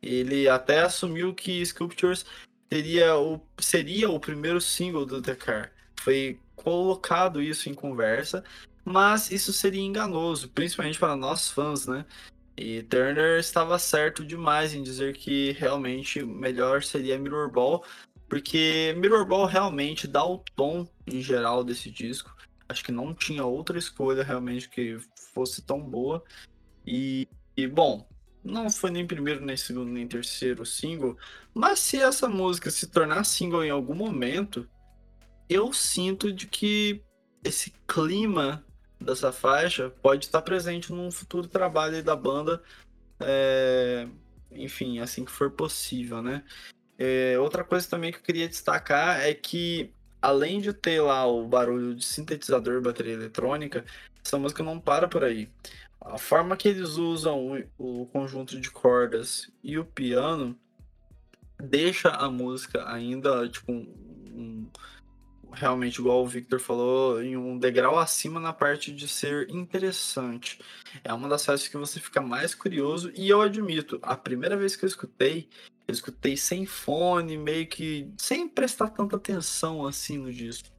Ele 0.02 0.50
até 0.50 0.80
assumiu 0.80 1.34
que 1.36 1.64
Sculptures 1.64 2.26
teria 2.68 3.16
o, 3.16 3.40
seria 3.60 4.10
o 4.10 4.20
primeiro 4.20 4.60
single 4.60 5.06
do 5.06 5.22
The 5.22 5.36
Car. 5.36 5.72
Foi 6.02 6.40
colocado 6.56 7.42
isso 7.42 7.70
em 7.70 7.74
conversa, 7.74 8.44
mas 8.84 9.30
isso 9.32 9.54
seria 9.54 9.82
enganoso, 9.82 10.50
principalmente 10.50 10.98
para 10.98 11.16
nós 11.16 11.50
fãs, 11.50 11.86
né? 11.86 12.06
E 12.60 12.84
Turner 12.84 13.40
estava 13.40 13.80
certo 13.80 14.26
demais 14.26 14.74
em 14.74 14.84
dizer 14.84 15.16
que 15.16 15.54
realmente 15.54 16.22
melhor 16.22 16.84
seria 16.84 17.18
Mirror 17.18 17.50
Ball, 17.50 17.86
porque 18.28 18.94
Mirror 18.98 19.26
Ball 19.26 19.46
realmente 19.46 20.06
dá 20.06 20.26
o 20.26 20.44
tom 20.58 20.86
em 21.08 21.22
geral 21.22 21.64
desse 21.64 21.90
disco. 21.90 22.36
Acho 22.68 22.84
que 22.84 22.92
não 22.92 23.14
tinha 23.14 23.46
outra 23.46 23.80
escolha 23.80 24.24
realmente 24.24 24.68
que 24.68 24.98
fosse 25.34 25.62
tão 25.62 25.80
boa. 25.80 26.22
E, 26.86 27.30
e 27.56 27.66
bom, 27.66 28.06
não 28.44 28.70
foi 28.70 28.92
nem 28.92 29.08
primeiro, 29.08 29.46
nem 29.46 29.56
segundo, 29.56 29.90
nem 29.90 30.06
terceiro 30.06 30.66
single, 30.66 31.18
mas 31.54 31.80
se 31.80 31.96
essa 31.96 32.28
música 32.28 32.70
se 32.70 32.88
tornar 32.88 33.24
single 33.24 33.64
em 33.64 33.70
algum 33.70 33.96
momento, 33.96 34.70
eu 35.48 35.72
sinto 35.72 36.30
de 36.30 36.46
que 36.46 37.02
esse 37.42 37.74
clima 37.88 38.66
dessa 39.00 39.32
faixa 39.32 39.90
pode 40.02 40.26
estar 40.26 40.42
presente 40.42 40.92
num 40.92 41.12
futuro 41.12 41.48
trabalho 41.48 42.04
da 42.04 42.16
banda, 42.16 42.62
é, 43.20 44.08
enfim, 44.52 45.00
assim 45.00 45.24
que 45.24 45.32
for 45.32 45.52
possível, 45.52 46.22
né? 46.22 46.44
É, 46.98 47.40
outra 47.40 47.64
coisa 47.64 47.90
também 47.90 48.12
que 48.12 48.18
eu 48.18 48.24
queria 48.24 48.48
destacar 48.48 49.22
é 49.22 49.34
que, 49.34 49.94
além 50.22 50.60
de 50.60 50.74
ter 50.74 51.02
lá 51.02 51.26
o 51.26 51.48
barulho 51.48 51.96
de 51.96 52.04
sintetizador 52.04 52.76
e 52.76 52.82
bateria 52.82 53.14
eletrônica, 53.14 53.86
essa 54.24 54.38
música 54.38 54.64
não 54.64 54.80
para 54.80 55.08
por 55.08 55.24
aí. 55.24 55.50
A 56.02 56.18
forma 56.18 56.58
que 56.58 56.68
eles 56.68 56.98
usam 56.98 57.66
o, 57.78 58.06
conjunto 58.08 58.60
de 58.60 58.70
cordas 58.70 59.50
e 59.64 59.78
o 59.78 59.86
piano 59.86 60.58
deixa 61.58 62.10
a 62.10 62.30
música 62.30 62.90
ainda 62.92 63.48
tipo 63.50 63.72
um 63.72 64.68
realmente, 65.52 66.00
igual 66.00 66.24
o 66.24 66.28
Victor 66.28 66.60
falou, 66.60 67.22
em 67.22 67.36
um 67.36 67.58
degrau 67.58 67.98
acima 67.98 68.40
na 68.40 68.54
parte 68.54 68.92
de 68.94 69.08
ser 69.08 69.50
interessante. 69.50 70.60
É 71.04 71.14
uma 71.14 71.28
das 71.28 71.46
fases 71.46 71.68
que 71.68 71.78
você 71.78 72.00
fica 72.00 72.22
mais 72.22 72.56
curioso, 72.56 73.12
e 73.16 73.30
eu 73.30 73.42
admito, 73.42 74.00
a 74.02 74.16
primeira 74.16 74.58
vez 74.58 74.76
que 74.76 74.86
eu 74.86 74.90
escutei, 74.90 75.50
eu 75.88 75.94
escutei 75.94 76.38
sem 76.38 76.66
fone, 76.66 77.38
meio 77.38 77.68
que 77.68 78.12
sem 78.18 78.48
prestar 78.48 78.90
tanta 78.90 79.16
atenção 79.16 79.86
assim 79.86 80.18
no 80.18 80.32
disco. 80.32 80.70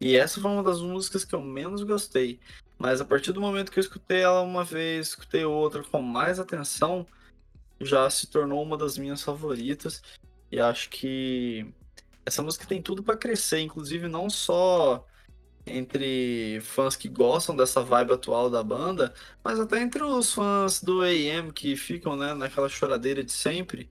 E 0.00 0.16
essa 0.16 0.40
foi 0.40 0.50
uma 0.50 0.62
das 0.62 0.80
músicas 0.80 1.24
que 1.24 1.34
eu 1.34 1.42
menos 1.42 1.82
gostei. 1.82 2.40
Mas 2.78 3.00
a 3.00 3.04
partir 3.04 3.32
do 3.32 3.40
momento 3.40 3.70
que 3.70 3.78
eu 3.78 3.82
escutei 3.82 4.20
ela 4.20 4.40
uma 4.40 4.64
vez, 4.64 5.08
escutei 5.08 5.44
outra 5.44 5.82
com 5.82 6.00
mais 6.00 6.38
atenção, 6.38 7.06
já 7.78 8.08
se 8.08 8.26
tornou 8.26 8.62
uma 8.62 8.78
das 8.78 8.96
minhas 8.96 9.22
favoritas. 9.22 10.02
E 10.50 10.58
acho 10.58 10.88
que 10.88 11.66
essa 12.30 12.42
música 12.42 12.64
tem 12.64 12.80
tudo 12.80 13.02
para 13.02 13.16
crescer, 13.16 13.58
inclusive 13.60 14.06
não 14.06 14.30
só 14.30 15.04
entre 15.66 16.60
fãs 16.62 16.94
que 16.94 17.08
gostam 17.08 17.56
dessa 17.56 17.82
vibe 17.82 18.12
atual 18.12 18.48
da 18.48 18.62
banda, 18.62 19.12
mas 19.42 19.58
até 19.58 19.82
entre 19.82 20.02
os 20.02 20.32
fãs 20.32 20.80
do 20.80 21.02
AM 21.02 21.52
que 21.52 21.74
ficam 21.76 22.16
né, 22.16 22.32
naquela 22.32 22.68
choradeira 22.68 23.24
de 23.24 23.32
sempre. 23.32 23.90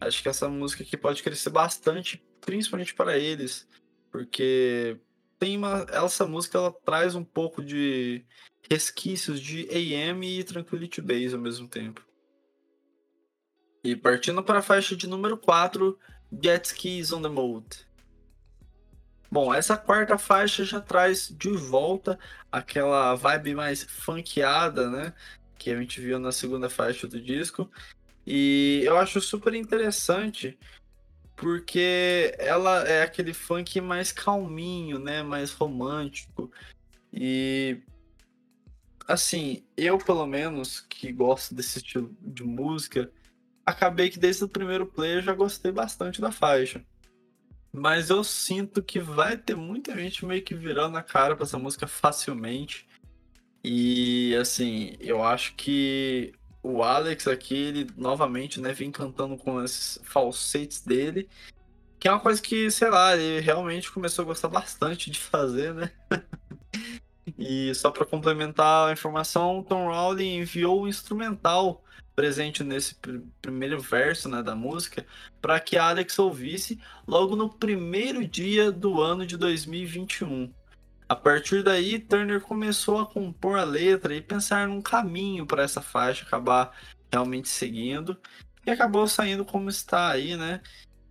Acho 0.00 0.22
que 0.22 0.28
essa 0.30 0.48
música 0.48 0.82
aqui 0.82 0.96
pode 0.96 1.22
crescer 1.22 1.50
bastante, 1.50 2.24
principalmente 2.40 2.94
para 2.94 3.18
eles, 3.18 3.68
porque 4.10 4.98
tem 5.38 5.56
uma, 5.56 5.86
essa 5.90 6.26
música 6.26 6.56
ela 6.56 6.72
traz 6.72 7.14
um 7.14 7.24
pouco 7.24 7.62
de 7.62 8.24
resquícios 8.70 9.40
de 9.40 9.68
AM 9.70 10.26
e 10.26 10.42
Tranquility 10.42 11.02
Base 11.02 11.34
ao 11.34 11.40
mesmo 11.40 11.68
tempo. 11.68 12.02
E 13.84 13.94
partindo 13.94 14.42
para 14.42 14.60
a 14.60 14.62
faixa 14.62 14.96
de 14.96 15.06
número 15.06 15.36
4, 15.36 15.98
Jet 16.32 16.66
Skis 16.66 17.12
on 17.12 17.22
the 17.22 17.28
Mode. 17.28 17.88
Bom, 19.30 19.52
essa 19.52 19.76
quarta 19.76 20.16
faixa 20.16 20.64
já 20.64 20.80
traz 20.80 21.28
de 21.28 21.50
volta 21.50 22.18
aquela 22.50 23.14
vibe 23.14 23.54
mais 23.54 23.82
funkeada, 23.82 24.90
né? 24.90 25.12
Que 25.58 25.70
a 25.70 25.78
gente 25.78 26.00
viu 26.00 26.18
na 26.18 26.32
segunda 26.32 26.70
faixa 26.70 27.06
do 27.06 27.20
disco. 27.20 27.70
E 28.26 28.82
eu 28.84 28.96
acho 28.96 29.20
super 29.20 29.54
interessante 29.54 30.58
porque 31.36 32.34
ela 32.38 32.88
é 32.88 33.02
aquele 33.02 33.32
funk 33.32 33.80
mais 33.80 34.10
calminho, 34.10 34.98
né? 34.98 35.22
Mais 35.22 35.52
romântico. 35.52 36.50
E 37.12 37.80
assim, 39.06 39.62
eu 39.76 39.98
pelo 39.98 40.26
menos 40.26 40.80
que 40.80 41.12
gosto 41.12 41.54
desse 41.54 41.78
estilo 41.78 42.14
de 42.20 42.44
música, 42.44 43.10
acabei 43.68 44.08
que 44.08 44.18
desde 44.18 44.44
o 44.44 44.48
primeiro 44.48 44.86
play 44.86 45.16
eu 45.16 45.22
já 45.22 45.34
gostei 45.34 45.70
bastante 45.70 46.20
da 46.20 46.32
faixa. 46.32 46.82
Mas 47.72 48.08
eu 48.08 48.24
sinto 48.24 48.82
que 48.82 48.98
vai 48.98 49.36
ter 49.36 49.54
muita 49.54 49.94
gente 49.94 50.24
meio 50.24 50.42
que 50.42 50.54
virando 50.54 50.96
a 50.96 51.02
cara 51.02 51.36
pra 51.36 51.44
essa 51.44 51.58
música 51.58 51.86
facilmente. 51.86 52.88
E 53.62 54.34
assim, 54.40 54.96
eu 55.00 55.22
acho 55.22 55.54
que 55.54 56.32
o 56.62 56.82
Alex 56.82 57.28
aqui, 57.28 57.54
ele 57.54 57.90
novamente, 57.96 58.60
né, 58.60 58.72
vem 58.72 58.90
cantando 58.90 59.36
com 59.36 59.62
esses 59.62 60.00
falsetes 60.02 60.80
dele. 60.80 61.28
Que 62.00 62.08
é 62.08 62.12
uma 62.12 62.20
coisa 62.20 62.40
que, 62.40 62.70
sei 62.70 62.88
lá, 62.88 63.16
ele 63.16 63.40
realmente 63.40 63.90
começou 63.90 64.22
a 64.22 64.26
gostar 64.26 64.48
bastante 64.48 65.10
de 65.10 65.18
fazer, 65.18 65.74
né? 65.74 65.90
e 67.36 67.74
só 67.74 67.90
para 67.90 68.06
complementar 68.06 68.88
a 68.88 68.92
informação, 68.92 69.62
Tom 69.62 69.88
Rowley 69.88 70.36
enviou 70.36 70.82
o 70.82 70.88
instrumental 70.88 71.84
presente 72.18 72.64
nesse 72.64 72.96
pr 72.96 73.20
primeiro 73.40 73.80
verso 73.80 74.28
né, 74.28 74.42
da 74.42 74.56
música 74.56 75.06
para 75.40 75.60
que 75.60 75.78
Alex 75.78 76.18
ouvisse 76.18 76.76
logo 77.06 77.36
no 77.36 77.48
primeiro 77.48 78.26
dia 78.26 78.72
do 78.72 79.00
ano 79.00 79.24
de 79.24 79.36
2021. 79.36 80.52
A 81.08 81.14
partir 81.14 81.62
daí, 81.62 81.96
Turner 82.00 82.40
começou 82.40 82.98
a 82.98 83.06
compor 83.06 83.56
a 83.56 83.62
letra 83.62 84.16
e 84.16 84.20
pensar 84.20 84.66
num 84.66 84.82
caminho 84.82 85.46
para 85.46 85.62
essa 85.62 85.80
faixa 85.80 86.24
acabar 86.24 86.76
realmente 87.12 87.48
seguindo 87.48 88.18
e 88.66 88.70
acabou 88.72 89.06
saindo 89.06 89.44
como 89.44 89.70
está 89.70 90.10
aí, 90.10 90.36
né? 90.36 90.60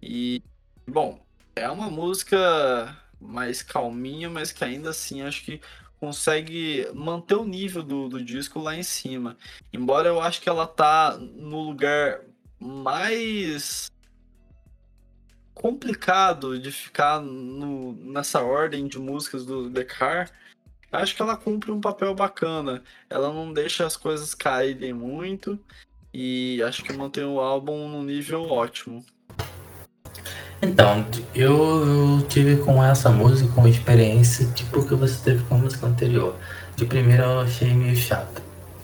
E 0.04 0.44
bom, 0.86 1.26
é 1.56 1.70
uma 1.70 1.90
música 1.90 2.98
mais 3.18 3.64
calminha, 3.64 4.30
mas 4.30 4.52
que 4.52 4.66
ainda 4.66 4.90
assim 4.90 5.22
acho 5.22 5.46
que 5.46 5.62
consegue 6.00 6.88
manter 6.94 7.36
o 7.36 7.46
nível 7.46 7.84
do, 7.84 8.08
do 8.08 8.24
disco 8.24 8.60
lá 8.60 8.76
em 8.76 8.84
cima. 8.84 9.38
Embora 9.74 10.08
eu 10.08 10.22
acho 10.22 10.42
que 10.42 10.50
ela 10.50 10.68
tá 10.68 11.18
no 11.18 11.62
lugar 11.62 12.22
mais 12.60 13.92
complicado 15.54 16.60
de 16.60 16.72
ficar 16.72 17.20
no, 17.20 17.94
nessa 17.94 18.42
ordem 18.42 18.88
de 18.88 19.00
músicas 19.00 19.46
do 19.46 19.70
The 19.72 19.84
Car, 19.84 20.32
acho 20.92 21.16
que 21.16 21.22
ela 21.22 21.36
cumpre 21.36 21.72
um 21.72 21.82
papel 21.82 22.14
bacana. 22.14 22.84
Ela 23.10 23.34
não 23.34 23.52
deixa 23.52 23.86
as 23.86 23.98
coisas 23.98 24.36
caírem 24.36 24.94
muito 24.94 25.60
e 26.14 26.62
acho 26.64 26.84
que 26.84 26.94
mantém 26.94 27.24
o 27.24 27.40
álbum 27.40 27.88
num 27.90 28.04
nível 28.04 28.44
ótimo. 28.44 29.04
Então, 30.62 31.06
eu 31.36 32.26
tive 32.28 32.58
com 32.58 32.84
essa 32.84 33.10
música 33.10 33.60
uma 33.60 33.70
experiência 33.70 34.46
tipo 34.54 34.86
que 34.86 34.96
você 34.96 35.24
teve 35.24 35.44
com 35.44 35.56
a 35.56 35.58
música 35.58 35.86
anterior. 35.86 36.36
De 36.76 36.86
primeira 36.86 37.24
eu 37.24 37.40
achei 37.42 37.74
meio 37.74 37.96
chato, 37.96 38.42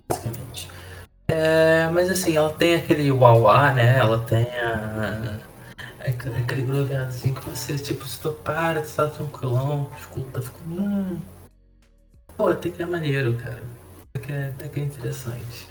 basicamente. 0.07 0.69
É, 1.27 1.89
mas 1.91 2.09
assim, 2.09 2.35
ela 2.35 2.51
tem 2.51 2.75
aquele 2.75 3.11
uauá, 3.11 3.73
né? 3.73 3.97
Ela 3.97 4.19
tem 4.19 4.45
a, 4.59 5.39
aquele 6.05 6.63
groove 6.63 6.95
assim 6.95 7.33
que 7.33 7.49
você, 7.49 7.77
tipo, 7.77 8.05
se 8.07 8.19
tu 8.19 8.31
para, 8.31 8.81
tu 8.81 8.93
tá 8.93 9.07
tranquilão, 9.07 9.89
escuta, 9.99 10.41
fica. 10.41 10.57
Hum. 10.67 11.19
Pô, 12.37 12.47
até 12.49 12.69
que 12.69 12.83
é 12.83 12.85
maneiro, 12.85 13.33
cara. 13.35 13.63
Até 14.13 14.25
que 14.25 14.31
é, 14.31 14.47
até 14.47 14.67
que 14.67 14.79
é 14.79 14.83
interessante, 14.83 15.67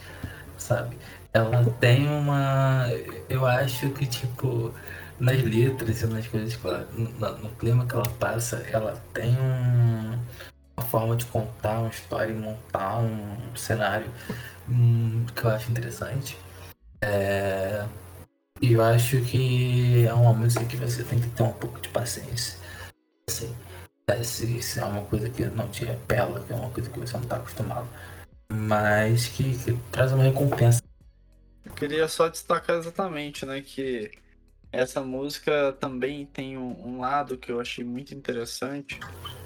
sabe? 0.57 0.97
Ela 1.33 1.65
tem 1.81 2.09
uma. 2.09 2.87
Eu 3.29 3.47
acho 3.47 3.89
que, 3.91 4.07
tipo, 4.07 4.73
nas 5.23 5.41
letras 5.41 6.03
e 6.03 6.07
nas 6.07 6.27
coisas 6.27 6.57
que 6.57 6.67
ela. 6.67 6.89
No, 6.97 7.39
no 7.39 7.51
clima 7.51 7.87
que 7.87 7.95
ela 7.95 8.09
passa, 8.19 8.57
ela 8.71 9.01
tem 9.15 9.31
um, 9.39 10.19
uma 10.77 10.87
forma 10.87 11.17
de 11.17 11.25
contar 11.27 11.79
uma 11.79 11.89
história 11.89 12.33
e 12.33 12.37
montar 12.37 12.99
um 12.99 13.57
cenário 13.57 14.11
hum, 14.69 15.25
que 15.35 15.45
eu 15.45 15.51
acho 15.51 15.71
interessante. 15.71 16.37
É, 17.01 17.87
e 18.61 18.73
eu 18.73 18.83
acho 18.83 19.21
que 19.23 20.05
é 20.07 20.13
uma 20.13 20.33
música 20.33 20.65
que 20.65 20.77
você 20.77 21.05
tem 21.05 21.21
que 21.21 21.29
ter 21.29 21.43
um 21.45 21.53
pouco 21.53 21.81
de 21.81 21.89
paciência. 21.91 22.59
Assim, 23.29 23.55
se, 24.25 24.61
se 24.61 24.81
é 24.81 24.85
uma 24.85 25.05
coisa 25.05 25.31
que 25.31 25.45
não 25.45 25.69
te 25.69 25.85
repela, 25.85 26.41
que 26.41 26.53
é 26.53 26.57
uma 26.57 26.71
coisa 26.71 26.91
que 26.91 26.99
você 26.99 27.13
não 27.15 27.23
está 27.23 27.37
acostumado. 27.37 27.87
Mas 28.53 29.29
que, 29.29 29.57
que, 29.57 29.73
traz 29.93 30.13
uma 30.13 30.25
recompensa. 30.25 30.83
Eu 31.65 31.73
queria 31.75 32.09
só 32.09 32.29
destacar 32.29 32.77
exatamente, 32.77 33.47
né, 33.47 33.63
que 33.63 34.11
essa 34.73 35.03
música 35.03 35.77
também 35.79 36.25
tem 36.25 36.57
um, 36.57 36.89
um 36.89 37.01
lado 37.01 37.37
que 37.37 37.53
eu 37.53 37.61
achei 37.61 37.85
muito 37.85 38.15
interessante, 38.15 38.99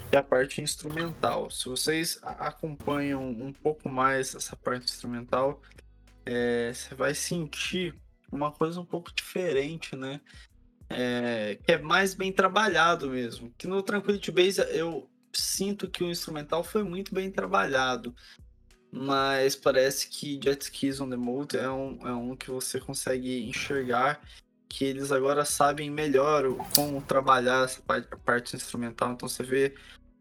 que 0.09 0.15
é 0.15 0.19
a 0.19 0.23
parte 0.23 0.63
instrumental. 0.63 1.51
Se 1.51 1.69
vocês 1.69 2.21
acompanham 2.23 3.29
um 3.29 3.53
pouco 3.53 3.89
mais 3.89 4.37
essa 4.37 4.55
parte 4.55 4.85
instrumental, 4.85 5.61
é, 6.25 6.73
você 6.73 6.95
vai 6.95 7.13
sentir 7.13 7.93
uma 8.31 8.53
coisa 8.53 8.81
um 8.81 8.85
pouco 8.85 9.13
diferente, 9.13 9.97
né? 9.97 10.21
É, 10.89 11.59
que 11.65 11.73
é 11.73 11.79
mais 11.79 12.15
bem 12.15 12.33
trabalhado 12.33 13.11
mesmo. 13.11 13.53
Que 13.59 13.67
no 13.67 13.83
Tranquility 13.83 14.31
Base 14.31 14.61
eu 14.71 15.11
sinto 15.33 15.91
que 15.91 16.05
o 16.05 16.11
instrumental 16.11 16.63
foi 16.63 16.85
muito 16.85 17.13
bem 17.13 17.33
trabalhado. 17.33 18.15
Mas 18.93 19.57
parece 19.57 20.09
que 20.09 20.41
Jet 20.43 20.63
Skis 20.63 21.01
on 21.01 21.11
the 21.11 21.17
Mode 21.17 21.57
é 21.57 21.69
um, 21.69 21.99
é 22.07 22.13
um 22.13 22.37
que 22.37 22.49
você 22.49 22.79
consegue 22.79 23.45
enxergar 23.45 24.21
que 24.69 24.85
eles 24.85 25.13
agora 25.13 25.45
sabem 25.45 25.91
melhor 25.91 26.45
como 26.75 27.01
trabalhar 27.03 27.65
essa 27.65 27.81
parte, 27.81 28.09
parte 28.25 28.57
instrumental. 28.57 29.13
Então 29.13 29.29
você 29.29 29.43
vê 29.43 29.75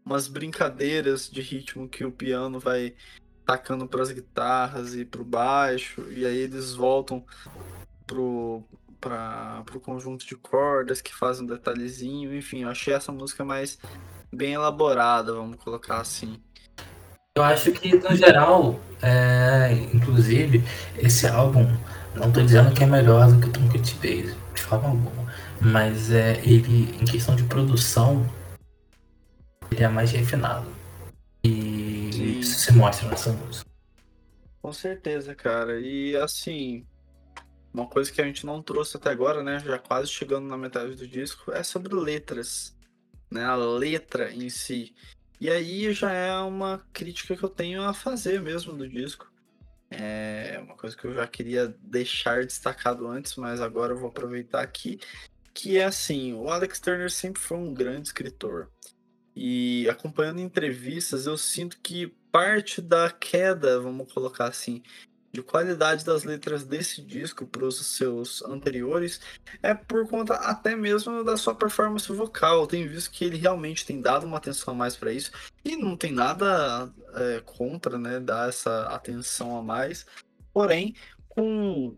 umas 0.04 0.28
brincadeiras 0.28 1.28
de 1.28 1.40
ritmo 1.40 1.88
que 1.88 2.04
o 2.04 2.12
piano 2.12 2.60
vai 2.60 2.94
tacando 3.44 3.86
para 3.86 4.02
as 4.02 4.10
guitarras 4.10 4.94
e 4.94 5.04
para 5.04 5.20
o 5.20 5.24
baixo, 5.24 6.04
e 6.10 6.26
aí 6.26 6.38
eles 6.38 6.74
voltam 6.74 7.24
para 8.06 8.24
o 8.24 9.80
conjunto 9.80 10.26
de 10.26 10.34
cordas 10.34 11.00
que 11.00 11.14
fazem 11.14 11.44
um 11.44 11.46
detalhezinho, 11.46 12.34
enfim, 12.34 12.62
eu 12.62 12.68
achei 12.68 12.92
essa 12.92 13.12
música 13.12 13.44
mais 13.44 13.78
bem 14.32 14.54
elaborada, 14.54 15.32
vamos 15.32 15.56
colocar 15.56 16.00
assim. 16.00 16.40
Eu 17.36 17.42
acho 17.42 17.70
que 17.70 17.94
no 17.96 18.16
geral, 18.16 18.80
é, 19.02 19.72
inclusive, 19.92 20.64
esse 20.96 21.26
álbum, 21.28 21.66
não 22.16 22.28
estou 22.28 22.42
dizendo 22.42 22.74
que 22.74 22.82
é 22.82 22.86
melhor 22.86 23.30
do 23.30 23.40
que 23.40 23.48
o 23.48 23.52
Trumpet 23.52 23.94
Bass, 23.96 24.36
de 24.54 24.62
forma 24.62 24.88
alguma, 24.88 25.32
mas 25.60 26.10
é, 26.10 26.40
ele, 26.44 26.94
em 27.00 27.04
questão 27.04 27.36
de 27.36 27.44
produção, 27.44 28.26
ele 29.70 29.84
é 29.84 29.88
mais 29.88 30.10
refinado. 30.12 30.66
E 31.44 32.10
Sim. 32.12 32.38
isso 32.40 32.58
se 32.58 32.72
mostra 32.72 33.08
nessa 33.08 33.32
música. 33.32 33.68
Com 34.60 34.72
certeza, 34.72 35.34
cara. 35.34 35.78
E 35.78 36.16
assim, 36.16 36.84
uma 37.72 37.86
coisa 37.86 38.10
que 38.10 38.20
a 38.20 38.24
gente 38.24 38.44
não 38.44 38.62
trouxe 38.62 38.96
até 38.96 39.10
agora, 39.10 39.42
né? 39.42 39.60
Já 39.60 39.78
quase 39.78 40.10
chegando 40.10 40.48
na 40.48 40.56
metade 40.56 40.96
do 40.96 41.06
disco, 41.06 41.52
é 41.52 41.62
sobre 41.62 41.94
letras. 41.94 42.74
Né? 43.30 43.44
A 43.44 43.54
letra 43.54 44.32
em 44.32 44.48
si. 44.48 44.94
E 45.40 45.50
aí 45.50 45.92
já 45.92 46.10
é 46.10 46.36
uma 46.38 46.84
crítica 46.92 47.36
que 47.36 47.42
eu 47.42 47.48
tenho 47.48 47.82
a 47.82 47.92
fazer 47.92 48.40
mesmo 48.40 48.72
do 48.72 48.88
disco. 48.88 49.30
É 49.90 50.58
uma 50.60 50.76
coisa 50.76 50.96
que 50.96 51.04
eu 51.04 51.14
já 51.14 51.26
queria 51.26 51.68
deixar 51.80 52.44
destacado 52.44 53.06
antes, 53.06 53.36
mas 53.36 53.60
agora 53.60 53.92
eu 53.92 53.98
vou 53.98 54.08
aproveitar 54.08 54.60
aqui. 54.60 54.98
Que 55.54 55.78
é 55.78 55.84
assim, 55.84 56.34
o 56.34 56.50
Alex 56.50 56.80
Turner 56.80 57.10
sempre 57.10 57.40
foi 57.40 57.56
um 57.56 57.72
grande 57.72 58.08
escritor. 58.08 58.70
E 59.34 59.88
acompanhando 59.88 60.40
entrevistas, 60.40 61.26
eu 61.26 61.36
sinto 61.36 61.78
que 61.80 62.08
parte 62.32 62.80
da 62.80 63.10
queda, 63.10 63.80
vamos 63.80 64.12
colocar 64.12 64.46
assim, 64.46 64.82
de 65.36 65.42
qualidade 65.42 66.02
das 66.02 66.24
letras 66.24 66.64
desse 66.64 67.02
disco 67.02 67.46
para 67.46 67.66
os 67.66 67.84
seus 67.94 68.42
anteriores 68.42 69.20
é 69.62 69.74
por 69.74 70.08
conta 70.08 70.32
até 70.32 70.74
mesmo 70.74 71.22
da 71.22 71.36
sua 71.36 71.54
performance 71.54 72.10
vocal. 72.10 72.62
Eu 72.62 72.66
tenho 72.66 72.88
visto 72.88 73.10
que 73.10 73.22
ele 73.22 73.36
realmente 73.36 73.84
tem 73.84 74.00
dado 74.00 74.24
uma 74.24 74.38
atenção 74.38 74.72
a 74.72 74.76
mais 74.76 74.96
para 74.96 75.12
isso 75.12 75.30
e 75.62 75.76
não 75.76 75.94
tem 75.94 76.10
nada 76.10 76.90
é, 77.14 77.42
contra, 77.44 77.98
né, 77.98 78.18
dar 78.18 78.48
essa 78.48 78.86
atenção 78.86 79.58
a 79.58 79.62
mais. 79.62 80.06
Porém, 80.54 80.94
com 81.28 81.94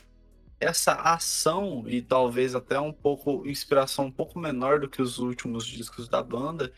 essa 0.59 0.95
ação 0.95 1.84
e 1.86 2.03
talvez 2.03 2.57
até 2.57 2.80
um 2.80 2.93
pouco 2.93 3.47
inspiração 3.47 4.07
um 4.07 4.11
pouco 4.11 4.36
menor 4.36 4.80
do 4.80 4.89
que 4.89 5.01
os 5.01 5.20
últimos 5.20 5.64
discos 5.64 6.09
da 6.09 6.20
banda, 6.24 6.72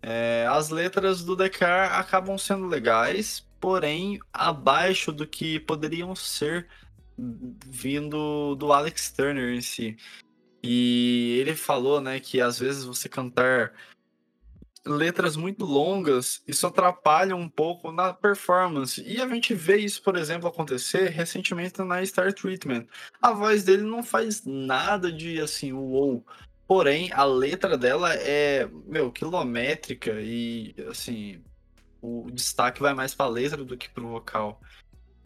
é, 0.00 0.46
as 0.50 0.70
letras 0.70 1.22
do 1.22 1.36
Dekar 1.36 1.98
acabam 1.98 2.38
sendo 2.38 2.66
legais, 2.66 3.46
porém 3.64 4.20
abaixo 4.30 5.10
do 5.10 5.26
que 5.26 5.58
poderiam 5.58 6.14
ser 6.14 6.68
vindo 7.16 8.54
do 8.56 8.70
Alex 8.74 9.10
Turner 9.10 9.54
em 9.54 9.62
si. 9.62 9.96
E 10.62 11.38
ele 11.40 11.56
falou, 11.56 11.98
né, 11.98 12.20
que 12.20 12.42
às 12.42 12.58
vezes 12.58 12.84
você 12.84 13.08
cantar 13.08 13.72
letras 14.84 15.34
muito 15.34 15.64
longas, 15.64 16.42
isso 16.46 16.66
atrapalha 16.66 17.34
um 17.34 17.48
pouco 17.48 17.90
na 17.90 18.12
performance. 18.12 19.02
E 19.02 19.18
a 19.18 19.26
gente 19.28 19.54
vê 19.54 19.78
isso, 19.78 20.02
por 20.02 20.14
exemplo, 20.14 20.46
acontecer 20.46 21.08
recentemente 21.08 21.80
na 21.80 22.04
Star 22.04 22.34
Treatment. 22.34 22.84
A 23.22 23.32
voz 23.32 23.64
dele 23.64 23.84
não 23.84 24.02
faz 24.02 24.44
nada 24.44 25.10
de 25.10 25.40
assim, 25.40 25.72
uou. 25.72 26.22
Porém, 26.66 27.10
a 27.14 27.24
letra 27.24 27.78
dela 27.78 28.12
é, 28.14 28.68
meu, 28.86 29.10
quilométrica 29.10 30.20
e 30.20 30.74
assim, 30.90 31.42
o 32.04 32.30
destaque 32.30 32.82
vai 32.82 32.92
mais 32.92 33.14
para 33.14 33.26
a 33.26 33.30
letra 33.30 33.64
do 33.64 33.76
que 33.76 33.88
para 33.88 34.04
o 34.04 34.08
vocal. 34.08 34.60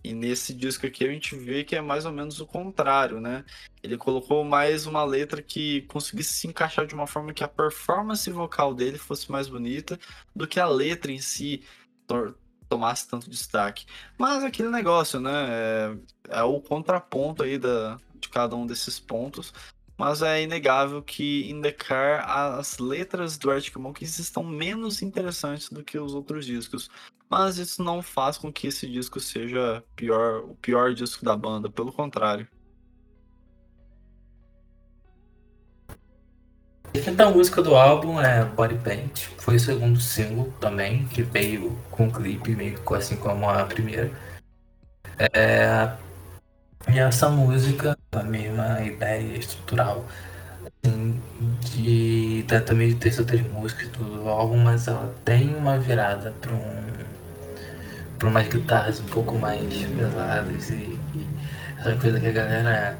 E 0.04 0.12
nesse 0.14 0.54
disco 0.54 0.86
aqui 0.86 1.04
a 1.04 1.12
gente 1.12 1.34
vê 1.34 1.64
que 1.64 1.74
é 1.74 1.80
mais 1.80 2.06
ou 2.06 2.12
menos 2.12 2.40
o 2.40 2.46
contrário, 2.46 3.20
né? 3.20 3.44
Ele 3.82 3.96
colocou 3.96 4.44
mais 4.44 4.86
uma 4.86 5.04
letra 5.04 5.42
que 5.42 5.82
conseguisse 5.82 6.34
se 6.34 6.46
encaixar 6.46 6.86
de 6.86 6.94
uma 6.94 7.06
forma 7.06 7.34
que 7.34 7.42
a 7.42 7.48
performance 7.48 8.30
vocal 8.30 8.72
dele 8.72 8.96
fosse 8.96 9.30
mais 9.30 9.48
bonita 9.48 9.98
do 10.34 10.46
que 10.46 10.60
a 10.60 10.68
letra 10.68 11.10
em 11.10 11.20
si 11.20 11.64
tomasse 12.68 13.08
tanto 13.08 13.28
destaque. 13.28 13.86
Mas 14.16 14.44
aquele 14.44 14.68
negócio, 14.70 15.18
né? 15.18 15.48
É, 15.50 15.96
é 16.38 16.42
o 16.44 16.60
contraponto 16.60 17.42
aí 17.42 17.58
da, 17.58 17.98
de 18.20 18.28
cada 18.28 18.54
um 18.54 18.66
desses 18.66 19.00
pontos. 19.00 19.52
Mas 19.98 20.22
é 20.22 20.42
inegável 20.42 21.02
que 21.02 21.50
em 21.50 21.60
The 21.60 21.72
Car 21.72 22.24
as 22.30 22.78
letras 22.78 23.36
do 23.36 23.50
Arctic 23.50 23.76
Monkeys 23.76 24.20
estão 24.20 24.44
menos 24.44 25.02
interessantes 25.02 25.70
do 25.70 25.82
que 25.82 25.98
os 25.98 26.14
outros 26.14 26.46
discos. 26.46 26.88
Mas 27.28 27.58
isso 27.58 27.82
não 27.82 28.00
faz 28.00 28.38
com 28.38 28.52
que 28.52 28.68
esse 28.68 28.86
disco 28.86 29.18
seja 29.18 29.82
pior, 29.96 30.44
o 30.44 30.54
pior 30.54 30.94
disco 30.94 31.24
da 31.24 31.36
banda, 31.36 31.68
pelo 31.68 31.92
contrário. 31.92 32.46
A 36.94 37.00
quinta 37.00 37.28
música 37.28 37.60
do 37.60 37.74
álbum 37.74 38.20
é 38.20 38.44
Body 38.44 38.78
Paint, 38.78 39.26
foi 39.38 39.56
o 39.56 39.60
segundo 39.60 40.00
single 40.00 40.52
também, 40.60 41.06
que 41.08 41.22
veio 41.22 41.76
com 41.90 42.06
o 42.06 42.12
clipe, 42.12 42.54
meio 42.54 42.80
assim 42.94 43.16
como 43.16 43.50
a 43.50 43.64
primeira. 43.64 44.10
É, 45.18 45.92
e 46.88 46.98
essa 46.98 47.28
música, 47.28 47.97
a 48.12 48.22
mesma 48.22 48.80
ideia 48.82 49.36
estrutural, 49.38 50.04
assim, 50.84 51.20
de, 51.60 52.44
também 52.66 52.88
de 52.88 52.94
ter 52.96 53.18
outras 53.18 53.40
músicas 53.42 53.88
do 53.88 54.28
álbum, 54.28 54.58
mas 54.58 54.88
ela 54.88 55.14
tem 55.24 55.54
uma 55.54 55.78
virada 55.78 56.32
para 56.40 56.52
um 56.52 56.88
para 58.18 58.28
umas 58.28 58.48
guitarras 58.48 58.98
um 58.98 59.04
pouco 59.04 59.38
mais 59.38 59.62
pesadas 59.62 60.70
e, 60.70 60.74
e 60.74 61.28
essa 61.78 61.94
coisa 61.96 62.18
que 62.18 62.26
a 62.26 62.32
galera 62.32 62.98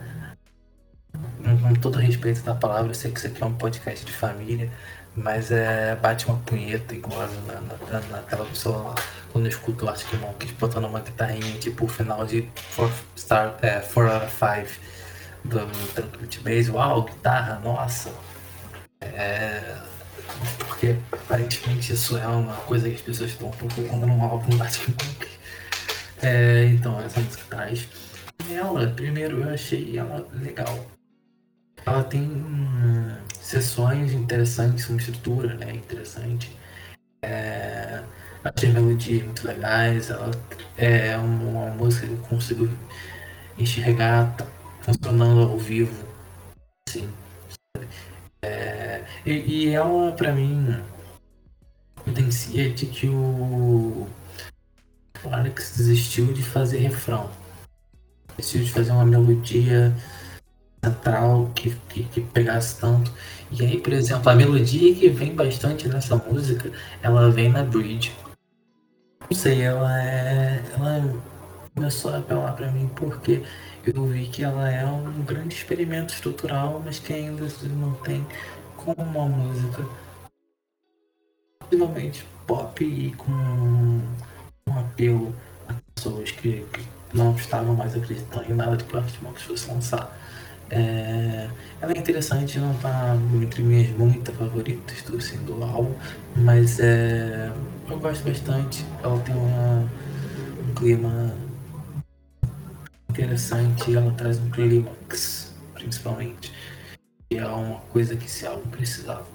com 1.42 1.74
todo 1.74 1.98
respeito 1.98 2.42
da 2.42 2.54
palavra, 2.54 2.90
eu 2.90 2.94
sei 2.94 3.10
que 3.10 3.18
isso 3.18 3.26
aqui 3.26 3.42
é 3.42 3.46
um 3.46 3.54
podcast 3.54 4.04
de 4.06 4.12
família, 4.12 4.70
mas 5.16 5.50
é 5.50 5.96
bate 5.96 6.26
uma 6.26 6.38
punheta 6.38 6.94
igual 6.94 7.28
na, 7.46 7.54
na, 7.90 8.00
na 8.08 8.18
tela 8.18 8.44
do 8.44 8.56
celular 8.56 8.94
quando 9.32 9.46
eu 9.46 9.50
escuto 9.50 9.84
o 9.84 9.88
Arctic 9.88 10.20
Monkeys 10.20 10.52
botando 10.52 10.84
uma 10.84 11.00
guitarrinha 11.00 11.58
tipo 11.58 11.84
o 11.84 11.88
final 11.88 12.24
de 12.24 12.48
4 12.76 12.94
Star, 13.16 13.56
é, 13.62 13.80
Four 13.80 14.06
out 14.06 14.26
of 14.26 14.32
5 14.32 14.97
do 15.44 15.66
Tranquility 15.94 16.40
Base, 16.40 16.70
uau, 16.70 17.02
guitarra, 17.04 17.60
nossa. 17.60 18.12
É, 19.00 19.76
porque 20.58 20.96
aparentemente 21.12 21.92
isso 21.92 22.16
é 22.16 22.26
uma 22.26 22.54
coisa 22.54 22.88
que 22.88 22.96
as 22.96 23.00
pessoas 23.00 23.30
estão 23.30 23.50
procurando 23.50 24.06
num 24.06 24.22
álbum 24.22 24.60
Arctic 24.60 24.88
Monkeys. 24.88 25.38
É, 26.22 26.64
então, 26.66 27.00
essa 27.00 27.20
música 27.20 27.44
traz. 27.48 27.88
Ela, 28.50 28.88
primeiro, 28.88 29.42
eu 29.42 29.52
achei 29.52 29.98
ela 29.98 30.26
legal. 30.32 30.86
ela 31.84 32.02
tem 32.04 32.22
hum, 32.22 33.16
sessões 33.40 34.12
interessantes, 34.12 34.88
uma 34.88 34.98
estrutura 34.98 35.54
né, 35.54 35.72
interessante. 35.72 36.56
É, 37.22 38.02
achei 38.44 38.70
melodias 38.70 39.24
muito 39.24 39.46
legais, 39.46 40.10
ela 40.10 40.30
é 40.76 41.16
uma, 41.16 41.66
uma 41.66 41.70
música 41.70 42.06
que 42.06 42.12
eu 42.12 42.18
consigo 42.18 42.68
enxergar 43.58 44.36
tá 44.36 44.46
funcionando 44.92 45.42
ao 45.42 45.58
vivo. 45.58 45.92
Assim, 46.88 47.08
é, 48.42 49.04
e, 49.26 49.32
e 49.32 49.68
ela, 49.68 50.12
pra 50.12 50.32
mim, 50.32 50.76
evidencia 52.06 52.70
de 52.70 52.86
que 52.86 53.08
o, 53.08 54.06
Alex 55.30 55.76
desistiu 55.76 56.32
de 56.32 56.42
fazer 56.42 56.78
refrão. 56.78 57.30
Desistiu 58.36 58.62
de 58.62 58.72
fazer 58.72 58.92
uma 58.92 59.04
melodia 59.04 59.94
central 60.84 61.50
que, 61.54 61.74
que, 61.88 62.04
que, 62.04 62.20
pegasse 62.20 62.78
tanto. 62.80 63.12
E 63.50 63.64
aí, 63.64 63.80
por 63.80 63.92
exemplo, 63.92 64.30
a 64.30 64.34
melodia 64.34 64.94
que 64.94 65.08
vem 65.08 65.34
bastante 65.34 65.88
nessa 65.88 66.16
música, 66.16 66.70
ela 67.02 67.30
vem 67.30 67.50
na 67.50 67.64
bridge. 67.64 68.14
Não 69.28 69.36
sei, 69.36 69.62
ela 69.62 70.00
é. 70.00 70.62
Ela 70.74 71.22
começou 71.74 72.12
a 72.12 72.18
apelar 72.18 72.54
para 72.54 72.70
mim 72.70 72.88
porque 72.94 73.42
eu 73.94 74.06
vi 74.06 74.26
que 74.26 74.42
ela 74.42 74.70
é 74.70 74.84
um 74.84 75.22
grande 75.22 75.54
experimento 75.54 76.12
estrutural, 76.14 76.82
mas 76.84 76.98
que 76.98 77.12
ainda 77.12 77.46
não 77.76 77.94
tem 77.94 78.26
como 78.76 79.00
uma 79.02 79.26
música 79.26 79.84
possivelmente 81.60 82.26
pop 82.46 82.84
e 82.84 83.12
com 83.12 83.30
um 83.30 84.78
apelo 84.78 85.34
a 85.68 85.74
pessoas 85.94 86.30
que, 86.30 86.64
que 86.72 86.82
não 87.12 87.34
estavam 87.36 87.74
mais 87.74 87.94
acreditando 87.94 88.50
em 88.50 88.54
nada 88.54 88.76
de 88.76 88.84
que 88.84 88.94
o 88.94 89.02
Monkeys 89.22 89.42
fosse 89.42 89.70
lançar. 89.70 90.16
É, 90.70 91.48
ela 91.80 91.92
é 91.92 91.98
interessante, 91.98 92.58
não 92.58 92.72
está 92.72 93.16
entre 93.42 93.62
minhas 93.62 93.90
muitas 93.96 94.34
favoritas 94.34 95.02
do, 95.02 95.16
assim, 95.16 95.38
do 95.38 95.62
álbum, 95.62 95.94
mas 96.36 96.78
é, 96.78 97.50
eu 97.88 97.98
gosto 97.98 98.24
bastante. 98.24 98.84
Ela 99.02 99.18
tem 99.20 99.34
uma, 99.34 99.88
um 100.68 100.74
clima 100.74 101.34
interessante, 103.18 103.96
ela 103.96 104.12
traz 104.12 104.38
um 104.38 104.48
clímax, 104.48 105.52
principalmente, 105.74 106.52
que 107.28 107.36
é 107.36 107.46
uma 107.46 107.80
coisa 107.80 108.16
que 108.16 108.26
esse 108.26 108.46
álbum 108.46 108.70
precisava. 108.70 109.26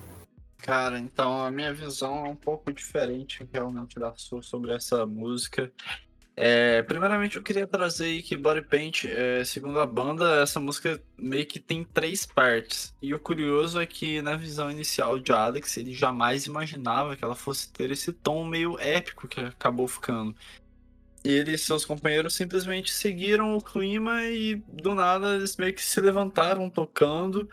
Cara, 0.57 0.97
então 0.97 1.43
a 1.43 1.51
minha 1.51 1.73
visão 1.73 2.25
é 2.25 2.29
um 2.29 2.35
pouco 2.35 2.71
diferente 2.71 3.45
realmente 3.51 3.99
da 3.99 4.13
sua 4.15 4.41
sobre 4.41 4.73
essa 4.73 5.05
música. 5.05 5.69
É, 6.35 6.81
primeiramente, 6.83 7.35
eu 7.35 7.43
queria 7.43 7.67
trazer 7.67 8.05
aí 8.05 8.23
que 8.23 8.37
Body 8.37 8.61
Paint, 8.61 9.05
é, 9.05 9.43
segundo 9.43 9.79
a 9.79 9.85
banda, 9.85 10.41
essa 10.41 10.61
música 10.61 10.99
meio 11.17 11.45
que 11.45 11.59
tem 11.59 11.83
três 11.83 12.25
partes. 12.25 12.95
E 13.01 13.13
o 13.13 13.19
curioso 13.19 13.79
é 13.79 13.85
que, 13.85 14.21
na 14.21 14.35
visão 14.37 14.71
inicial 14.71 15.19
de 15.19 15.31
Alex, 15.33 15.75
ele 15.75 15.93
jamais 15.93 16.45
imaginava 16.45 17.17
que 17.17 17.23
ela 17.23 17.35
fosse 17.35 17.71
ter 17.71 17.91
esse 17.91 18.13
tom 18.13 18.45
meio 18.45 18.79
épico 18.79 19.27
que 19.27 19.41
acabou 19.41 19.87
ficando. 19.87 20.33
Ele 21.23 21.53
e 21.53 21.57
seus 21.57 21.85
companheiros 21.85 22.33
simplesmente 22.33 22.91
seguiram 22.91 23.55
o 23.55 23.61
clima 23.61 24.23
e, 24.23 24.55
do 24.55 24.93
nada, 24.93 25.35
eles 25.35 25.55
meio 25.55 25.73
que 25.73 25.81
se 25.81 26.01
levantaram 26.01 26.69
tocando 26.69 27.49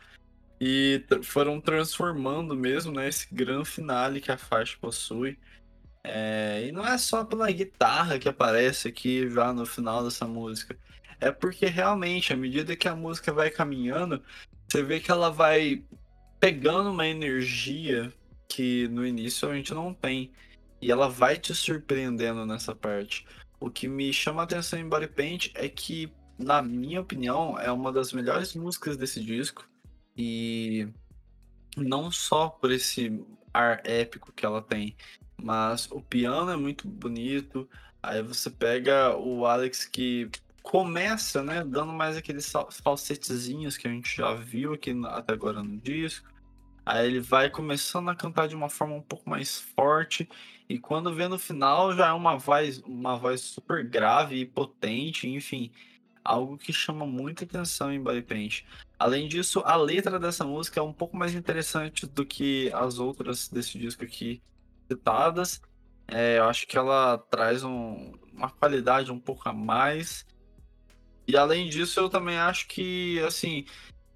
e 0.61 1.05
foram 1.23 1.61
transformando 1.61 2.55
mesmo 2.55 2.93
né, 2.93 3.09
esse 3.09 3.33
grande 3.33 3.69
finale 3.69 4.21
que 4.21 4.33
a 4.33 4.37
faixa 4.37 4.77
possui. 4.81 5.39
É, 6.03 6.67
e 6.67 6.73
não 6.73 6.87
é 6.87 6.99
só 6.99 7.25
pela 7.25 7.51
guitarra 7.51 8.19
que 8.19 8.29
aparece 8.29 8.89
aqui 8.89 9.29
já 9.31 9.53
no 9.53 9.65
final 9.65 10.05
dessa 10.05 10.27
música. 10.27 10.77
É 11.21 11.31
porque 11.31 11.67
realmente, 11.67 12.33
à 12.33 12.37
medida 12.37 12.77
que 12.77 12.89
a 12.89 12.97
música 12.97 13.33
vai 13.33 13.51
caminhando, 13.51 14.23
você 14.69 14.83
vê 14.83 15.01
que 15.01 15.11
ela 15.11 15.31
vai 15.31 15.85
pegando 16.39 16.91
uma 16.91 17.07
energia 17.07 18.13
que 18.49 18.89
no 18.89 19.07
início 19.07 19.49
a 19.49 19.55
gente 19.55 19.73
não 19.75 19.95
tem. 19.95 20.33
E 20.81 20.91
ela 20.91 21.09
vai 21.09 21.37
te 21.37 21.55
surpreendendo 21.55 22.47
nessa 22.47 22.75
parte. 22.75 23.27
O 23.61 23.71
que 23.71 23.87
me 23.87 24.11
chama 24.13 24.41
a 24.41 24.45
atenção 24.45 24.79
em 24.79 24.89
Body 24.89 25.07
Paint 25.07 25.51
é 25.55 25.69
que, 25.69 26.11
na 26.39 26.63
minha 26.63 27.01
opinião, 27.01 27.59
é 27.59 27.71
uma 27.71 27.93
das 27.93 28.13
melhores 28.13 28.55
músicas 28.55 28.97
desse 28.97 29.23
disco. 29.23 29.69
E 30.17 30.89
não 31.77 32.11
só 32.11 32.49
por 32.49 32.73
esse 32.73 33.23
ar 33.53 33.83
épico 33.85 34.33
que 34.33 34.47
ela 34.47 34.63
tem, 34.63 34.97
mas 35.37 35.91
o 35.91 36.01
piano 36.01 36.51
é 36.51 36.57
muito 36.57 36.89
bonito. 36.89 37.69
Aí 38.03 38.23
você 38.23 38.49
pega 38.49 39.15
o 39.15 39.45
Alex 39.45 39.85
que 39.85 40.31
começa, 40.63 41.43
né, 41.43 41.65
dando 41.65 41.93
mais 41.93 42.17
aqueles 42.17 42.51
falsetezinhos 42.83 43.77
que 43.77 43.87
a 43.87 43.91
gente 43.91 44.17
já 44.17 44.35
viu 44.35 44.73
aqui 44.73 44.95
até 45.07 45.35
agora 45.35 45.63
no 45.63 45.77
disco. 45.77 46.30
Aí 46.91 47.07
ele 47.07 47.21
vai 47.21 47.49
começando 47.49 48.09
a 48.09 48.17
cantar 48.17 48.49
de 48.49 48.57
uma 48.57 48.69
forma 48.69 48.97
um 48.97 49.01
pouco 49.01 49.31
mais 49.31 49.61
forte 49.61 50.29
e 50.69 50.77
quando 50.77 51.15
vê 51.15 51.29
no 51.29 51.39
final 51.39 51.95
já 51.95 52.09
é 52.09 52.13
uma 52.13 52.37
voz, 52.37 52.79
uma 52.79 53.17
voz 53.17 53.43
super 53.43 53.89
grave 53.89 54.41
e 54.41 54.45
potente, 54.45 55.29
enfim, 55.29 55.71
algo 56.25 56.59
que 56.59 56.73
chama 56.73 57.07
muita 57.07 57.45
atenção 57.45 57.93
em 57.93 58.03
Body 58.03 58.23
Paint. 58.23 58.65
Além 58.99 59.29
disso, 59.29 59.63
a 59.65 59.77
letra 59.77 60.19
dessa 60.19 60.45
música 60.45 60.81
é 60.81 60.83
um 60.83 60.93
pouco 60.93 61.17
mais 61.17 61.33
interessante 61.33 62.09
do 62.09 62.27
que 62.27 62.73
as 62.75 62.99
outras 62.99 63.47
desse 63.47 63.79
disco 63.79 64.03
aqui 64.03 64.43
citadas. 64.89 65.63
É, 66.09 66.39
eu 66.39 66.49
acho 66.49 66.67
que 66.67 66.77
ela 66.77 67.19
traz 67.19 67.63
um, 67.63 68.15
uma 68.33 68.51
qualidade 68.51 69.13
um 69.13 69.21
pouco 69.21 69.49
a 69.49 69.53
mais. 69.53 70.27
E 71.29 71.37
além 71.37 71.69
disso, 71.69 72.01
eu 72.01 72.09
também 72.09 72.37
acho 72.37 72.67
que, 72.67 73.21
assim, 73.21 73.65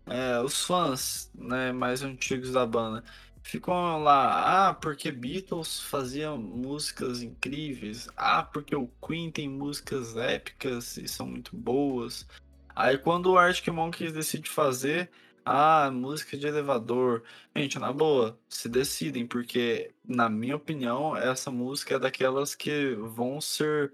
é, 0.07 0.41
os 0.41 0.65
fãs 0.65 1.31
né, 1.35 1.73
mais 1.73 2.03
antigos 2.03 2.53
da 2.53 2.67
banda 2.67 3.03
ficam 3.45 4.03
lá, 4.03 4.69
ah, 4.69 4.75
porque 4.75 5.13
Beatles 5.13 5.81
faziam 5.81 6.39
músicas 6.39 7.23
incríveis, 7.23 8.09
ah, 8.17 8.43
porque 8.43 8.75
o 8.75 8.91
Queen 9.07 9.31
tem 9.31 9.49
músicas 9.49 10.17
épicas 10.17 10.97
e 10.97 11.07
são 11.07 11.27
muito 11.27 11.55
boas. 11.55 12.27
Aí 12.75 12.99
quando 12.99 13.27
o 13.33 13.39
Arctic 13.39 13.69
Monkeys 13.69 14.13
decide 14.13 14.49
fazer, 14.49 15.11
ah, 15.45 15.91
música 15.93 16.37
de 16.37 16.47
elevador. 16.47 17.23
Gente, 17.55 17.79
na 17.79 17.93
boa, 17.93 18.39
se 18.49 18.69
decidem, 18.69 19.27
porque, 19.27 19.93
na 20.05 20.29
minha 20.29 20.57
opinião, 20.57 21.17
essa 21.17 21.51
música 21.51 21.97
é 21.97 21.99
daquelas 21.99 22.55
que 22.55 22.95
vão 22.95 23.41
ser 23.41 23.93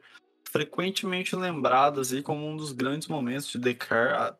frequentemente 0.51 1.36
lembradas 1.36 2.12
aí 2.12 2.22
como 2.22 2.46
um 2.46 2.57
dos 2.57 2.72
grandes 2.72 3.09
momentos 3.09 3.48
de 3.48 3.59
Descartes, 3.59 4.36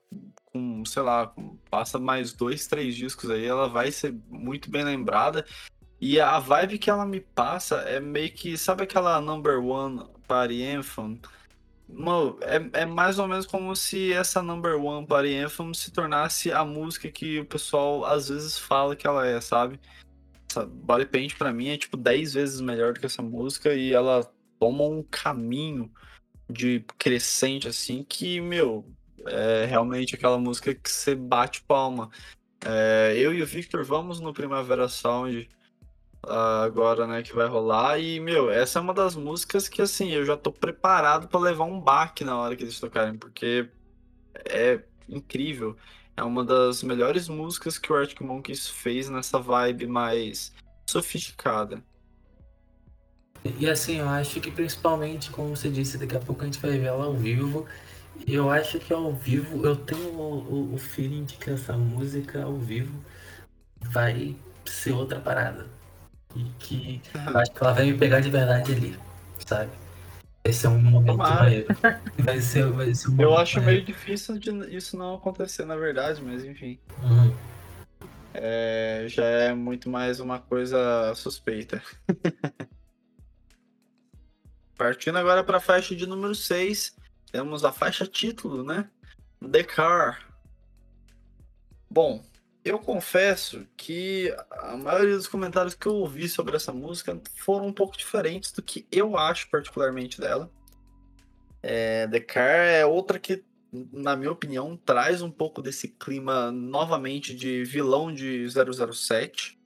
com, 0.47 0.85
sei 0.85 1.03
lá, 1.03 1.29
com, 1.29 1.57
passa 1.71 1.99
mais 1.99 2.33
dois, 2.33 2.67
três 2.67 2.97
discos 2.97 3.31
aí, 3.31 3.47
ela 3.47 3.69
vai 3.69 3.93
ser 3.93 4.15
muito 4.29 4.71
bem 4.71 4.85
lembrada. 4.85 5.47
E 6.01 6.21
a 6.21 6.39
vibe 6.39 6.79
que 6.79 6.91
ela 6.91 7.07
me 7.07 7.21
passa 7.21 7.77
é 7.83 8.01
meio 8.01 8.33
que, 8.33 8.57
sabe 8.57 8.83
aquela 8.85 9.21
number 9.21 9.63
one 9.63 10.05
party 10.27 10.65
anthem? 10.65 11.21
Mano, 11.93 12.39
é, 12.43 12.83
é 12.83 12.87
mais 12.87 13.19
ou 13.19 13.27
menos 13.27 13.47
como 13.47 13.75
se 13.75 14.13
essa 14.13 14.41
Number 14.41 14.77
One 14.81 15.05
Party 15.07 15.35
Anthem 15.35 15.75
se 15.75 15.91
tornasse 15.91 16.53
a 16.53 16.65
música 16.65 17.11
que 17.11 17.41
o 17.41 17.45
pessoal 17.45 18.05
às 18.05 18.29
vezes 18.29 18.57
fala 18.57 18.95
que 18.95 19.09
ela 19.09 19.27
é, 19.27 19.41
sabe? 19.41 19.81
Essa 20.49 20.65
Body 20.65 21.07
Paint 21.07 21.37
pra 21.37 21.53
mim 21.53 21.69
é 21.69 21.77
tipo 21.77 21.97
10 21.97 22.35
vezes 22.35 22.61
melhor 22.61 22.93
do 22.93 23.01
que 23.01 23.07
essa 23.07 23.23
música 23.23 23.75
e 23.75 23.93
ela 23.93 24.31
toma 24.61 24.85
um 24.85 25.03
caminho 25.03 25.91
de 26.49 26.85
crescente 26.99 27.67
assim 27.67 28.05
que, 28.05 28.41
meu, 28.41 28.85
é 29.27 29.65
realmente 29.65 30.15
aquela 30.15 30.39
música 30.39 30.75
que 30.75 30.91
você 30.91 31.15
bate 31.15 31.63
palma. 31.63 32.11
É, 32.65 33.15
eu 33.17 33.33
e 33.33 33.43
o 33.43 33.47
Victor 33.47 33.83
vamos 33.83 34.21
no 34.21 34.35
Primavera 34.35 34.87
Sound 34.89 35.49
agora, 36.23 37.07
né, 37.07 37.23
que 37.23 37.35
vai 37.35 37.47
rolar. 37.47 37.99
E, 37.99 38.21
meu, 38.21 38.51
essa 38.51 38.79
é 38.79 38.83
uma 38.83 38.95
das 38.95 39.17
músicas 39.17 39.69
que, 39.69 39.81
assim, 39.81 40.11
eu 40.11 40.25
já 40.25 40.37
tô 40.37 40.53
preparado 40.53 41.29
para 41.29 41.41
levar 41.41 41.65
um 41.65 41.81
baque 41.81 42.25
na 42.25 42.39
hora 42.39 42.55
que 42.55 42.63
eles 42.63 42.79
tocarem, 42.79 43.17
porque 43.17 43.69
é 44.45 44.83
incrível. 45.09 45.77
É 46.17 46.23
uma 46.23 46.45
das 46.45 46.83
melhores 46.83 47.29
músicas 47.29 47.79
que 47.79 47.91
o 47.91 47.97
Arctic 47.97 48.21
Monkeys 48.21 48.69
fez 48.69 49.09
nessa 49.09 49.39
vibe 49.39 49.87
mais 49.87 50.53
sofisticada. 50.87 51.83
E 53.45 53.69
assim, 53.69 53.99
eu 53.99 54.09
acho 54.09 54.41
que 54.41 54.51
principalmente, 54.51 55.31
como 55.31 55.57
você 55.57 55.71
disse, 55.71 55.97
daqui 55.97 56.17
a 56.17 56.21
pouco 56.21 56.43
a 56.43 56.45
gente 56.45 56.59
vai 56.59 56.73
ver 56.73 56.87
ela 56.87 57.07
ao 57.07 57.15
vivo. 57.15 57.67
Eu 58.27 58.51
acho 58.51 58.79
que 58.79 58.93
ao 58.93 59.13
vivo, 59.15 59.65
eu 59.65 59.75
tenho 59.75 60.09
o, 60.11 60.71
o, 60.71 60.75
o 60.75 60.79
feeling 60.79 61.25
de 61.25 61.35
que 61.35 61.51
essa 61.51 61.73
música 61.73 62.43
ao 62.43 62.57
vivo 62.57 62.95
vai 63.81 64.37
ser 64.67 64.93
outra 64.93 65.19
parada 65.19 65.67
e 66.37 66.45
que 66.59 67.01
eu 67.15 67.39
acho 67.39 67.51
que 67.51 67.63
ela 67.63 67.73
vai 67.73 67.87
me 67.87 67.99
pegar 67.99 68.21
de 68.21 68.31
verdade 68.31 68.73
ali, 68.73 68.99
sabe? 69.39 69.71
Esse 70.45 70.67
é 70.67 70.69
um 70.69 70.81
momento 70.81 71.19
maneiro. 71.19 71.67
Vai 72.19 72.41
ser, 72.41 72.67
vai 72.71 72.95
ser 72.95 73.11
um 73.11 73.21
Eu 73.21 73.37
acho 73.37 73.59
maneiro. 73.59 73.85
meio 73.85 73.87
difícil 73.87 74.39
de 74.39 74.51
isso 74.75 74.97
não 74.97 75.15
acontecer, 75.15 75.65
na 75.65 75.77
verdade, 75.77 76.23
mas 76.23 76.45
enfim. 76.45 76.79
Uhum. 77.03 77.35
É, 78.33 79.05
já 79.09 79.25
é 79.25 79.55
muito 79.55 79.91
mais 79.91 80.21
uma 80.21 80.39
coisa 80.39 81.13
suspeita. 81.15 81.83
Partindo 84.81 85.19
agora 85.19 85.45
para 85.45 85.59
a 85.59 85.61
faixa 85.61 85.95
de 85.95 86.07
número 86.07 86.35
6, 86.35 86.97
temos 87.31 87.67
a 87.67 87.71
faixa 87.71 88.07
título, 88.07 88.65
né? 88.65 88.89
The 89.53 89.63
Car. 89.63 90.27
Bom, 91.91 92.25
Eu 92.65 92.79
confesso 92.79 93.67
que 93.77 94.35
a 94.51 94.79
maioria 94.79 95.17
dos 95.17 95.29
comentários 95.29 95.75
que 95.75 95.87
eu 95.87 95.97
ouvi 95.97 96.31
sobre 96.31 96.57
essa 96.57 96.73
música 96.73 97.21
foram 97.37 97.67
um 97.67 97.75
pouco 97.75 97.95
diferentes 97.95 98.53
do 98.53 98.63
que 98.63 98.87
eu 98.91 99.19
acho 99.19 99.51
particularmente 99.51 100.19
dela. 100.19 100.51
É, 101.63 102.09
The 102.09 102.21
Car 102.21 102.67
é 102.67 102.87
outra 102.87 103.19
que, 103.19 103.45
na 103.93 104.17
minha 104.17 104.33
opinião, 104.33 104.79
traz 104.79 105.21
um 105.21 105.31
pouco 105.31 105.61
desse 105.61 105.89
clima 105.89 106.51
novamente 106.51 107.35
de 107.35 107.65
vilão 107.65 108.11
de 108.11 108.47
007. 108.49 109.60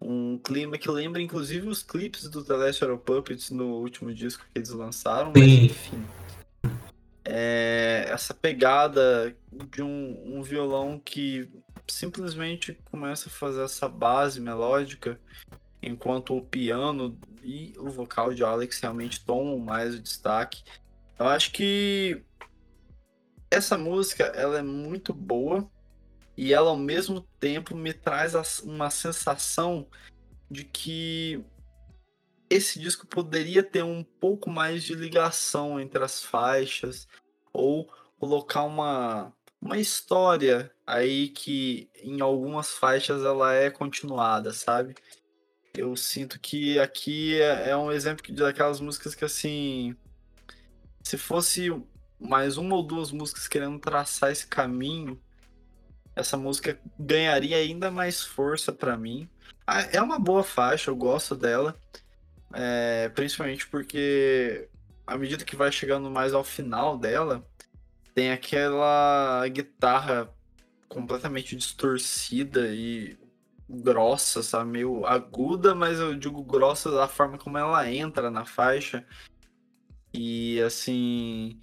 Um 0.00 0.38
clima 0.38 0.76
que 0.76 0.90
lembra 0.90 1.22
inclusive 1.22 1.68
os 1.68 1.82
clipes 1.82 2.28
do 2.28 2.44
The 2.44 2.54
Last 2.54 2.84
Hero 2.84 2.98
Puppets 2.98 3.50
no 3.50 3.76
último 3.76 4.12
disco 4.12 4.44
que 4.44 4.58
eles 4.58 4.70
lançaram, 4.70 5.32
mas 5.34 5.44
enfim. 5.44 6.04
É, 7.24 8.06
essa 8.08 8.32
pegada 8.32 9.34
de 9.72 9.82
um, 9.82 10.38
um 10.38 10.42
violão 10.42 11.00
que 11.04 11.48
simplesmente 11.88 12.78
começa 12.90 13.28
a 13.28 13.32
fazer 13.32 13.62
essa 13.62 13.88
base 13.88 14.40
melódica, 14.40 15.18
enquanto 15.82 16.36
o 16.36 16.42
piano 16.42 17.18
e 17.42 17.72
o 17.78 17.88
vocal 17.88 18.34
de 18.34 18.44
Alex 18.44 18.80
realmente 18.80 19.24
tomam 19.24 19.58
mais 19.58 19.94
o 19.94 20.00
destaque. 20.00 20.62
Eu 21.18 21.26
acho 21.26 21.52
que 21.52 22.22
essa 23.50 23.78
música 23.78 24.24
ela 24.24 24.58
é 24.58 24.62
muito 24.62 25.12
boa 25.14 25.68
e 26.36 26.52
ela 26.52 26.70
ao 26.70 26.76
mesmo 26.76 27.20
tempo 27.40 27.74
me 27.74 27.92
traz 27.92 28.34
uma 28.60 28.90
sensação 28.90 29.86
de 30.50 30.64
que 30.64 31.42
esse 32.48 32.78
disco 32.78 33.06
poderia 33.06 33.62
ter 33.62 33.82
um 33.82 34.04
pouco 34.04 34.50
mais 34.50 34.84
de 34.84 34.94
ligação 34.94 35.80
entre 35.80 36.02
as 36.04 36.22
faixas 36.22 37.08
ou 37.52 37.90
colocar 38.18 38.62
uma 38.62 39.32
uma 39.60 39.78
história 39.78 40.70
aí 40.86 41.28
que 41.28 41.90
em 42.02 42.20
algumas 42.20 42.70
faixas 42.74 43.24
ela 43.24 43.52
é 43.54 43.70
continuada, 43.70 44.52
sabe? 44.52 44.94
Eu 45.74 45.96
sinto 45.96 46.38
que 46.38 46.78
aqui 46.78 47.40
é, 47.40 47.70
é 47.70 47.76
um 47.76 47.90
exemplo 47.90 48.22
daquelas 48.34 48.80
músicas 48.80 49.14
que 49.14 49.24
assim, 49.24 49.96
se 51.02 51.18
fosse 51.18 51.70
mais 52.18 52.56
uma 52.56 52.76
ou 52.76 52.82
duas 52.82 53.10
músicas 53.10 53.48
querendo 53.48 53.78
traçar 53.78 54.30
esse 54.30 54.46
caminho, 54.46 55.20
essa 56.16 56.36
música 56.36 56.80
ganharia 56.98 57.58
ainda 57.58 57.90
mais 57.90 58.24
força 58.24 58.72
para 58.72 58.96
mim. 58.96 59.28
Ah, 59.66 59.82
é 59.92 60.00
uma 60.00 60.18
boa 60.18 60.42
faixa, 60.42 60.90
eu 60.90 60.96
gosto 60.96 61.36
dela, 61.36 61.76
é, 62.52 63.10
principalmente 63.10 63.68
porque 63.68 64.68
à 65.06 65.16
medida 65.16 65.44
que 65.44 65.54
vai 65.54 65.70
chegando 65.70 66.10
mais 66.10 66.32
ao 66.32 66.42
final 66.42 66.98
dela, 66.98 67.46
tem 68.14 68.32
aquela 68.32 69.46
guitarra 69.48 70.32
completamente 70.88 71.54
distorcida 71.54 72.68
e 72.68 73.18
grossa, 73.68 74.42
sabe? 74.42 74.70
Meio 74.70 75.04
aguda, 75.06 75.74
mas 75.74 75.98
eu 75.98 76.14
digo 76.14 76.42
grossa 76.42 76.90
da 76.90 77.06
forma 77.06 77.36
como 77.36 77.58
ela 77.58 77.90
entra 77.90 78.30
na 78.30 78.44
faixa. 78.44 79.04
E 80.14 80.60
assim. 80.62 81.60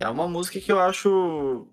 É 0.00 0.08
uma 0.08 0.26
música 0.26 0.60
que 0.60 0.72
eu 0.72 0.80
acho 0.80 1.68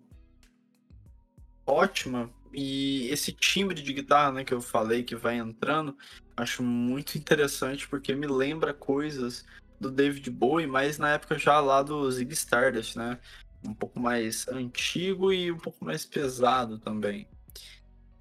ótima. 1.66 2.30
E 2.54 3.08
esse 3.10 3.32
timbre 3.32 3.82
de 3.82 3.94
guitarra, 3.94 4.32
né, 4.32 4.44
que 4.44 4.54
eu 4.54 4.62
falei 4.62 5.04
que 5.04 5.16
vai 5.16 5.38
entrando, 5.38 5.96
acho 6.36 6.62
muito 6.62 7.18
interessante 7.18 7.88
porque 7.88 8.14
me 8.14 8.28
lembra 8.28 8.74
coisas 8.74 9.46
do 9.80 9.90
David 9.90 10.30
Bowie, 10.30 10.68
mas 10.68 10.98
na 10.98 11.14
época 11.14 11.40
já 11.40 11.60
lá 11.60 11.82
do 11.82 12.12
Zig 12.12 12.32
Stardust, 12.34 12.98
né? 12.98 13.18
um 13.66 13.74
pouco 13.74 14.00
mais 14.00 14.48
antigo 14.48 15.32
e 15.32 15.52
um 15.52 15.58
pouco 15.58 15.84
mais 15.84 16.06
pesado 16.06 16.80
também. 16.80 17.28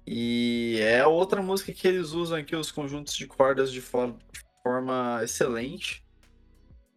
E 0.05 0.77
é 0.81 1.05
outra 1.05 1.41
música 1.41 1.71
que 1.71 1.87
eles 1.87 2.11
usam 2.11 2.37
aqui 2.37 2.55
os 2.55 2.71
conjuntos 2.71 3.15
de 3.15 3.27
cordas 3.27 3.71
de, 3.71 3.81
for 3.81 4.11
de 4.31 4.41
forma 4.63 5.21
excelente. 5.23 6.03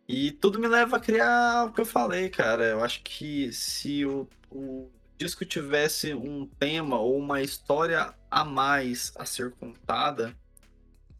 E 0.07 0.32
tudo 0.32 0.59
me 0.59 0.68
leva 0.68 0.97
a 0.97 1.01
criar 1.01 1.66
o 1.66 1.72
que 1.72 1.80
eu 1.80 1.86
falei, 1.86 2.28
cara. 2.28 2.64
Eu 2.64 2.84
acho 2.84 3.03
que 3.03 3.53
se 3.53 4.05
o, 4.05 4.28
o 4.51 4.90
disco 5.18 5.44
tivesse 5.44 6.14
um 6.14 6.46
tema 6.58 6.98
ou 6.98 7.18
uma 7.18 7.42
história 7.42 8.14
a 8.30 8.44
mais 8.44 9.12
a 9.16 9.24
ser 9.24 9.52
contada, 9.52 10.34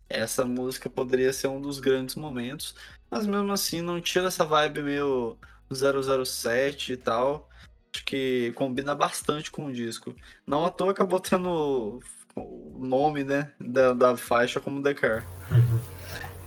essa 0.09 0.45
música 0.45 0.91
poderia 0.91 1.33
ser 1.33 1.49
um 1.49 1.61
dos 1.61 1.81
grandes 1.81 2.15
momentos. 2.15 2.75
Mas 3.11 3.27
mesmo 3.27 3.53
assim, 3.53 3.81
não 3.81 4.01
tira 4.01 4.29
essa 4.29 4.45
vibe 4.45 4.83
meio 4.83 5.37
007 5.73 6.93
e 6.93 6.97
tal. 6.97 7.49
Acho 7.95 8.05
que 8.05 8.53
combina 8.57 8.95
bastante 8.95 9.51
com 9.51 9.67
o 9.67 9.73
disco. 9.73 10.15
Não 10.47 10.65
à 10.65 10.71
toa 10.71 10.91
acabou 10.91 11.21
tendo 11.21 12.01
o 12.35 12.79
nome, 12.85 13.23
né, 13.23 13.53
da, 13.61 13.93
da 13.93 14.17
faixa 14.17 14.61
como 14.61 14.83
The 14.83 14.95
Car. 14.95 15.25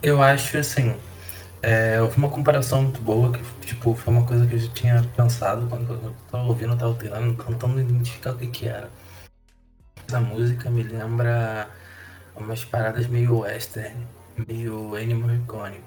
Eu 0.03 0.21
acho, 0.21 0.57
assim, 0.57 0.95
é, 1.61 2.01
houve 2.01 2.17
uma 2.17 2.29
comparação 2.29 2.83
muito 2.83 3.01
boa, 3.01 3.31
que 3.31 3.43
tipo, 3.65 3.95
foi 3.95 4.13
uma 4.13 4.25
coisa 4.25 4.45
que 4.45 4.55
eu 4.55 4.59
já 4.59 4.69
tinha 4.73 5.03
pensado 5.15 5.67
quando 5.67 5.93
eu 5.93 6.15
tava 6.31 6.43
ouvindo, 6.43 6.77
tava 6.77 6.91
alterando, 6.91 7.43
tentando 7.43 7.81
identificar 7.81 8.31
o 8.31 8.37
que 8.37 8.47
que 8.47 8.67
era. 8.67 8.89
Essa 10.07 10.19
música 10.19 10.69
me 10.69 10.83
lembra 10.83 11.69
umas 12.35 12.63
paradas 12.63 13.07
meio 13.07 13.39
western, 13.39 14.07
meio 14.47 14.95
Animal 14.95 15.29
Morricone. 15.29 15.81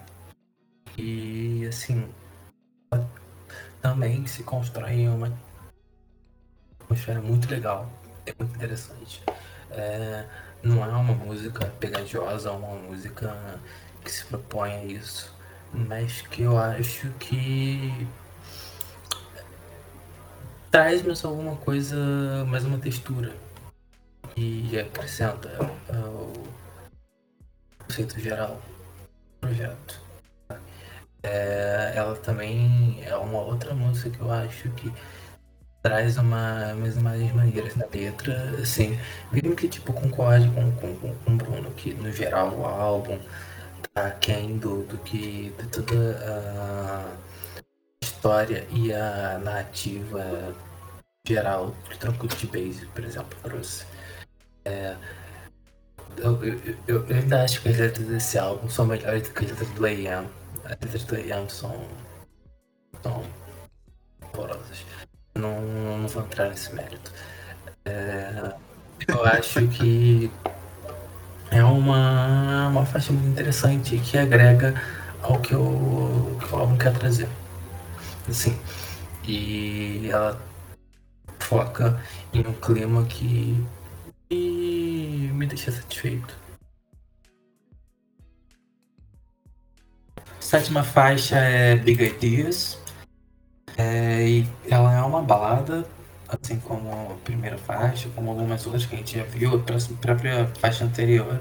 E, 0.99 1.67
assim, 1.67 2.09
também 3.81 4.27
se 4.27 4.43
constrói 4.43 5.09
uma 5.09 5.33
atmosfera 6.81 7.21
muito 7.23 7.49
legal, 7.49 7.91
é 8.27 8.35
muito 8.39 8.57
interessante. 8.57 9.23
É, 9.71 10.27
não 10.63 10.85
é 10.85 10.89
uma 10.89 11.15
música 11.15 11.67
pegajosa, 11.79 12.51
é 12.51 12.53
uma 12.53 12.77
música 12.77 13.61
que 14.05 14.11
se 14.11 14.25
propõe 14.27 14.73
a 14.73 14.85
isso, 14.85 15.35
mas 15.73 16.23
que 16.23 16.43
eu 16.43 16.59
acho 16.59 17.09
que 17.19 18.07
traz 20.71 21.03
mais 21.03 21.25
alguma 21.25 21.57
coisa, 21.57 22.45
mais 22.47 22.65
uma 22.65 22.79
textura 22.79 23.35
e 24.37 24.79
acrescenta 24.79 25.51
ao 25.89 26.33
conceito 27.85 28.21
geral 28.21 28.61
do 29.41 29.41
projeto. 29.41 30.01
É, 31.23 31.93
ela 31.97 32.17
também 32.17 33.03
é 33.05 33.15
uma 33.17 33.41
outra 33.41 33.75
música 33.75 34.11
que 34.11 34.21
eu 34.21 34.31
acho 34.33 34.71
que 34.71 34.93
traz 35.83 36.17
uma 36.19 36.75
mais 36.75 36.97
mais 36.97 37.35
maneiras 37.35 37.77
na 37.77 37.87
letra, 37.87 38.35
assim, 38.61 38.99
mesmo 39.33 39.57
que 39.57 39.69
tipo 39.69 39.93
concorde 39.93 40.49
com, 40.51 40.73
com, 40.73 41.15
com 41.15 41.33
o 41.33 41.37
Bruno, 41.37 41.71
que 41.73 41.93
no 41.95 42.13
geral 42.13 42.55
o 42.55 42.65
álbum 42.65 43.19
aquém 43.95 44.59
do, 44.59 44.83
do 44.85 44.99
que 44.99 45.51
de 45.51 45.69
toda 45.69 46.19
a 46.27 47.17
história 48.03 48.67
e 48.71 48.93
a 48.93 49.39
narrativa 49.39 50.55
geral 51.27 51.75
de 51.91 52.47
Base, 52.47 52.87
por 52.87 53.05
exemplo, 53.05 53.39
trouxe. 53.43 53.85
É, 54.65 54.97
eu, 56.17 56.45
eu, 56.45 56.61
eu, 56.87 57.07
eu, 57.07 57.17
ainda 57.17 57.45
acho 57.45 57.63
que 57.63 57.69
as 57.69 57.79
letras 57.79 58.07
desse 58.07 58.39
álbum 58.39 58.69
são 58.69 58.87
melhores 58.87 59.29
do 59.29 59.35
que 59.35 59.45
as 59.45 59.51
letras 59.51 59.71
do 59.71 59.87
A.M 59.87 60.41
as 60.65 60.71
letras 60.71 61.05
do 61.05 61.17
Young 61.17 61.49
são, 61.49 61.89
são 63.03 63.25
horrorosas. 64.33 64.85
Não, 65.35 65.61
não 65.63 66.09
vou 66.09 66.23
entrar 66.23 66.51
nesse 66.51 66.75
mérito. 66.75 67.13
É, 67.85 68.55
eu 69.09 69.25
acho 69.25 69.67
que 69.69 70.31
é 71.51 71.65
uma, 71.65 72.69
uma 72.69 72.87
faixa 72.87 73.13
muito 73.13 73.29
interessante 73.29 73.99
que 73.99 74.17
agrega 74.17 74.75
ao 75.23 75.41
que, 75.41 75.53
eu, 75.53 76.39
que 76.41 76.55
o 76.55 76.59
álbum 76.59 76.77
quer 76.77 76.93
trazer. 76.93 77.29
Assim, 78.29 78.57
e 79.27 80.09
ela 80.11 80.41
foca 81.39 82.01
em 82.33 82.47
um 82.47 82.53
clima 82.53 83.05
que, 83.05 83.67
me 84.31 85.47
deixa 85.47 85.73
satisfeito. 85.73 86.41
sétima 90.51 90.83
faixa 90.83 91.37
é 91.39 91.77
Big 91.77 92.03
Ideas. 92.03 92.77
É, 93.77 94.29
e 94.29 94.49
ela 94.69 94.93
é 94.93 95.01
uma 95.01 95.23
balada, 95.23 95.87
assim 96.31 96.59
como 96.61 97.13
a 97.13 97.15
primeira 97.25 97.59
faixa, 97.59 98.09
como 98.15 98.31
algumas 98.31 98.65
outras 98.67 98.87
que 98.87 98.95
a 98.95 98.99
gente 98.99 99.19
já 99.19 99.25
viu, 99.25 99.55
a 99.55 99.97
própria 100.01 100.47
faixa 100.59 100.85
anterior. 100.85 101.41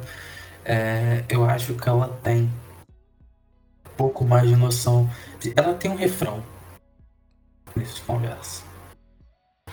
É, 0.66 1.24
eu 1.30 1.46
acho 1.46 1.74
que 1.76 1.90
ela 1.90 2.08
tem 2.24 2.44
um 2.44 3.96
pouco 3.98 4.26
mais 4.26 4.48
de 4.48 4.56
noção. 4.56 5.10
De, 5.40 5.54
ela 5.56 5.74
tem 5.74 5.92
um 5.92 5.96
refrão 5.96 6.44
nessa 7.76 8.02
conversa. 8.06 8.64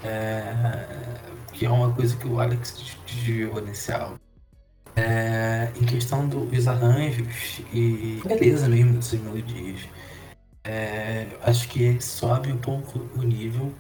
É, 0.05 0.53
que 1.53 1.64
é 1.64 1.71
uma 1.71 1.93
coisa 1.93 2.17
que 2.17 2.29
o 2.29 2.39
Alex 2.39 2.97
desviou 3.07 3.61
nesse 3.62 3.93
álbum. 3.93 4.19
É, 4.95 5.71
em 5.79 5.85
questão 5.85 6.27
dos 6.27 6.67
arranjos 6.67 7.61
e 7.71 8.19
beleza 8.25 8.67
mesmo 8.67 8.95
dessas 8.95 9.21
melodias, 9.21 9.81
é, 10.64 11.27
acho 11.43 11.69
que 11.69 12.01
sobe 12.01 12.51
um 12.51 12.57
pouco 12.57 13.07
o 13.14 13.23
nível 13.23 13.75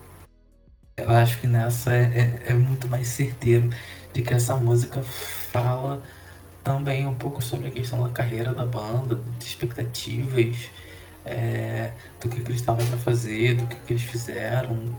eu 0.96 1.10
acho 1.10 1.40
que 1.40 1.46
nessa 1.46 1.92
é, 1.94 2.40
é, 2.46 2.52
é, 2.52 2.54
muito 2.54 2.88
mais 2.88 3.08
certeiro 3.08 3.70
de 4.12 4.22
que 4.22 4.32
essa 4.32 4.56
música 4.56 5.02
fala 5.02 6.02
também 6.64 7.06
um 7.06 7.14
pouco 7.14 7.42
sobre 7.42 7.68
a 7.68 7.70
questão 7.70 8.02
da 8.02 8.10
carreira 8.10 8.54
da 8.54 8.64
banda, 8.66 9.16
de 9.38 9.44
expectativas, 9.44 10.70
é, 11.24 11.92
do 12.20 12.28
que, 12.28 12.40
que 12.40 12.50
eles 12.50 12.60
estavam 12.60 12.86
para 12.86 12.98
fazer, 12.98 13.56
do 13.56 13.66
que, 13.66 13.76
que 13.76 13.92
eles 13.92 14.02
fizeram, 14.04 14.96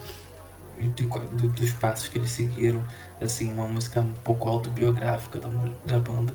do, 0.80 1.50
dos 1.50 1.72
passos 1.74 2.08
que 2.10 2.20
eles 2.20 2.32
seguiram. 2.32 2.84
Assim, 3.20 3.52
uma 3.52 3.68
música 3.68 4.02
um 4.02 4.14
pouco 4.14 4.50
autobiográfica 4.50 5.40
da, 5.40 5.50
da 5.86 6.00
banda. 6.00 6.34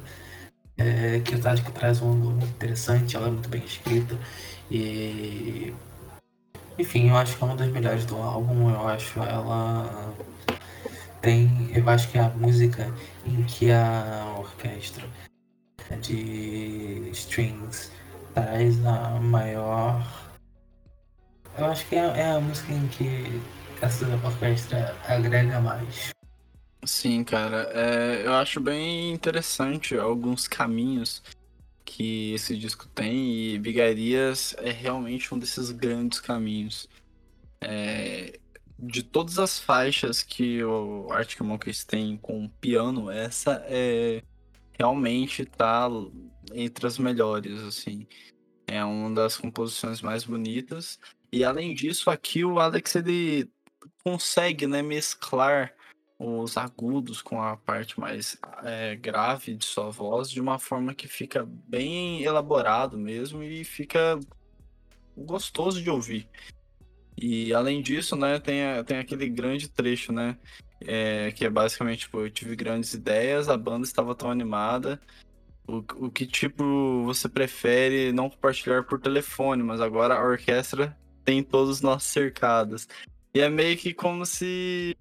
É, 0.77 1.21
que 1.21 1.35
eu 1.35 1.51
acho 1.51 1.63
que 1.65 1.71
traz 1.73 2.01
um 2.03 2.11
ângulo 2.13 2.33
muito 2.33 2.51
interessante, 2.51 3.17
ela 3.17 3.29
é 3.29 3.31
muito 3.31 3.49
bem 3.49 3.63
escrita 3.65 4.19
e 4.71 5.73
enfim, 6.79 7.11
eu 7.11 7.17
acho 7.17 7.37
que 7.37 7.43
é 7.43 7.47
uma 7.47 7.57
das 7.57 7.69
melhores 7.69 8.05
do 8.07 8.17
álbum, 8.17 8.71
eu 8.71 8.89
acho 8.89 9.21
ela 9.21 10.15
tem, 11.21 11.71
eu 11.75 11.89
acho 11.89 12.11
que 12.11 12.19
é 12.19 12.23
a 12.23 12.29
música 12.31 12.93
em 13.25 13.43
que 13.45 13.71
a 13.71 14.35
orquestra 14.39 15.05
de 16.01 17.11
strings 17.13 17.93
traz 18.35 18.85
a 18.87 19.21
maior 19.21 20.03
eu 21.59 21.67
acho 21.67 21.87
que 21.87 21.97
é, 21.97 21.99
é 21.99 22.31
a 22.31 22.41
música 22.41 22.73
em 22.73 22.89
que 22.89 23.41
essa 23.81 24.07
orquestra 24.25 24.97
agrega 25.07 25.61
mais. 25.61 26.11
Sim, 26.85 27.23
cara, 27.23 27.71
é, 27.73 28.27
eu 28.27 28.35
acho 28.35 28.59
bem 28.61 29.13
interessante 29.13 29.97
alguns 29.97 30.49
caminhos 30.49 31.23
que 31.85 32.33
esse 32.33 32.57
disco 32.57 32.87
tem 32.89 33.33
e 33.35 33.59
Vigarias 33.59 34.55
é 34.59 34.71
realmente 34.71 35.33
um 35.35 35.39
desses 35.39 35.71
grandes 35.71 36.21
caminhos. 36.21 36.89
É, 37.61 38.39
de 38.79 39.03
todas 39.03 39.39
as 39.39 39.59
faixas 39.59 40.23
que 40.23 40.63
o 40.65 41.07
Arctic 41.13 41.41
Monkeys 41.41 41.85
tem 41.85 42.17
com 42.17 42.49
piano, 42.49 43.11
essa 43.11 43.65
é 43.69 44.23
realmente 44.77 45.45
tá 45.45 45.89
entre 46.53 46.87
as 46.87 46.99
melhores, 46.99 47.61
assim. 47.63 48.07
É 48.67 48.85
uma 48.85 49.15
das 49.15 49.37
composições 49.37 50.01
mais 50.01 50.25
bonitas. 50.25 50.99
E 51.31 51.45
além 51.45 51.75
disso, 51.75 52.11
aqui 52.11 52.45
o 52.45 52.59
Alex 52.59 52.97
ele 52.97 53.49
consegue, 54.03 54.67
né, 54.67 54.83
mesclar 54.83 55.73
os 56.23 56.57
agudos 56.57 57.21
com 57.21 57.43
a 57.43 57.57
parte 57.57 57.99
mais 57.99 58.39
é, 58.63 58.95
grave 58.95 59.55
de 59.55 59.65
sua 59.65 59.91
voz 59.91 60.31
de 60.31 60.41
uma 60.41 60.59
forma 60.59 60.95
que 60.95 61.09
fica 61.09 61.45
bem 61.47 62.23
elaborado 62.23 62.97
mesmo 62.97 63.43
e 63.43 63.65
fica 63.65 64.19
gostoso 65.17 65.83
de 65.83 65.91
ouvir. 65.91 66.29
E 67.17 67.53
além 67.53 67.83
disso, 67.83 68.15
né, 68.15 68.39
tem, 68.39 68.63
tem 68.87 68.99
aquele 68.99 69.29
grande 69.29 69.69
trecho, 69.69 70.13
né, 70.13 70.39
é, 70.81 71.33
que 71.33 71.45
é 71.45 71.51
basicamente, 71.51 72.01
tipo, 72.01 72.21
eu 72.21 72.31
tive 72.31 72.55
grandes 72.55 72.95
ideias, 72.95 73.49
a 73.49 73.57
banda 73.57 73.85
estava 73.85 74.15
tão 74.15 74.31
animada, 74.31 75.01
o, 75.67 75.85
o 76.07 76.11
que 76.11 76.27
tipo 76.27 77.03
você 77.05 77.29
prefere 77.29 78.13
não 78.13 78.31
compartilhar 78.31 78.85
por 78.85 79.01
telefone, 79.01 79.63
mas 79.63 79.81
agora 79.81 80.15
a 80.15 80.25
orquestra 80.25 80.97
tem 81.25 81.43
todos 81.43 81.81
nós 81.81 82.05
cercados. 82.05 82.89
E 83.35 83.41
é 83.41 83.49
meio 83.49 83.77
que 83.77 83.95
como 83.95 84.27
se 84.27 84.97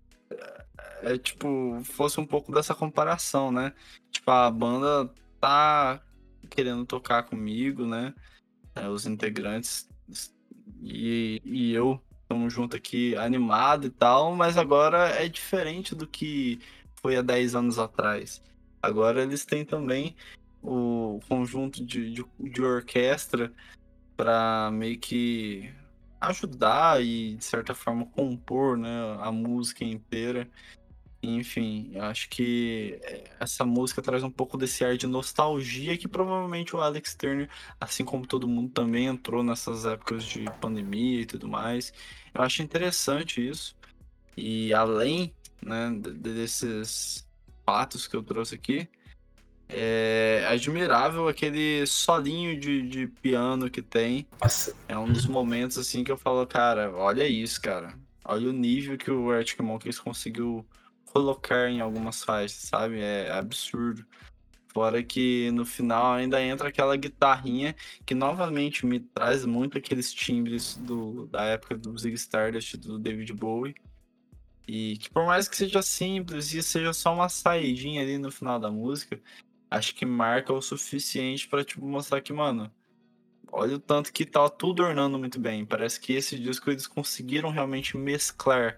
é, 1.01 1.17
tipo, 1.17 1.81
fosse 1.83 2.19
um 2.19 2.25
pouco 2.25 2.51
dessa 2.51 2.73
comparação, 2.75 3.51
né? 3.51 3.73
Tipo, 4.11 4.31
a 4.31 4.49
banda 4.51 5.11
tá 5.39 6.01
querendo 6.49 6.85
tocar 6.85 7.23
comigo, 7.23 7.85
né? 7.85 8.13
É, 8.75 8.87
os 8.87 9.05
integrantes 9.05 9.89
e, 10.81 11.41
e 11.43 11.73
eu 11.73 12.01
estamos 12.21 12.53
junto 12.53 12.77
aqui 12.77 13.15
animado 13.17 13.87
e 13.87 13.89
tal, 13.89 14.33
mas 14.35 14.57
agora 14.57 15.09
é 15.09 15.27
diferente 15.27 15.93
do 15.93 16.07
que 16.07 16.59
foi 17.01 17.17
há 17.17 17.21
10 17.21 17.55
anos 17.55 17.77
atrás. 17.77 18.41
Agora 18.81 19.21
eles 19.21 19.45
têm 19.45 19.65
também 19.65 20.15
o 20.63 21.19
conjunto 21.27 21.83
de, 21.85 22.11
de, 22.13 22.25
de 22.39 22.61
orquestra 22.61 23.51
para 24.15 24.71
meio 24.71 24.97
que 24.97 25.73
ajudar 26.21 27.03
e, 27.03 27.35
de 27.35 27.43
certa 27.43 27.73
forma, 27.73 28.05
compor 28.05 28.77
né, 28.77 29.17
a 29.19 29.31
música 29.31 29.83
inteira. 29.83 30.47
Enfim, 31.23 31.91
eu 31.93 32.03
acho 32.03 32.27
que 32.29 32.99
eh, 33.03 33.23
essa 33.39 33.63
música 33.63 34.01
traz 34.01 34.23
um 34.23 34.31
pouco 34.31 34.57
desse 34.57 34.83
ar 34.83 34.97
de 34.97 35.05
nostalgia 35.05 35.95
que 35.95 36.07
provavelmente 36.07 36.75
o 36.75 36.81
Alex 36.81 37.13
Turner, 37.13 37.47
assim 37.79 38.03
como 38.03 38.25
todo 38.25 38.47
mundo, 38.47 38.71
também 38.71 39.05
entrou 39.05 39.43
nessas 39.43 39.85
épocas 39.85 40.23
de 40.23 40.45
pandemia 40.59 41.21
e 41.21 41.25
tudo 41.25 41.47
mais. 41.47 41.93
Eu 42.33 42.41
acho 42.41 42.63
interessante 42.63 43.47
isso. 43.47 43.75
E 44.35 44.73
além 44.73 45.31
né, 45.61 45.91
desses 46.15 47.27
fatos 47.63 48.07
que 48.07 48.15
eu 48.15 48.23
trouxe 48.23 48.55
aqui, 48.55 48.89
é 49.69 50.45
admirável 50.49 51.27
aquele 51.27 51.85
solinho 51.85 52.59
de, 52.59 52.81
de 52.81 53.07
piano 53.07 53.69
que 53.69 53.81
tem. 53.81 54.27
Nossa. 54.41 54.75
É 54.87 54.97
um 54.97 55.11
dos 55.11 55.27
momentos 55.27 55.77
assim 55.77 56.03
que 56.03 56.11
eu 56.11 56.17
falo, 56.17 56.45
cara, 56.47 56.91
olha 56.91 57.27
isso, 57.27 57.61
cara. 57.61 57.93
Olha 58.25 58.49
o 58.49 58.53
nível 58.53 58.97
que 58.97 59.11
o 59.11 59.31
Arctic 59.31 59.59
Monkeys 59.59 59.99
conseguiu 59.99 60.65
colocar 61.11 61.69
em 61.69 61.81
algumas 61.81 62.23
faixas, 62.23 62.57
sabe? 62.57 62.99
É 62.99 63.31
absurdo. 63.31 64.05
Fora 64.73 65.03
que 65.03 65.51
no 65.51 65.65
final 65.65 66.13
ainda 66.13 66.41
entra 66.41 66.69
aquela 66.69 66.95
guitarrinha 66.95 67.75
que 68.05 68.15
novamente 68.15 68.85
me 68.85 69.01
traz 69.01 69.45
muito 69.45 69.77
aqueles 69.77 70.13
timbres 70.13 70.77
do, 70.77 71.27
da 71.27 71.43
época 71.43 71.77
do 71.77 71.97
Zig 71.97 72.15
Stardust, 72.15 72.77
do 72.77 72.97
David 72.97 73.33
Bowie. 73.33 73.75
E 74.65 74.97
que 74.97 75.09
por 75.09 75.25
mais 75.25 75.49
que 75.49 75.57
seja 75.57 75.81
simples 75.81 76.53
e 76.53 76.63
seja 76.63 76.93
só 76.93 77.13
uma 77.13 77.27
saidinha 77.27 78.01
ali 78.01 78.17
no 78.17 78.31
final 78.31 78.57
da 78.57 78.71
música, 78.71 79.19
acho 79.69 79.93
que 79.93 80.05
marca 80.05 80.53
o 80.53 80.61
suficiente 80.61 81.49
para 81.49 81.65
tipo 81.65 81.85
mostrar 81.85 82.21
que, 82.21 82.31
mano, 82.31 82.71
olha 83.51 83.75
o 83.75 83.79
tanto 83.79 84.13
que 84.13 84.25
tá 84.25 84.47
tudo 84.49 84.83
ornando 84.83 85.19
muito 85.19 85.37
bem. 85.37 85.65
Parece 85.65 85.99
que 85.99 86.13
esse 86.13 86.39
disco 86.39 86.71
eles 86.71 86.87
conseguiram 86.87 87.49
realmente 87.49 87.97
mesclar 87.97 88.77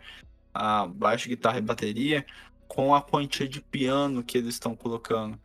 a 0.53 0.85
baixo, 0.85 1.29
guitarra 1.29 1.57
e 1.57 1.61
bateria 1.61 2.25
com 2.67 2.93
a 2.93 3.01
quantia 3.01 3.47
de 3.47 3.61
piano 3.61 4.23
que 4.23 4.37
eles 4.37 4.55
estão 4.55 4.75
colocando. 4.75 5.39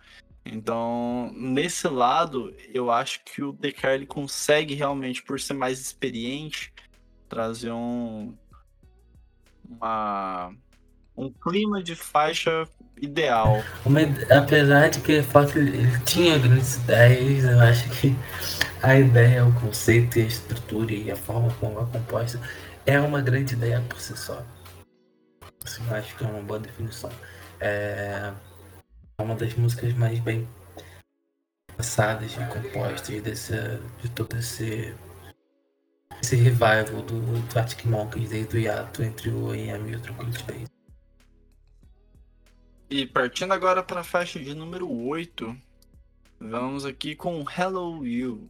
Então, 0.45 1.31
nesse 1.35 1.87
lado, 1.89 2.55
eu 2.73 2.91
acho 2.91 3.21
que 3.25 3.43
o 3.43 3.53
Descartes 3.53 3.97
ele 3.97 4.07
consegue 4.07 4.75
realmente, 4.75 5.23
por 5.23 5.39
ser 5.39 5.53
mais 5.53 5.79
experiente, 5.79 6.73
trazer 7.29 7.71
um 7.71 8.35
uma, 9.69 10.51
um 11.17 11.31
clima 11.31 11.83
de 11.83 11.95
faixa 11.95 12.67
ideal. 13.01 13.63
Apesar 14.31 14.89
de 14.89 15.01
que 15.01 15.13
ele 15.13 15.99
tinha 16.05 16.39
grandes 16.39 16.77
ideias, 16.77 17.45
eu 17.45 17.61
acho 17.61 17.89
que 17.91 18.17
a 18.83 18.99
ideia, 18.99 19.45
o 19.45 19.53
conceito, 19.61 20.19
a 20.19 20.23
estrutura 20.23 20.93
e 20.93 21.11
a 21.11 21.17
forma 21.17 21.53
como 21.61 21.81
é 21.81 21.87
composta 21.87 22.41
é 22.87 22.99
uma 22.99 23.21
grande 23.21 23.55
ideia 23.55 23.85
por 23.89 24.01
si 24.01 24.17
só. 24.17 24.43
Assim, 25.65 25.83
acho 25.91 26.17
que 26.17 26.25
é 26.25 26.27
uma 26.27 26.43
boa 26.43 26.59
definição. 26.59 27.11
É 27.61 28.33
uma 29.21 29.35
das 29.35 29.55
músicas 29.55 29.93
mais 29.95 30.19
bem 30.21 30.49
pensadas 31.77 32.33
e 32.33 32.47
compostas 32.47 33.23
desse, 33.23 33.53
de 34.01 34.09
todo 34.11 34.37
esse, 34.37 34.95
esse 36.23 36.37
revival 36.37 37.03
do, 37.03 37.21
do 37.21 37.59
Arctic 37.59 37.85
Monkeys 37.85 38.31
desde 38.31 38.57
o 38.57 38.61
hiato 38.61 39.03
entre 39.03 39.31
o 39.31 39.51
AM 39.51 39.91
e 39.91 39.97
o 39.97 40.01
Tranquility 40.01 40.45
Base. 40.45 40.79
E 42.91 43.07
partindo 43.07 43.53
agora 43.53 43.83
para 43.83 44.01
a 44.01 44.05
faixa 44.05 44.41
de 44.41 44.55
número 44.55 44.91
8, 44.91 45.57
vamos 46.41 46.85
aqui 46.85 47.15
com 47.15 47.45
Hello 47.51 48.07
You. 48.07 48.49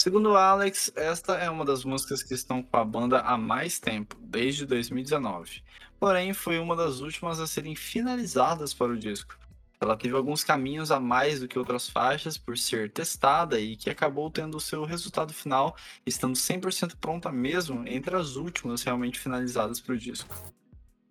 Segundo 0.00 0.36
Alex, 0.36 0.92
esta 0.94 1.34
é 1.34 1.50
uma 1.50 1.64
das 1.64 1.84
músicas 1.84 2.22
que 2.22 2.32
estão 2.32 2.62
com 2.62 2.76
a 2.76 2.84
banda 2.84 3.18
há 3.18 3.36
mais 3.36 3.80
tempo, 3.80 4.16
desde 4.20 4.64
2019. 4.64 5.60
Porém, 5.98 6.32
foi 6.32 6.60
uma 6.60 6.76
das 6.76 7.00
últimas 7.00 7.40
a 7.40 7.48
serem 7.48 7.74
finalizadas 7.74 8.72
para 8.72 8.92
o 8.92 8.96
disco. 8.96 9.36
Ela 9.80 9.96
teve 9.96 10.14
alguns 10.14 10.44
caminhos 10.44 10.92
a 10.92 11.00
mais 11.00 11.40
do 11.40 11.48
que 11.48 11.58
outras 11.58 11.88
faixas 11.88 12.38
por 12.38 12.56
ser 12.56 12.92
testada 12.92 13.58
e 13.58 13.76
que 13.76 13.90
acabou 13.90 14.30
tendo 14.30 14.56
o 14.56 14.60
seu 14.60 14.84
resultado 14.84 15.34
final 15.34 15.76
estando 16.06 16.36
100% 16.36 16.94
pronta 17.00 17.32
mesmo 17.32 17.86
entre 17.86 18.14
as 18.14 18.36
últimas 18.36 18.84
realmente 18.84 19.18
finalizadas 19.18 19.80
para 19.80 19.94
o 19.94 19.98
disco. 19.98 20.32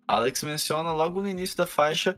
Alex 0.06 0.42
menciona 0.42 0.92
logo 0.92 1.20
no 1.20 1.28
início 1.28 1.58
da 1.58 1.66
faixa 1.66 2.16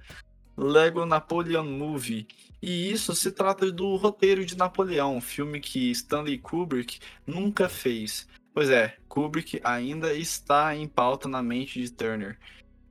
Lego 0.57 1.05
Napoleon 1.05 1.65
Movie. 1.65 2.29
E 2.63 2.91
isso 2.91 3.15
se 3.15 3.33
trata 3.33 3.71
do 3.73 3.97
roteiro 3.97 4.45
de 4.45 4.57
Napoleão, 4.57 5.21
filme 5.21 5.61
que 5.61 5.91
Stanley 5.91 6.39
Kubrick 6.39 6.99
nunca 7.27 7.69
fez. 7.69 8.29
Pois 8.53 8.69
é, 8.69 8.97
Kubrick 9.09 9.61
ainda 9.65 10.13
está 10.13 10.75
em 10.77 10.87
pauta 10.87 11.29
na 11.29 11.43
mente 11.43 11.81
de 11.81 11.91
Turner. 11.91 12.39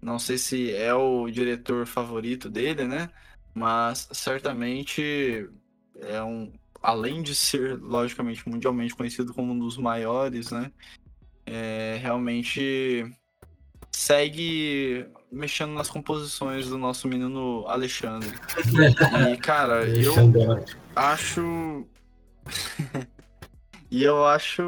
Não 0.02 0.18
sei 0.18 0.38
se 0.38 0.74
é 0.74 0.94
o 0.94 1.30
diretor 1.30 1.86
favorito 1.86 2.50
dele, 2.50 2.86
né? 2.86 3.10
Mas 3.54 4.08
certamente 4.12 5.50
é 5.96 6.24
um. 6.24 6.52
Além 6.82 7.22
de 7.22 7.36
ser, 7.36 7.78
logicamente, 7.78 8.48
mundialmente 8.48 8.96
conhecido 8.96 9.34
como 9.34 9.52
um 9.52 9.60
dos 9.60 9.78
maiores, 9.78 10.50
né? 10.52 10.72
É, 11.46 12.00
realmente 12.02 13.06
segue 13.92 15.06
mexendo 15.32 15.74
nas 15.74 15.90
composições 15.90 16.68
do 16.68 16.78
nosso 16.78 17.08
menino 17.08 17.66
Alexandre. 17.68 18.38
E, 19.32 19.38
cara, 19.38 19.86
eu 19.88 20.14
acho. 20.96 21.86
e 23.92 24.04
eu 24.04 24.26
acho 24.26 24.64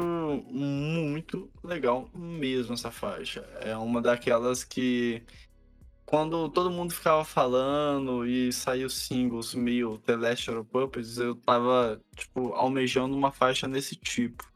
muito 0.50 1.50
legal 1.62 2.08
mesmo 2.14 2.74
essa 2.74 2.90
faixa. 2.90 3.44
É 3.60 3.76
uma 3.76 4.00
daquelas 4.00 4.64
que. 4.64 5.22
Quando 6.04 6.50
todo 6.50 6.70
mundo 6.70 6.92
ficava 6.92 7.24
falando 7.24 8.26
e 8.26 8.52
saiu 8.52 8.90
singles 8.90 9.54
meio 9.54 9.96
The 9.98 10.14
Last 10.14 10.50
Puppets, 10.70 11.16
eu 11.16 11.34
tava, 11.34 11.98
tipo, 12.14 12.52
almejando 12.52 13.16
uma 13.16 13.32
faixa 13.32 13.66
nesse 13.66 13.96
tipo. 13.96 14.51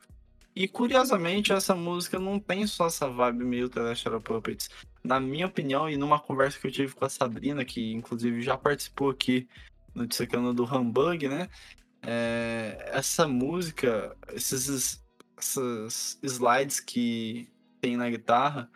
E 0.56 0.66
curiosamente, 0.66 1.52
essa 1.52 1.74
música 1.74 2.18
não 2.18 2.40
tem 2.40 2.66
só 2.66 2.86
essa 2.86 3.10
vibe 3.10 3.44
meio 3.44 3.70
Celestial 3.70 4.18
Puppets. 4.22 4.70
Na 5.04 5.20
minha 5.20 5.46
opinião, 5.46 5.88
e 5.88 5.98
numa 5.98 6.18
conversa 6.18 6.58
que 6.58 6.66
eu 6.66 6.72
tive 6.72 6.94
com 6.94 7.04
a 7.04 7.10
Sabrina, 7.10 7.62
que 7.62 7.92
inclusive 7.92 8.40
já 8.40 8.56
participou 8.56 9.10
aqui 9.10 9.46
no 9.94 10.06
Dissecando 10.06 10.54
do 10.54 10.64
Humbug, 10.64 11.28
né? 11.28 11.50
É, 12.00 12.90
essa 12.90 13.28
música, 13.28 14.16
esses, 14.32 15.04
esses 15.38 16.18
slides 16.22 16.80
que 16.80 17.46
tem 17.78 17.94
na 17.98 18.08
guitarra, 18.08 18.70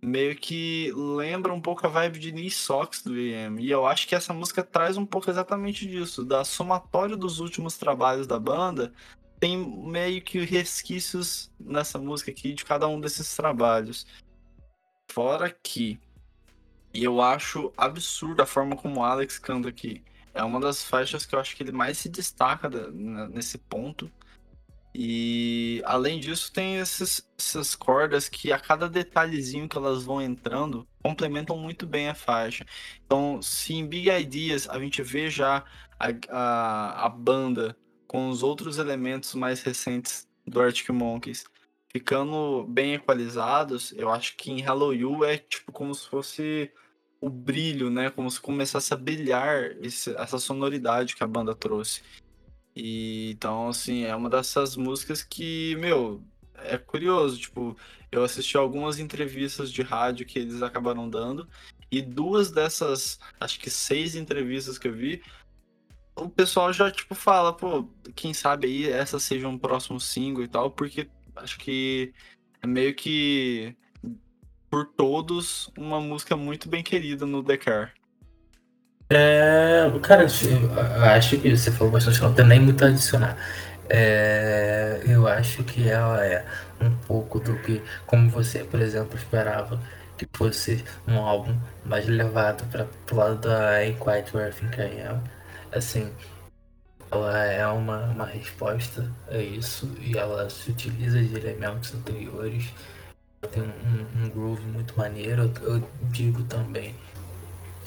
meio 0.00 0.36
que 0.36 0.92
lembra 0.94 1.52
um 1.52 1.60
pouco 1.60 1.84
a 1.88 1.90
vibe 1.90 2.20
de 2.20 2.30
Knee 2.30 2.52
Socks 2.52 3.02
do 3.02 3.12
AM. 3.12 3.60
E 3.60 3.68
eu 3.68 3.84
acho 3.84 4.06
que 4.06 4.14
essa 4.14 4.32
música 4.32 4.62
traz 4.62 4.96
um 4.96 5.04
pouco 5.04 5.28
exatamente 5.28 5.88
disso, 5.88 6.24
da 6.24 6.44
somatória 6.44 7.16
dos 7.16 7.40
últimos 7.40 7.76
trabalhos 7.76 8.28
da 8.28 8.38
banda, 8.38 8.92
tem 9.38 9.56
meio 9.56 10.22
que 10.22 10.44
resquícios 10.44 11.50
nessa 11.58 11.98
música 11.98 12.30
aqui 12.30 12.54
de 12.54 12.64
cada 12.64 12.88
um 12.88 13.00
desses 13.00 13.34
trabalhos. 13.36 14.06
Fora 15.10 15.50
que 15.50 15.98
eu 16.92 17.20
acho 17.20 17.72
absurda 17.76 18.44
a 18.44 18.46
forma 18.46 18.76
como 18.76 19.00
o 19.00 19.04
Alex 19.04 19.38
canta 19.38 19.68
aqui. 19.68 20.02
É 20.32 20.42
uma 20.42 20.60
das 20.60 20.82
faixas 20.82 21.24
que 21.24 21.34
eu 21.34 21.40
acho 21.40 21.56
que 21.56 21.62
ele 21.62 21.72
mais 21.72 21.98
se 21.98 22.08
destaca 22.08 22.68
nesse 22.68 23.58
ponto. 23.58 24.10
E 24.94 25.82
além 25.84 26.18
disso, 26.18 26.50
tem 26.50 26.76
esses, 26.76 27.26
essas 27.38 27.74
cordas 27.74 28.30
que 28.30 28.50
a 28.50 28.58
cada 28.58 28.88
detalhezinho 28.88 29.68
que 29.68 29.76
elas 29.76 30.04
vão 30.04 30.22
entrando 30.22 30.86
complementam 31.02 31.58
muito 31.58 31.86
bem 31.86 32.08
a 32.08 32.14
faixa. 32.14 32.64
Então, 33.04 33.42
se 33.42 33.74
em 33.74 33.86
Big 33.86 34.08
Ideas 34.08 34.66
a 34.68 34.78
gente 34.78 35.02
vê 35.02 35.28
já 35.28 35.64
a, 35.98 36.08
a, 36.30 37.06
a 37.06 37.08
banda 37.10 37.76
com 38.06 38.28
os 38.28 38.42
outros 38.42 38.78
elementos 38.78 39.34
mais 39.34 39.62
recentes 39.62 40.28
do 40.46 40.60
Arctic 40.60 40.88
Monkeys 40.90 41.44
ficando 41.96 42.64
bem 42.68 42.94
equalizados, 42.94 43.94
eu 43.96 44.10
acho 44.10 44.36
que 44.36 44.50
em 44.50 44.60
Hello 44.60 44.92
You 44.92 45.24
é 45.24 45.38
tipo 45.38 45.72
como 45.72 45.94
se 45.94 46.06
fosse 46.06 46.70
o 47.20 47.30
brilho, 47.30 47.88
né? 47.88 48.10
Como 48.10 48.30
se 48.30 48.38
começasse 48.38 48.92
a 48.92 48.96
brilhar 48.96 49.72
esse, 49.80 50.14
essa 50.16 50.38
sonoridade 50.38 51.16
que 51.16 51.24
a 51.24 51.26
banda 51.26 51.54
trouxe. 51.54 52.02
E 52.74 53.30
então, 53.30 53.68
assim, 53.68 54.04
é 54.04 54.14
uma 54.14 54.28
dessas 54.28 54.76
músicas 54.76 55.22
que, 55.22 55.74
meu, 55.76 56.22
é 56.56 56.76
curioso. 56.76 57.38
Tipo, 57.38 57.74
eu 58.12 58.22
assisti 58.22 58.58
algumas 58.58 58.98
entrevistas 58.98 59.72
de 59.72 59.80
rádio 59.80 60.26
que 60.26 60.38
eles 60.38 60.62
acabaram 60.62 61.08
dando. 61.08 61.48
E 61.90 62.02
duas 62.02 62.50
dessas, 62.50 63.18
acho 63.40 63.58
que 63.58 63.70
seis 63.70 64.14
entrevistas 64.14 64.76
que 64.76 64.88
eu 64.88 64.92
vi, 64.92 65.22
o 66.16 66.28
pessoal 66.28 66.72
já, 66.72 66.90
tipo, 66.90 67.14
fala, 67.14 67.52
pô, 67.52 67.86
quem 68.14 68.32
sabe 68.32 68.66
aí 68.66 68.90
essa 68.90 69.20
seja 69.20 69.46
um 69.46 69.58
próximo 69.58 70.00
single 70.00 70.42
e 70.42 70.48
tal, 70.48 70.70
porque 70.70 71.08
acho 71.36 71.58
que 71.58 72.12
é 72.62 72.66
meio 72.66 72.94
que 72.94 73.76
por 74.70 74.86
todos 74.86 75.70
uma 75.76 76.00
música 76.00 76.34
muito 76.36 76.68
bem 76.68 76.82
querida 76.82 77.26
no 77.26 77.42
The 77.42 77.56
Car. 77.58 77.92
É, 79.10 79.84
cara, 80.02 80.24
acho 80.24 81.38
que 81.38 81.56
você 81.56 81.70
falou 81.70 81.92
bastante, 81.92 82.20
não 82.20 82.34
tem 82.34 82.46
nem 82.46 82.60
muito 82.60 82.82
a 82.84 82.88
adicionar. 82.88 83.36
É, 83.88 85.00
eu 85.06 85.28
acho 85.28 85.62
que 85.62 85.88
ela 85.88 86.24
é 86.24 86.44
um 86.80 86.90
pouco 87.06 87.38
do 87.38 87.56
que, 87.60 87.80
como 88.04 88.28
você, 88.30 88.64
por 88.64 88.80
exemplo, 88.80 89.16
esperava 89.16 89.80
que 90.18 90.26
fosse 90.34 90.82
um 91.06 91.18
álbum 91.18 91.56
mais 91.84 92.06
levado 92.08 92.64
para 92.70 92.88
o 93.12 93.14
lado 93.14 93.36
da 93.48 93.84
I 93.84 93.92
Quite 93.94 94.34
Where 94.34 94.50
I 94.50 94.52
Think 94.52 94.80
I 94.80 95.02
Am 95.02 95.35
assim, 95.76 96.10
ela 97.10 97.44
é 97.44 97.66
uma, 97.66 98.06
uma 98.06 98.26
resposta 98.26 99.10
a 99.30 99.38
isso 99.38 99.88
e 100.00 100.16
ela 100.16 100.48
se 100.50 100.70
utiliza 100.70 101.22
de 101.22 101.34
elementos 101.36 101.94
anteriores. 101.94 102.66
Tem 103.52 103.62
um, 103.62 104.24
um 104.24 104.28
groove 104.30 104.66
muito 104.66 104.96
maneiro, 104.96 105.52
eu, 105.62 105.88
digo 106.10 106.42
também. 106.44 106.94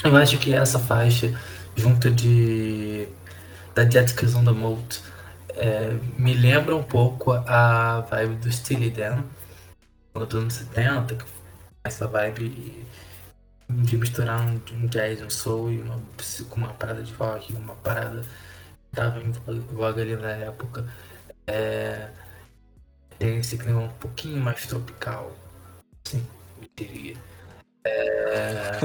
Eu 0.04 0.16
acho 0.16 0.38
que 0.38 0.54
essa 0.54 0.80
faixa, 0.80 1.38
junto 1.76 2.10
de 2.10 3.08
da 3.76 3.90
Jet 3.90 4.14
on 4.36 4.44
the 4.46 4.52
Moat, 4.52 5.02
é, 5.50 5.98
me 6.18 6.34
lembra 6.34 6.76
um 6.76 6.84
pouco 6.84 7.34
a 7.34 8.02
vibe 8.10 8.36
do 8.36 8.52
Steely 8.52 8.90
Dan, 8.90 9.24
dos 10.14 10.34
anos 10.34 10.54
70, 10.54 11.18
essa 11.84 12.08
vibe 12.08 12.86
de 13.70 13.98
misturar 13.98 14.42
um, 14.42 14.60
um 14.74 14.88
jazz, 14.88 15.22
um 15.22 15.30
soul 15.30 15.72
e 15.72 15.82
uma, 15.82 16.02
com 16.50 16.56
uma 16.58 16.74
parada 16.74 17.04
de 17.04 17.14
rock, 17.14 17.54
uma 17.54 17.76
parada 17.76 18.22
que 18.22 18.96
tava 18.96 19.22
em 19.22 19.32
voga 19.72 20.02
ali 20.02 20.16
na 20.16 20.32
época. 20.32 20.86
É, 21.46 22.10
tem 23.18 23.38
esse 23.38 23.58
clima 23.58 23.82
um 23.82 23.90
pouquinho 23.90 24.42
mais 24.42 24.66
tropical, 24.66 25.36
sim, 26.04 26.26
eu 26.62 26.68
diria. 26.76 27.16
É, 27.84 28.80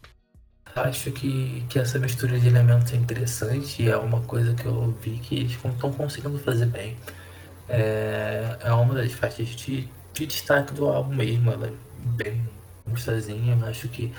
acho 0.76 1.12
que, 1.12 1.64
que 1.68 1.78
essa 1.78 1.98
mistura 1.98 2.38
de 2.38 2.48
elementos 2.48 2.92
é 2.92 2.96
interessante 2.96 3.82
e 3.82 3.90
é 3.90 3.96
uma 3.96 4.22
coisa 4.22 4.54
que 4.54 4.64
eu 4.64 4.92
vi 5.02 5.18
que 5.18 5.36
eles 5.36 5.52
estão 5.52 5.92
conseguindo 5.92 6.38
fazer 6.38 6.66
bem. 6.66 6.96
É, 7.68 8.56
é 8.60 8.72
uma 8.72 8.94
das 8.94 9.12
faixas 9.12 9.48
de, 9.48 9.88
de 10.14 10.26
destaque 10.26 10.72
do 10.74 10.86
álbum 10.86 11.14
mesmo, 11.14 11.50
ela 11.50 11.68
é 11.68 11.72
bem 12.16 12.42
gostosinha, 12.92 13.56
eu 13.60 13.66
acho 13.66 13.88
que 13.88 14.12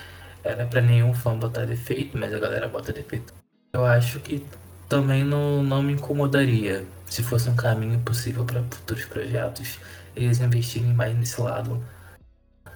era 0.44 0.66
para 0.66 0.82
nenhum 0.82 1.14
fã 1.14 1.38
botar 1.38 1.66
defeito, 1.66 2.18
mas 2.18 2.34
a 2.34 2.40
galera 2.40 2.68
bota 2.68 2.92
defeito. 2.92 3.34
Eu 3.74 3.86
acho 3.86 4.20
que 4.20 4.46
também 4.90 5.24
não, 5.24 5.64
não 5.64 5.82
me 5.82 5.94
incomodaria 5.94 6.86
se 7.06 7.24
fosse 7.24 7.50
um 7.50 7.56
caminho 7.56 8.00
possível 8.02 8.46
para 8.46 8.62
futuros 8.64 9.06
projetos 9.06 9.80
eles 10.16 10.40
investirem 10.40 10.94
mais 10.94 11.16
nesse 11.18 11.42
lado 11.42 11.84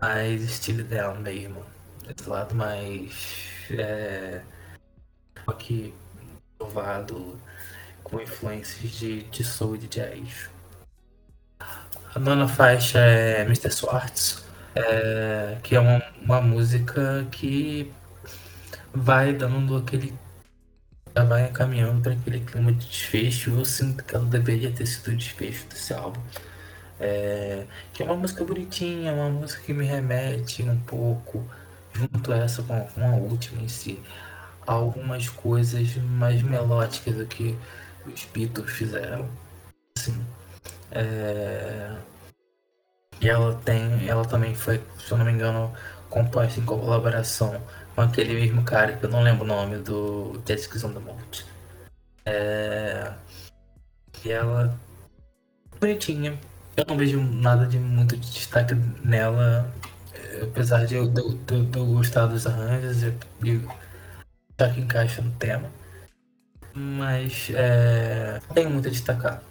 mais 0.02 0.41
estilo 0.41 0.84
dela 0.84 1.14
mesmo. 1.16 1.64
Esse 2.08 2.30
lado 2.30 2.56
mais 2.56 3.68
é, 3.72 4.41
provado 6.58 7.39
com 8.04 8.22
influências 8.22 8.91
de, 8.91 9.24
de 9.24 9.43
soul 9.43 9.76
e 9.76 9.80
de 9.80 9.88
jazz. 9.88 10.50
A 11.60 12.20
nona 12.20 12.48
faixa 12.48 13.00
é 13.00 13.41
Mr. 13.41 13.72
Swartz 13.72 14.47
é, 14.78 15.58
que 15.64 15.76
é 15.76 15.80
uma, 15.80 16.04
uma 16.22 16.42
música 16.42 17.26
que 17.32 17.91
vai 18.94 19.34
dando 19.34 19.78
aquele. 19.78 20.14
Vai 21.16 21.49
caminhando 21.52 22.02
para 22.02 22.14
aquele 22.14 22.41
clima 22.41 22.72
de 22.72 22.86
desfecho. 22.86 23.52
Eu 23.52 23.66
sinto 23.66 24.04
que 24.04 24.16
ela 24.16 24.26
deveria 24.26 24.72
ter 24.72 24.86
sido 24.86 25.12
o 25.12 25.16
desfecho 25.18 25.66
desse 25.68 25.94
álbum. 25.94 26.22
É, 26.99 27.66
que 27.94 28.04
é 28.04 28.06
uma 28.06 28.16
música 28.16 28.44
bonitinha, 28.44 29.14
uma 29.14 29.30
música 29.30 29.62
que 29.64 29.74
me 29.74 29.86
remete 29.86 30.64
um 30.64 30.80
pouco, 30.82 31.44
junto 31.94 32.32
a 32.32 32.38
essa 32.38 32.64
com, 32.64 32.80
com 32.82 33.08
a 33.08 33.16
última 33.16 33.62
em 33.62 33.68
si, 33.68 33.99
a 34.66 34.74
algumas 34.74 35.30
coisas 35.30 35.95
mais 35.98 36.41
melódicas 36.44 37.16
do 37.16 37.26
que 37.26 37.58
os 38.06 38.26
Beatles 38.26 38.72
fizeram. 38.72 39.28
Assim, 39.98 40.26
é, 40.91 41.95
e 43.19 43.30
ela 43.30 43.56
tem, 43.56 44.07
ela 44.07 44.26
também 44.26 44.53
foi, 44.53 44.81
se 44.99 45.11
eu 45.11 45.18
não 45.18 45.26
me 45.26 45.31
engano, 45.31 45.73
composta 46.10 46.60
em 46.60 46.65
colaboração 46.65 47.61
com 47.95 48.02
aquele 48.02 48.35
mesmo 48.35 48.64
cara 48.64 48.94
que 48.94 49.06
eu 49.06 49.10
não 49.10 49.23
lembro 49.23 49.44
o 49.44 49.48
nome 49.48 49.77
do 49.77 50.41
Jessica 50.48 50.85
on 50.85 50.94
the 50.94 50.99
Mount. 50.99 51.41
É... 52.26 53.11
E 54.23 54.31
ela 54.31 54.77
bonitinha. 55.80 56.38
Eu 56.76 56.85
não 56.88 56.98
vejo 56.98 57.19
nada 57.19 57.65
de 57.65 57.80
muito 57.80 58.15
de 58.15 58.31
destaque 58.31 58.76
nela, 59.03 59.72
apesar 60.44 60.85
de 60.85 60.95
eu, 60.95 61.07
de, 61.07 61.22
de, 61.38 61.65
de 61.65 61.77
eu 61.80 61.85
gostar 61.88 62.27
dos 62.27 62.45
arranjos 62.45 63.02
e, 63.02 63.14
e 63.44 63.68
já 64.60 64.69
que 64.69 64.81
encaixa 64.81 65.22
no 65.22 65.31
tema. 65.31 65.69
Mas 66.73 67.49
é, 67.56 68.39
muito 68.69 68.88
a 68.88 68.91
destacar. 68.91 69.41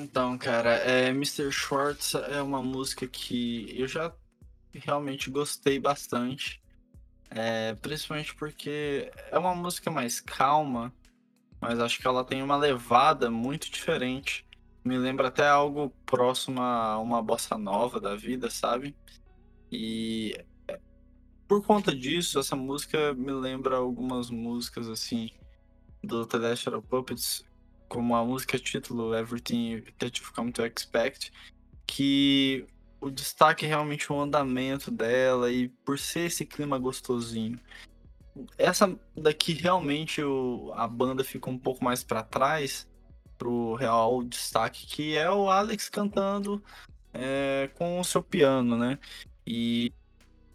Então, 0.00 0.38
cara, 0.38 0.76
é, 0.76 1.08
Mr. 1.08 1.50
Schwartz 1.50 2.14
é 2.14 2.40
uma 2.40 2.62
música 2.62 3.06
que 3.08 3.74
eu 3.76 3.88
já 3.88 4.12
realmente 4.72 5.28
gostei 5.28 5.80
bastante. 5.80 6.62
É, 7.30 7.74
principalmente 7.74 8.34
porque 8.36 9.10
é 9.30 9.36
uma 9.38 9.54
música 9.56 9.90
mais 9.90 10.20
calma, 10.20 10.94
mas 11.60 11.80
acho 11.80 11.98
que 11.98 12.06
ela 12.06 12.24
tem 12.24 12.42
uma 12.42 12.56
levada 12.56 13.28
muito 13.28 13.70
diferente. 13.70 14.46
Me 14.84 14.96
lembra 14.96 15.28
até 15.28 15.48
algo 15.48 15.90
próximo 16.06 16.62
a 16.62 16.96
uma 16.98 17.20
bossa 17.20 17.58
nova 17.58 18.00
da 18.00 18.14
vida, 18.14 18.48
sabe? 18.48 18.96
E 19.70 20.32
por 21.48 21.64
conta 21.64 21.92
disso, 21.92 22.38
essa 22.38 22.54
música 22.54 23.12
me 23.14 23.32
lembra 23.32 23.76
algumas 23.76 24.30
músicas 24.30 24.88
assim 24.88 25.28
do 26.04 26.24
The 26.24 26.38
Last 26.38 26.64
Shadow 26.64 26.82
Puppets, 26.82 27.44
como 27.88 28.14
a 28.14 28.24
música 28.24 28.58
título 28.58 29.14
Everything 29.14 29.82
That 29.98 30.20
You've 30.20 30.32
Come 30.32 30.52
to 30.52 30.64
Expect, 30.64 31.32
que 31.86 32.66
o 33.00 33.10
destaque 33.10 33.64
é 33.64 33.68
realmente 33.68 34.12
o 34.12 34.20
andamento 34.20 34.90
dela 34.90 35.50
e 35.50 35.68
por 35.68 35.98
ser 35.98 36.26
esse 36.26 36.44
clima 36.44 36.78
gostosinho. 36.78 37.58
Essa 38.56 38.96
daqui 39.16 39.52
realmente 39.52 40.22
o, 40.22 40.72
a 40.74 40.86
banda 40.86 41.24
fica 41.24 41.50
um 41.50 41.58
pouco 41.58 41.82
mais 41.84 42.04
para 42.04 42.22
trás 42.22 42.88
pro 43.36 43.74
real 43.74 44.22
destaque, 44.24 44.86
que 44.86 45.16
é 45.16 45.30
o 45.30 45.48
Alex 45.48 45.88
cantando 45.88 46.62
é, 47.12 47.70
com 47.74 47.98
o 47.98 48.04
seu 48.04 48.22
piano, 48.22 48.76
né? 48.76 48.98
E 49.46 49.92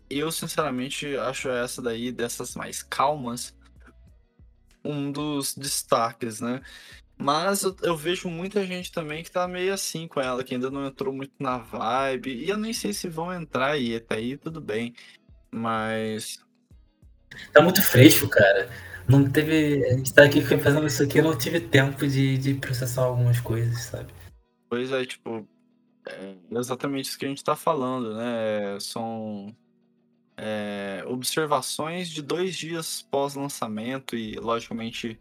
eu 0.09 0.31
sinceramente 0.31 1.15
acho 1.17 1.49
essa 1.49 1.81
daí 1.81 2.11
dessas 2.11 2.55
mais 2.55 2.83
calmas 2.83 3.55
um 4.83 5.11
dos 5.11 5.55
destaques, 5.55 6.41
né? 6.41 6.61
Mas 7.17 7.63
eu, 7.63 7.75
eu, 7.83 7.95
vejo 7.95 8.27
muita 8.27 8.65
gente 8.65 8.91
também 8.91 9.23
que 9.23 9.31
tá 9.31 9.47
meio 9.47 9.73
assim 9.73 10.07
com 10.07 10.19
ela, 10.19 10.43
que 10.43 10.55
ainda 10.55 10.69
não 10.69 10.85
entrou 10.85 11.13
muito 11.13 11.33
na 11.39 11.57
vibe. 11.57 12.33
E 12.33 12.49
eu 12.49 12.57
nem 12.57 12.73
sei 12.73 12.91
se 12.91 13.07
vão 13.07 13.33
entrar 13.33 13.71
aí, 13.71 13.95
até 13.95 14.15
aí 14.15 14.37
tudo 14.37 14.59
bem. 14.59 14.93
Mas. 15.51 16.43
Tá 17.51 17.61
muito 17.61 17.81
fresco, 17.81 18.27
cara. 18.27 18.69
Não 19.07 19.29
teve. 19.29 19.85
A 19.85 19.97
gente 19.97 20.13
tá 20.13 20.23
aqui 20.23 20.41
fazendo 20.41 20.87
isso 20.87 21.03
aqui, 21.03 21.19
eu 21.19 21.23
não 21.23 21.37
tive 21.37 21.59
tempo 21.59 22.07
de, 22.07 22.37
de 22.37 22.53
processar 22.55 23.03
algumas 23.03 23.39
coisas, 23.39 23.83
sabe? 23.83 24.11
Pois 24.69 24.91
é, 24.91 25.05
tipo. 25.05 25.47
É 26.05 26.35
exatamente 26.51 27.05
isso 27.07 27.17
que 27.17 27.25
a 27.25 27.29
gente 27.29 27.43
tá 27.43 27.55
falando, 27.55 28.15
né? 28.15 28.77
São. 28.79 29.55
É, 30.35 31.03
observações 31.05 32.09
de 32.09 32.19
dois 32.19 32.55
dias 32.55 33.03
pós-lançamento 33.03 34.15
e, 34.15 34.33
logicamente, 34.33 35.19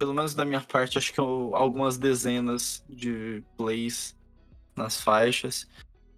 pelo 0.00 0.14
menos 0.14 0.34
da 0.34 0.46
minha 0.46 0.62
parte, 0.62 0.96
acho 0.96 1.12
que 1.12 1.20
eu, 1.20 1.50
algumas 1.52 1.98
dezenas 1.98 2.82
de 2.88 3.44
plays 3.54 4.16
nas 4.74 4.98
faixas. 4.98 5.68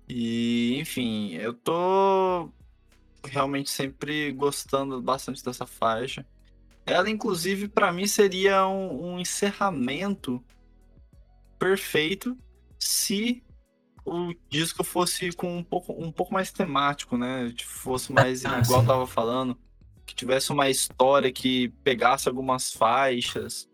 E, 0.09 0.77
enfim, 0.79 1.33
eu 1.33 1.53
tô 1.53 2.49
realmente 3.25 3.71
sempre 3.71 4.31
gostando 4.31 5.03
bastante 5.03 5.45
dessa 5.45 5.67
faixa. 5.67 6.25
Ela, 6.87 7.11
inclusive, 7.11 7.67
para 7.67 7.93
mim 7.93 8.07
seria 8.07 8.69
um, 8.69 9.15
um, 9.15 9.19
encerramento 9.19 10.41
perfeito 11.59 12.39
se 12.79 13.43
o 14.05 14.33
disco 14.49 14.85
fosse 14.85 15.33
com 15.33 15.59
um 15.59 15.65
pouco, 15.65 15.93
um 15.93 16.13
pouco 16.13 16.33
mais 16.33 16.53
temático, 16.53 17.19
né? 17.19 17.53
Fosse 17.65 18.13
mais 18.13 18.45
ah, 18.47 18.61
igual 18.61 18.83
eu 18.83 18.87
tava 18.87 19.07
falando, 19.09 19.59
que 20.07 20.15
tivesse 20.15 20.53
uma 20.53 20.71
história 20.71 21.33
que 21.33 21.71
pegasse 21.83 22.29
algumas 22.29 22.73
faixas 22.73 23.72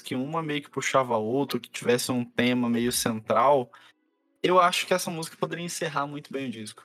que 0.00 0.14
uma 0.14 0.42
meio 0.42 0.62
que 0.62 0.70
puxava 0.70 1.14
a 1.14 1.18
outra, 1.18 1.58
que 1.58 1.70
tivesse 1.70 2.12
um 2.12 2.24
tema 2.24 2.68
meio 2.68 2.92
central, 2.92 3.70
eu 4.42 4.60
acho 4.60 4.86
que 4.86 4.94
essa 4.94 5.10
música 5.10 5.36
poderia 5.36 5.64
encerrar 5.64 6.06
muito 6.06 6.32
bem 6.32 6.48
o 6.48 6.50
disco. 6.50 6.84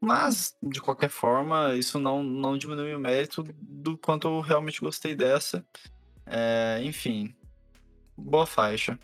Mas, 0.00 0.56
de 0.62 0.80
qualquer 0.80 1.08
forma, 1.08 1.74
isso 1.74 1.98
não, 1.98 2.22
não 2.22 2.58
diminui 2.58 2.94
o 2.94 3.00
mérito 3.00 3.42
do 3.60 3.96
quanto 3.96 4.28
eu 4.28 4.40
realmente 4.40 4.80
gostei 4.80 5.14
dessa. 5.14 5.66
É, 6.26 6.80
enfim, 6.82 7.34
boa 8.16 8.46
faixa. 8.46 8.98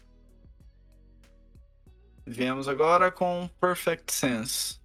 Viemos 2.27 2.69
agora 2.69 3.11
com 3.11 3.49
Perfect 3.61 4.13
Sense. 4.13 4.81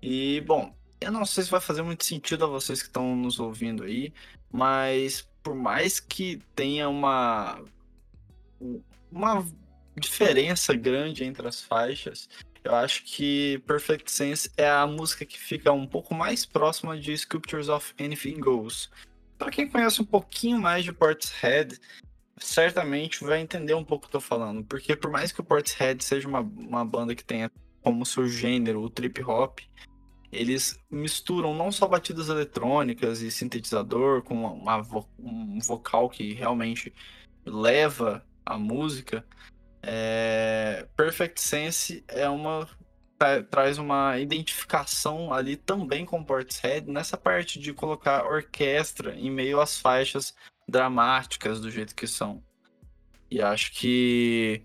E, 0.00 0.40
bom, 0.40 0.74
eu 1.00 1.12
não 1.12 1.24
sei 1.24 1.44
se 1.44 1.50
vai 1.50 1.60
fazer 1.60 1.82
muito 1.82 2.04
sentido 2.04 2.44
a 2.44 2.48
vocês 2.48 2.80
que 2.80 2.88
estão 2.88 3.14
nos 3.14 3.38
ouvindo 3.38 3.84
aí, 3.84 4.12
mas 4.50 5.28
por 5.42 5.54
mais 5.54 6.00
que 6.00 6.40
tenha 6.54 6.88
uma 6.88 7.60
uma 9.10 9.46
diferença 9.96 10.74
grande 10.74 11.24
entre 11.24 11.46
as 11.46 11.60
faixas, 11.60 12.28
eu 12.64 12.74
acho 12.74 13.04
que 13.04 13.58
Perfect 13.66 14.10
Sense 14.10 14.50
é 14.56 14.68
a 14.68 14.86
música 14.86 15.26
que 15.26 15.38
fica 15.38 15.72
um 15.72 15.86
pouco 15.86 16.14
mais 16.14 16.46
próxima 16.46 16.98
de 16.98 17.16
Sculptures 17.16 17.68
of 17.68 17.92
Anything 18.00 18.40
Goes. 18.40 18.90
Para 19.36 19.50
quem 19.50 19.68
conhece 19.68 20.00
um 20.00 20.04
pouquinho 20.04 20.60
mais 20.60 20.84
de 20.84 20.92
Portishead, 20.92 21.78
certamente 22.38 23.24
vai 23.24 23.40
entender 23.40 23.74
um 23.74 23.84
pouco 23.84 24.06
o 24.06 24.08
que 24.08 24.16
eu 24.16 24.20
tô 24.20 24.26
falando, 24.26 24.64
porque 24.64 24.94
por 24.94 25.10
mais 25.10 25.32
que 25.32 25.40
o 25.40 25.44
Portishead 25.44 26.02
seja 26.04 26.28
uma, 26.28 26.40
uma 26.40 26.84
banda 26.84 27.14
que 27.14 27.24
tenha 27.24 27.50
como 27.82 28.06
seu 28.06 28.28
gênero 28.28 28.80
o 28.80 28.88
trip 28.88 29.22
hop, 29.24 29.58
eles 30.32 30.78
misturam 30.90 31.54
não 31.54 31.70
só 31.70 31.86
batidas 31.86 32.28
eletrônicas 32.28 33.20
e 33.20 33.30
sintetizador 33.30 34.22
com 34.22 34.34
uma, 34.34 34.82
um 35.18 35.58
vocal 35.60 36.08
que 36.08 36.32
realmente 36.32 36.92
leva 37.44 38.24
a 38.44 38.56
música. 38.56 39.24
É... 39.82 40.88
Perfect 40.96 41.40
Sense 41.40 42.02
é 42.08 42.28
uma 42.28 42.66
tra 43.18 43.42
traz 43.42 43.78
uma 43.78 44.18
identificação 44.18 45.32
ali 45.32 45.56
também 45.56 46.06
com 46.06 46.24
Portishead 46.24 46.90
nessa 46.90 47.16
parte 47.16 47.60
de 47.60 47.74
colocar 47.74 48.24
orquestra 48.24 49.14
em 49.14 49.30
meio 49.30 49.60
às 49.60 49.78
faixas 49.78 50.34
dramáticas 50.66 51.60
do 51.60 51.70
jeito 51.70 51.94
que 51.94 52.06
são. 52.06 52.42
E 53.30 53.42
acho 53.42 53.72
que 53.72 54.62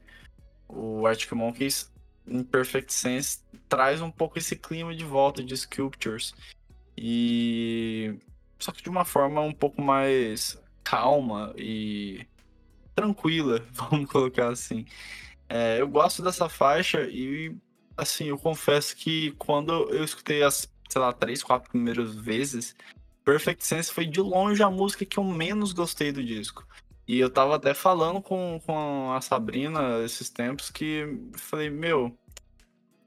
o 0.67 1.05
Arctic 1.05 1.31
Monkeys 1.33 1.91
em 2.27 2.43
Perfect 2.43 2.93
Sense 2.93 3.39
traz 3.67 4.01
um 4.01 4.11
pouco 4.11 4.37
esse 4.37 4.55
clima 4.55 4.95
de 4.95 5.03
volta 5.03 5.43
de 5.43 5.55
Sculptures. 5.55 6.33
E 6.97 8.15
só 8.59 8.71
que 8.71 8.81
de 8.81 8.89
uma 8.89 9.05
forma 9.05 9.41
um 9.41 9.53
pouco 9.53 9.81
mais 9.81 10.61
calma 10.83 11.53
e 11.57 12.25
tranquila, 12.95 13.63
vamos 13.71 14.09
colocar 14.09 14.49
assim. 14.49 14.85
É, 15.49 15.79
eu 15.79 15.87
gosto 15.87 16.21
dessa 16.21 16.49
faixa 16.49 17.07
e 17.09 17.55
assim, 17.95 18.25
eu 18.25 18.37
confesso 18.37 18.95
que 18.95 19.31
quando 19.31 19.71
eu 19.91 20.03
escutei 20.03 20.43
as, 20.43 20.71
sei 20.89 21.01
lá, 21.01 21.13
três, 21.13 21.41
quatro 21.41 21.69
primeiras 21.69 22.15
vezes, 22.15 22.75
Perfect 23.23 23.65
Sense 23.65 23.91
foi 23.91 24.05
de 24.05 24.21
longe 24.21 24.61
a 24.63 24.69
música 24.69 25.05
que 25.05 25.17
eu 25.17 25.23
menos 25.23 25.73
gostei 25.73 26.11
do 26.11 26.23
disco. 26.23 26.65
E 27.07 27.19
eu 27.19 27.29
tava 27.29 27.55
até 27.55 27.73
falando 27.73 28.21
com, 28.21 28.59
com 28.65 29.13
a 29.13 29.21
Sabrina 29.21 30.03
esses 30.03 30.29
tempos 30.29 30.69
que 30.69 31.19
falei, 31.37 31.69
meu, 31.69 32.17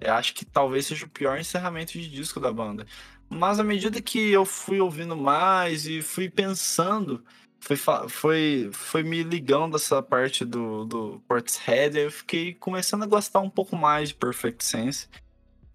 eu 0.01 0.15
acho 0.15 0.35
que 0.35 0.45
talvez 0.45 0.87
seja 0.87 1.05
o 1.05 1.11
pior 1.11 1.39
encerramento 1.39 1.93
de 1.93 2.09
disco 2.09 2.41
da 2.41 2.51
banda. 2.51 2.87
Mas 3.29 3.61
à 3.61 3.65
medida 3.65 4.01
que 4.01 4.31
eu 4.31 4.45
fui 4.47 4.81
ouvindo 4.81 5.15
mais 5.15 5.87
e 5.87 6.01
fui 6.01 6.31
pensando, 6.31 7.23
foi, 7.61 7.77
foi, 8.09 8.71
foi 8.73 9.03
me 9.03 9.23
ligando 9.23 9.77
essa 9.77 10.03
parte 10.03 10.45
do, 10.45 10.85
do 10.85 11.23
Portishead, 11.29 11.99
eu 11.99 12.11
fiquei 12.11 12.55
começando 12.55 13.03
a 13.03 13.07
gostar 13.07 13.41
um 13.41 13.51
pouco 13.51 13.77
mais 13.77 14.09
de 14.09 14.15
Perfect 14.15 14.65
Sense. 14.65 15.09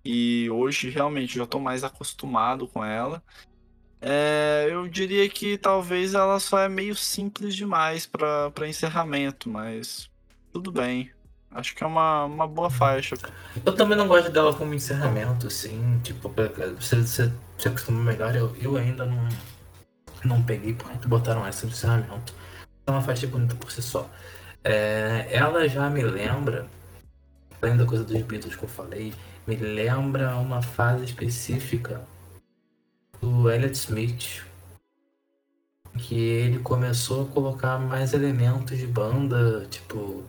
E 0.04 0.50
hoje 0.50 0.90
realmente 0.90 1.38
já 1.38 1.46
tô 1.46 1.60
mais 1.60 1.84
acostumado 1.84 2.68
com 2.68 2.84
ela. 2.84 3.24
É, 4.02 4.68
eu 4.70 4.88
diria 4.88 5.28
que 5.30 5.58
talvez 5.58 6.14
ela 6.14 6.40
só 6.40 6.60
é 6.60 6.70
meio 6.70 6.96
simples 6.96 7.56
demais 7.56 8.06
para 8.06 8.68
encerramento, 8.68 9.50
mas 9.50 10.10
tudo 10.54 10.72
bem. 10.72 11.12
Acho 11.52 11.74
que 11.74 11.84
é 11.84 11.88
uma, 11.88 12.26
uma 12.26 12.48
boa 12.48 12.70
faixa. 12.70 13.16
Eu 13.66 13.74
também 13.74 13.98
não 13.98 14.08
gosto 14.08 14.30
dela 14.30 14.54
como 14.54 14.74
encerramento, 14.74 15.48
assim, 15.48 16.00
tipo, 16.04 16.30
você, 16.30 16.98
você 16.98 17.32
se 17.58 17.68
acostuma 17.68 18.04
melhor, 18.04 18.36
eu, 18.36 18.54
eu 18.60 18.76
ainda 18.76 19.06
não, 19.06 19.30
não 20.26 20.44
peguei 20.44 20.74
porque 20.74 21.08
botaram 21.08 21.48
essa 21.48 21.66
de 21.66 21.74
encerramento. 21.74 22.34
É 22.86 22.92
uma 22.92 23.02
faixa 23.02 23.26
bonita 23.26 23.56
por 23.56 23.72
si 23.72 23.82
só. 23.82 24.10
É, 24.64 25.28
ela 25.32 25.68
já 25.70 25.90
me 25.90 26.04
lembra, 26.04 26.68
além 27.62 27.78
da 27.78 27.86
coisa 27.86 28.04
dos 28.04 28.22
Beatles 28.22 28.56
que 28.56 28.64
eu 28.64 28.70
falei, 28.70 29.14
me 29.48 29.56
lembra 29.56 30.36
uma 30.36 30.62
fase 30.62 31.06
específica 31.06 32.02
do 33.26 33.50
Elliot 33.50 33.74
Smith, 33.74 34.44
que 35.98 36.16
ele 36.16 36.60
começou 36.60 37.24
a 37.24 37.26
colocar 37.26 37.80
mais 37.80 38.14
elementos 38.14 38.78
de 38.78 38.86
banda, 38.86 39.66
tipo, 39.66 40.24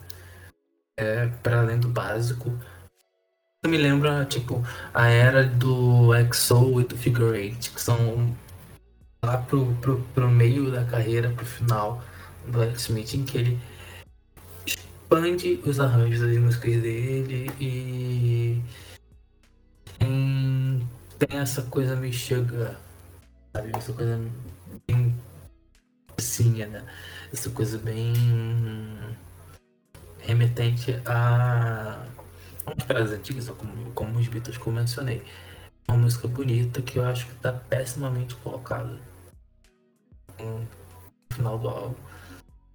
é, 0.96 1.26
para 1.42 1.60
além 1.60 1.78
do 1.78 1.88
básico. 1.88 2.50
Me 3.66 3.76
lembra, 3.76 4.24
tipo, 4.24 4.64
a 4.94 5.08
era 5.08 5.44
do 5.44 6.10
XO 6.32 6.80
e 6.80 6.84
do 6.84 6.96
Figure 6.96 7.36
Eight, 7.36 7.70
que 7.70 7.80
são 7.80 8.34
lá 9.22 9.36
pro, 9.38 9.74
pro, 9.82 10.00
pro 10.14 10.30
meio 10.30 10.70
da 10.70 10.84
carreira, 10.84 11.30
pro 11.30 11.44
final 11.44 12.02
do 12.46 12.62
Elliot 12.62 12.80
Smith, 12.80 13.12
em 13.12 13.24
que 13.24 13.36
ele 13.36 13.60
expande 14.64 15.60
os 15.66 15.78
arranjos 15.78 16.20
das 16.20 16.38
músicas 16.38 16.80
dele 16.80 17.50
e 17.60 18.62
tem, 19.98 20.88
tem 21.18 21.38
essa 21.38 21.62
coisa 21.62 21.94
meio 21.94 22.14
chega 22.14 22.85
sabe? 23.56 23.72
Essa 23.76 23.92
coisa 23.92 24.20
bem 24.86 25.14
assim, 26.18 26.64
né? 26.66 26.84
Essa 27.32 27.50
coisa 27.50 27.78
bem 27.78 28.12
remetente 30.20 31.00
a 31.06 32.04
umas 32.66 32.84
frases 32.84 33.18
antigas, 33.18 33.48
como, 33.48 33.92
como 33.92 34.18
os 34.18 34.28
Beatles 34.28 34.58
que 34.58 34.66
eu 34.66 34.72
mencionei. 34.72 35.22
uma 35.88 35.98
música 35.98 36.28
bonita 36.28 36.82
que 36.82 36.98
eu 36.98 37.04
acho 37.04 37.26
que 37.26 37.34
tá 37.36 37.52
pessimamente 37.52 38.34
colocada 38.36 38.98
no 40.38 40.66
final 41.32 41.58
do 41.58 41.68
álbum. 41.68 41.94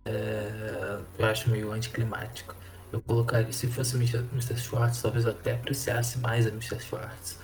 É, 0.05 0.99
eu 1.19 1.25
acho 1.25 1.49
meio 1.49 1.71
anticlimático. 1.71 2.55
Eu 2.91 3.01
colocaria, 3.01 3.51
se 3.53 3.67
fosse 3.67 3.95
Mr. 3.95 4.57
Schwartz, 4.57 5.01
talvez 5.01 5.25
eu 5.25 5.31
até 5.31 5.53
apreciasse 5.53 6.17
mais 6.19 6.45
a 6.45 6.49
Mr. 6.49 6.79
Schwartz. 6.79 7.39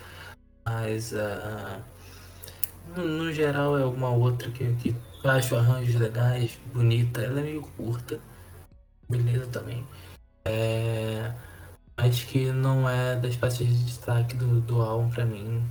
Mas 0.66 1.14
uh, 1.14 1.82
no, 2.96 3.08
no, 3.08 3.34
geral 3.34 3.78
é 3.78 3.86
uma 3.86 4.10
outra 4.10 4.50
que, 4.52 4.74
que 4.76 4.96
eu 5.24 5.32
acho 5.32 5.56
arranjos 5.56 5.96
legais, 5.96 6.60
bonita. 6.74 7.22
Ela 7.22 7.40
é 7.40 7.44
meio 7.44 7.62
curta. 7.62 8.20
Beleza 9.10 9.48
também. 9.48 9.86
É, 10.46 11.34
mas 11.98 12.24
que 12.24 12.52
não 12.52 12.90
é 12.90 13.16
das 13.16 13.36
faixas 13.36 13.68
de 13.68 13.84
destaque 13.86 14.36
do, 14.36 14.62
do 14.62 14.82
álbum 14.82 15.10
pra 15.10 15.26
mim. 15.26 15.64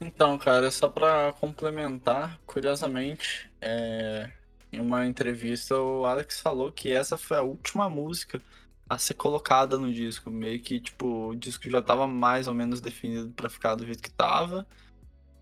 Então, 0.00 0.38
cara, 0.38 0.70
só 0.70 0.88
pra 0.88 1.32
complementar, 1.40 2.38
curiosamente, 2.46 3.50
é, 3.60 4.30
em 4.72 4.80
uma 4.80 5.06
entrevista 5.06 5.76
o 5.76 6.06
Alex 6.06 6.40
falou 6.40 6.70
que 6.70 6.92
essa 6.92 7.16
foi 7.16 7.36
a 7.36 7.42
última 7.42 7.90
música 7.90 8.40
a 8.88 8.96
ser 8.98 9.14
colocada 9.14 9.76
no 9.76 9.92
disco. 9.92 10.30
Meio 10.30 10.60
que, 10.60 10.80
tipo, 10.80 11.30
o 11.30 11.36
disco 11.36 11.68
já 11.68 11.82
tava 11.82 12.06
mais 12.06 12.48
ou 12.48 12.54
menos 12.54 12.80
definido 12.80 13.30
para 13.30 13.50
ficar 13.50 13.74
do 13.74 13.84
jeito 13.84 14.02
que 14.02 14.10
tava. 14.10 14.66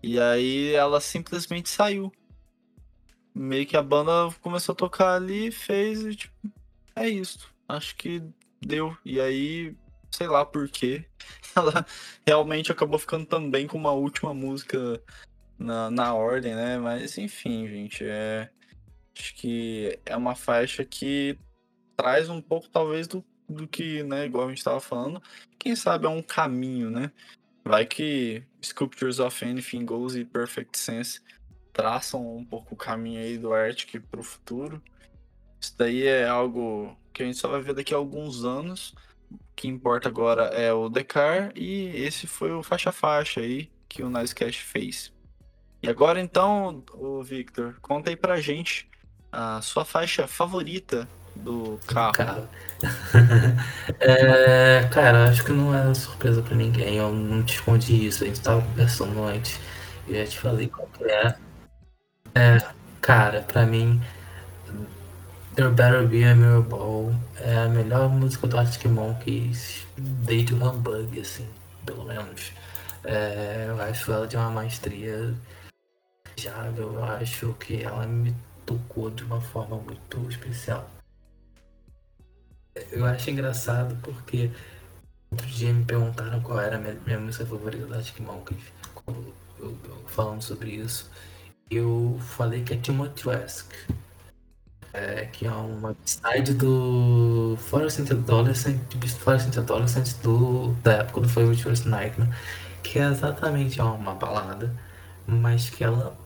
E 0.01 0.19
aí 0.19 0.73
ela 0.73 1.01
simplesmente 1.01 1.69
saiu. 1.69 2.11
Meio 3.33 3.65
que 3.67 3.77
a 3.77 3.83
banda 3.83 4.33
começou 4.41 4.73
a 4.73 4.75
tocar 4.75 5.15
ali, 5.15 5.51
fez 5.51 6.03
e 6.03 6.15
tipo, 6.15 6.33
é 6.95 7.07
isso. 7.07 7.53
Acho 7.67 7.95
que 7.95 8.23
deu. 8.61 8.97
E 9.05 9.19
aí, 9.19 9.75
sei 10.11 10.27
lá 10.27 10.45
por 10.45 10.67
quê. 10.69 11.05
Ela 11.55 11.85
realmente 12.25 12.71
acabou 12.71 12.99
ficando 12.99 13.25
também 13.25 13.67
com 13.67 13.77
uma 13.77 13.91
última 13.91 14.33
música 14.33 15.01
na, 15.57 15.91
na 15.91 16.13
ordem, 16.13 16.55
né? 16.55 16.77
Mas 16.77 17.17
enfim, 17.17 17.67
gente, 17.67 18.03
é. 18.03 18.49
Acho 19.17 19.33
que 19.35 19.99
é 20.05 20.15
uma 20.15 20.35
faixa 20.35 20.85
que 20.85 21.37
traz 21.95 22.29
um 22.29 22.39
pouco, 22.39 22.69
talvez, 22.69 23.07
do, 23.07 23.25
do 23.49 23.67
que, 23.67 24.03
né, 24.03 24.25
igual 24.25 24.45
a 24.45 24.49
gente 24.49 24.59
estava 24.59 24.79
falando, 24.79 25.21
quem 25.57 25.75
sabe 25.75 26.05
é 26.05 26.09
um 26.09 26.21
caminho, 26.21 26.91
né? 26.91 27.11
Vai 27.67 27.85
que 27.85 28.43
Sculptures 28.63 29.19
of 29.19 29.43
Anything 29.43 29.83
Goes 29.83 30.15
e 30.15 30.23
Perfect 30.23 30.77
Sense 30.79 31.19
traçam 31.73 32.37
um 32.37 32.45
pouco 32.45 32.73
o 32.73 32.77
caminho 32.77 33.19
aí 33.19 33.37
do 33.37 33.53
Arctic 33.53 34.01
para 34.09 34.21
o 34.21 34.23
futuro. 34.23 34.81
Isso 35.59 35.75
daí 35.77 36.07
é 36.07 36.25
algo 36.25 36.97
que 37.11 37.21
a 37.21 37.25
gente 37.25 37.37
só 37.37 37.49
vai 37.49 37.61
ver 37.61 37.73
daqui 37.73 37.93
a 37.93 37.97
alguns 37.97 38.45
anos. 38.45 38.95
O 39.29 39.37
que 39.53 39.67
importa 39.67 40.07
agora 40.07 40.43
é 40.45 40.71
o 40.71 40.87
Decar 40.87 41.51
e 41.57 41.87
esse 41.87 42.25
foi 42.25 42.53
o 42.53 42.63
faixa-faixa 42.63 43.41
aí 43.41 43.69
que 43.89 44.01
o 44.01 44.09
Nicecast 44.09 44.61
fez. 44.61 45.13
E 45.83 45.89
agora 45.89 46.21
então, 46.21 46.85
o 46.93 47.21
Victor, 47.21 47.77
conta 47.81 48.09
aí 48.09 48.15
pra 48.15 48.39
gente 48.39 48.89
a 49.29 49.61
sua 49.61 49.83
faixa 49.83 50.25
favorita 50.25 51.05
do 51.37 51.79
carro. 51.87 52.13
carro. 52.13 52.47
é, 53.99 54.87
cara, 54.91 55.29
acho 55.29 55.43
que 55.43 55.51
não 55.51 55.73
é 55.73 55.93
surpresa 55.93 56.41
pra 56.41 56.55
ninguém. 56.55 56.97
Eu 56.97 57.11
não 57.11 57.43
te 57.43 57.55
escondi 57.55 58.07
isso. 58.07 58.23
A 58.23 58.27
gente 58.27 58.41
tava 58.41 58.61
conversando 58.61 59.23
antes. 59.23 59.59
Eu 60.07 60.15
já 60.15 60.25
te 60.25 60.39
falei 60.39 60.67
qual 60.67 60.87
que 60.87 61.03
é. 61.05 61.35
É, 62.35 62.61
cara, 63.01 63.41
pra 63.41 63.65
mim, 63.65 64.01
There 65.55 65.71
Better 65.71 66.07
Be 66.07 66.23
a 66.23 66.35
Mirrorball 66.35 67.15
é 67.39 67.57
a 67.57 67.67
melhor 67.67 68.09
música 68.09 68.47
do 68.47 68.57
Arctic 68.57 68.85
Monkeys 68.85 69.85
desde 69.97 70.53
o 70.53 70.63
Humbug, 70.63 71.19
assim, 71.19 71.47
pelo 71.85 72.05
menos. 72.05 72.51
É, 73.03 73.65
eu 73.69 73.81
acho 73.81 74.11
ela 74.11 74.27
de 74.27 74.35
uma 74.35 74.49
maestria 74.49 75.33
já 76.39 76.71
eu 76.77 77.03
acho 77.03 77.53
que 77.53 77.81
ela 77.81 78.05
me 78.05 78.35
tocou 78.65 79.09
de 79.09 79.23
uma 79.23 79.41
forma 79.41 79.77
muito 79.77 80.29
especial 80.29 80.87
eu 82.91 83.05
acho 83.05 83.29
engraçado 83.29 83.97
porque 84.01 84.51
outro 85.31 85.47
dia 85.47 85.73
me 85.73 85.85
perguntaram 85.85 86.41
qual 86.41 86.59
era 86.59 86.75
a 86.77 86.79
minha, 86.79 86.97
minha 87.05 87.19
música 87.19 87.45
favorita 87.45 87.85
da 87.85 87.97
Arctic 87.97 88.19
Monkeys. 88.19 88.61
falando 90.07 90.41
sobre 90.41 90.71
isso. 90.71 91.09
Eu 91.69 92.17
falei 92.21 92.63
que 92.63 92.73
é 92.73 92.77
Timothy 92.77 93.27
Wesk. 93.27 93.73
É, 94.93 95.25
que 95.25 95.45
é 95.45 95.51
uma 95.51 95.95
side 96.05 96.53
do 96.55 97.55
Fluorescent 97.59 98.09
Adolescent, 98.09 98.79
Fluorescent 99.19 99.55
Adolescent 99.57 100.15
do, 100.23 100.73
da 100.81 100.93
época 100.93 101.21
do 101.21 101.29
Favorite 101.29 101.61
First 101.61 101.85
Nightmare, 101.85 102.31
que 102.81 102.97
é 102.97 103.03
exatamente 103.07 103.79
uma 103.79 104.15
balada, 104.15 104.73
mas 105.27 105.69
que 105.69 105.83
ela 105.83 106.17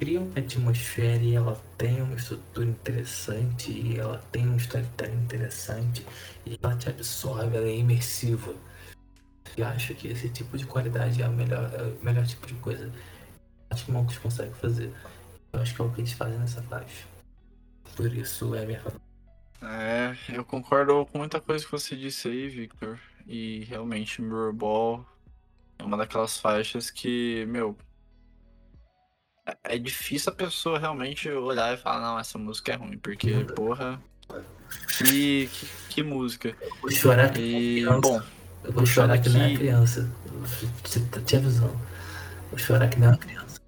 cria 0.00 0.20
uma 0.20 0.38
atmosfera 0.38 1.22
e 1.22 1.34
ela 1.34 1.60
tem 1.78 2.02
uma 2.02 2.16
estrutura 2.16 2.66
interessante 2.66 3.70
e 3.70 3.98
ela 3.98 4.18
tem 4.32 4.48
um 4.48 4.56
storytelling 4.56 5.22
interessante 5.22 6.04
e 6.44 6.58
ela 6.60 6.74
te 6.76 6.88
absorve, 6.88 7.56
ela 7.56 7.68
é 7.68 7.76
imersiva. 7.76 8.54
E 9.56 9.62
acho 9.62 9.94
que 9.94 10.08
esse 10.08 10.28
tipo 10.30 10.56
de 10.56 10.64
qualidade 10.64 11.22
é 11.22 11.28
o 11.28 11.32
melhor, 11.32 11.70
é 11.74 11.82
o 11.82 12.04
melhor 12.04 12.26
tipo 12.26 12.46
de 12.46 12.54
coisa 12.54 12.90
acho 13.70 13.84
que 13.84 13.90
o 13.90 13.94
Monks 13.94 14.18
consegue 14.18 14.54
fazer. 14.54 14.92
Eu 15.52 15.60
acho 15.60 15.74
que 15.74 15.80
é 15.80 15.84
o 15.84 15.90
que 15.90 16.00
eles 16.00 16.12
fazem 16.12 16.38
nessa 16.38 16.62
faixa. 16.62 17.06
Por 17.96 18.12
isso 18.12 18.54
é 18.54 18.66
minha 18.66 18.80
favorita. 18.80 19.10
É, 19.62 20.16
eu 20.28 20.44
concordo 20.44 21.06
com 21.06 21.18
muita 21.18 21.40
coisa 21.40 21.64
que 21.64 21.70
você 21.70 21.96
disse 21.96 22.28
aí, 22.28 22.48
Victor. 22.48 22.98
E 23.26 23.64
realmente 23.64 24.20
Mirror 24.20 24.52
Ball 24.52 25.06
é 25.78 25.84
uma 25.84 25.96
daquelas 25.96 26.38
faixas 26.38 26.90
que, 26.90 27.44
meu, 27.46 27.76
é 29.64 29.78
difícil 29.78 30.32
a 30.32 30.36
pessoa 30.36 30.78
realmente 30.78 31.28
olhar 31.30 31.74
e 31.74 31.76
falar, 31.76 32.00
não, 32.00 32.18
essa 32.18 32.38
música 32.38 32.72
é 32.72 32.76
ruim, 32.76 32.98
porque, 32.98 33.44
porra, 33.54 34.00
que, 34.98 35.48
que, 35.48 35.66
que 35.88 36.02
música. 36.02 36.56
vou 36.80 36.90
chorar 36.90 37.32
que 37.32 37.40
e, 37.40 37.84
bom, 38.00 38.22
eu 38.64 38.72
vou 38.72 38.86
chorar 38.86 39.18
que 39.18 39.28
nem 39.28 39.50
uma 39.50 39.58
criança. 39.58 40.10
Te 41.24 41.36
avisando. 41.36 41.80
Vou 42.50 42.58
chorar 42.58 42.88
que 42.88 42.98
nem 42.98 43.08
uma 43.08 43.18
criança. 43.18 43.60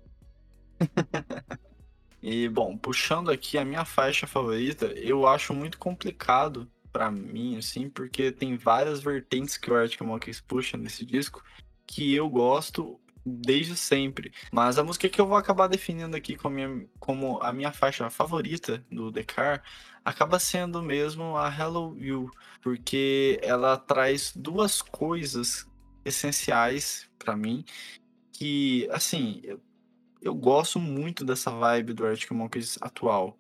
e, 2.23 2.49
bom, 2.49 2.77
puxando 2.77 3.31
aqui 3.31 3.57
a 3.57 3.65
minha 3.65 3.85
faixa 3.85 4.27
favorita, 4.27 4.87
eu 4.87 5.27
acho 5.27 5.55
muito 5.55 5.79
complicado 5.79 6.69
para 6.93 7.11
mim, 7.11 7.57
assim, 7.57 7.89
porque 7.89 8.31
tem 8.31 8.57
várias 8.57 9.01
vertentes 9.01 9.57
que 9.57 9.71
o 9.71 9.75
Arctic 9.75 10.03
Monkeys 10.03 10.41
puxa 10.41 10.77
nesse 10.77 11.07
disco 11.07 11.43
que 11.87 12.15
eu 12.15 12.29
gosto 12.29 13.01
desde 13.25 13.77
sempre. 13.77 14.33
Mas 14.53 14.79
a 14.79 14.85
música 14.85 15.09
que 15.09 15.21
eu 15.21 15.27
vou 15.27 15.37
acabar 15.37 15.69
definindo 15.69 16.17
aqui 16.17 16.37
como, 16.37 16.55
minha, 16.55 16.87
como 16.99 17.41
a 17.43 17.53
minha 17.53 17.73
faixa 17.73 18.09
favorita 18.11 18.85
do 18.91 19.13
The 19.13 19.23
Car 19.25 19.63
acaba 20.05 20.39
sendo 20.39 20.83
mesmo 20.83 21.37
a 21.37 21.49
Hello 21.49 21.97
You, 21.99 22.31
porque 22.61 23.39
ela 23.43 23.77
traz 23.77 24.33
duas 24.35 24.83
coisas 24.83 25.67
essenciais 26.05 27.09
para 27.19 27.37
mim 27.37 27.65
que, 28.33 28.89
assim, 28.91 29.41
eu, 29.45 29.61
eu 30.21 30.35
gosto 30.35 30.81
muito 30.81 31.25
dessa 31.25 31.51
vibe 31.51 31.93
do 31.93 32.07
Arctic 32.07 32.31
Monkeys 32.33 32.79
atual. 32.81 33.39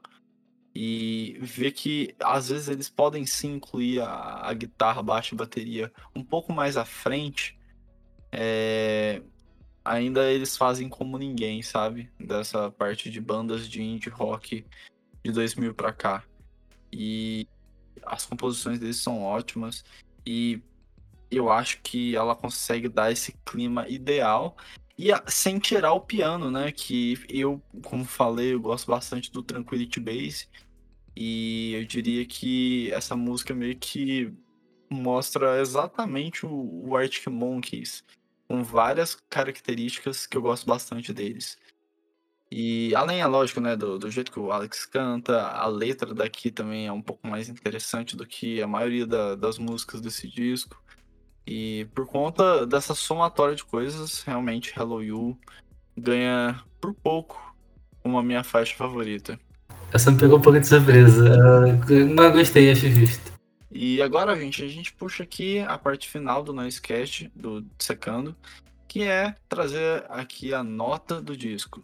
E 0.75 1.37
ver 1.41 1.73
que 1.73 2.15
às 2.19 2.49
vezes 2.49 2.69
eles 2.69 2.89
podem 2.89 3.27
sim 3.27 3.57
incluir 3.57 4.01
a, 4.01 4.49
a 4.49 4.55
guitarra, 4.55 5.03
baixo 5.03 5.35
e 5.35 5.37
bateria 5.37 5.93
um 6.17 6.25
pouco 6.25 6.51
mais 6.51 6.79
à 6.79 6.85
frente, 6.85 7.59
é, 8.31 9.21
ainda 9.85 10.31
eles 10.31 10.57
fazem 10.57 10.89
como 10.89 11.19
ninguém, 11.19 11.63
sabe? 11.63 12.11
Dessa 12.19 12.71
parte 12.71 13.11
de 13.11 13.21
bandas 13.21 13.69
de 13.69 13.83
indie 13.83 14.11
rock 14.11 14.65
de 15.25 15.33
2000 15.33 15.75
para 15.75 15.93
cá. 15.93 16.25
E 16.93 17.47
as 18.05 18.27
composições 18.27 18.79
deles 18.79 18.97
são 18.97 19.23
ótimas 19.23 19.85
e 20.27 20.61
eu 21.31 21.51
acho 21.51 21.81
que 21.83 22.15
ela 22.15 22.37
consegue 22.37 22.89
dar 22.89 23.11
esse 23.11 23.33
clima 23.45 23.89
ideal 23.89 24.57
e 24.99 25.09
sem 25.27 25.59
tirar 25.59 25.95
o 25.95 26.01
piano, 26.01 26.51
né? 26.51 26.71
Que 26.71 27.19
eu, 27.29 27.63
como 27.83 28.05
falei, 28.05 28.53
eu 28.53 28.61
gosto 28.61 28.91
bastante 28.91 29.33
do 29.33 29.43
Tranquility 29.43 30.01
Bass 30.01 30.49
e 31.17 31.73
eu 31.75 31.85
diria 31.85 32.25
que 32.27 32.93
essa 32.93 33.17
música 33.17 33.55
meio 33.55 33.77
que 33.77 34.33
mostra 34.91 35.61
exatamente 35.61 36.45
o, 36.45 36.89
o 36.89 36.97
Arctic 36.97 37.27
Monkeys 37.29 38.05
com 38.53 38.63
várias 38.63 39.17
características 39.31 40.27
que 40.27 40.37
eu 40.37 40.43
gosto 40.43 40.67
bastante 40.67 41.11
deles. 41.11 41.57
E 42.51 42.95
além, 42.95 43.23
é 43.23 43.27
lógico, 43.27 43.63
né, 43.63 43.75
do, 43.75 43.99
do 43.99 44.11
jeito 44.11 44.31
que 44.31 44.39
o 44.39 44.53
Alex 44.53 44.85
canta, 44.85 45.41
a 45.41 45.67
letra 45.67 46.13
daqui 46.13 46.51
também 46.51 46.87
é 46.87 46.93
um 46.93 47.01
pouco 47.01 47.27
mais 47.27 47.49
interessante 47.49 48.15
do 48.15 48.27
que 48.27 48.61
a 48.61 48.67
maioria 48.67 49.07
da, 49.07 49.35
das 49.37 49.57
músicas 49.57 50.03
desse 50.03 50.29
disco. 50.29 50.77
E 51.47 51.87
por 51.95 52.07
conta 52.07 52.67
dessa 52.67 52.95
somatória 52.95 53.55
de 53.55 53.65
coisas, 53.65 54.23
realmente 54.23 54.79
Hello 54.79 55.03
You 55.03 55.39
ganha 55.97 56.63
por 56.79 56.93
pouco 56.93 57.41
uma 58.05 58.23
minha 58.23 58.45
faixa 58.45 58.77
favorita. 58.77 59.41
Essa 59.95 60.11
me 60.11 60.19
pegou 60.19 60.39
um 60.39 60.43
pouco 60.43 60.61
de 60.61 60.67
surpresa. 60.67 61.27
Eu 61.89 62.07
não 62.07 62.31
gostei, 62.31 62.71
acho 62.71 62.87
justo. 62.91 63.32
E 63.75 64.03
agora, 64.03 64.39
gente, 64.39 64.63
a 64.63 64.69
gente 64.69 64.93
puxa 64.93 65.23
aqui 65.23 65.61
a 65.61 65.79
parte 65.79 66.09
final 66.09 66.43
do 66.43 66.53
Noisecast, 66.53 67.33
do 67.35 67.67
Secando, 67.79 68.37
que 68.87 69.03
é 69.03 69.35
trazer 69.49 70.05
aqui 70.11 70.53
a 70.53 70.63
nota 70.63 71.23
do 71.23 71.35
disco. 71.35 71.83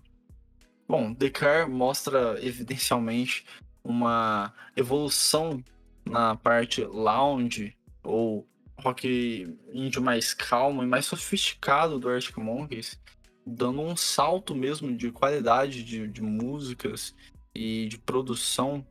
Bom, 0.86 1.14
Car 1.32 1.68
mostra 1.68 2.38
evidencialmente 2.44 3.46
uma 3.82 4.52
evolução 4.76 5.62
na 6.04 6.36
parte 6.36 6.84
lounge 6.84 7.74
ou 8.02 8.46
rock 8.78 9.56
indie 9.72 10.00
mais 10.00 10.34
calmo 10.34 10.82
e 10.82 10.86
mais 10.86 11.06
sofisticado 11.06 11.98
do 11.98 12.08
Arctic 12.08 12.36
Monkeys, 12.36 13.00
dando 13.46 13.80
um 13.80 13.96
salto 13.96 14.54
mesmo 14.54 14.94
de 14.94 15.10
qualidade 15.10 15.82
de, 15.82 16.06
de 16.06 16.22
músicas 16.22 17.14
e 17.54 17.86
de 17.88 17.98
produção 17.98 18.86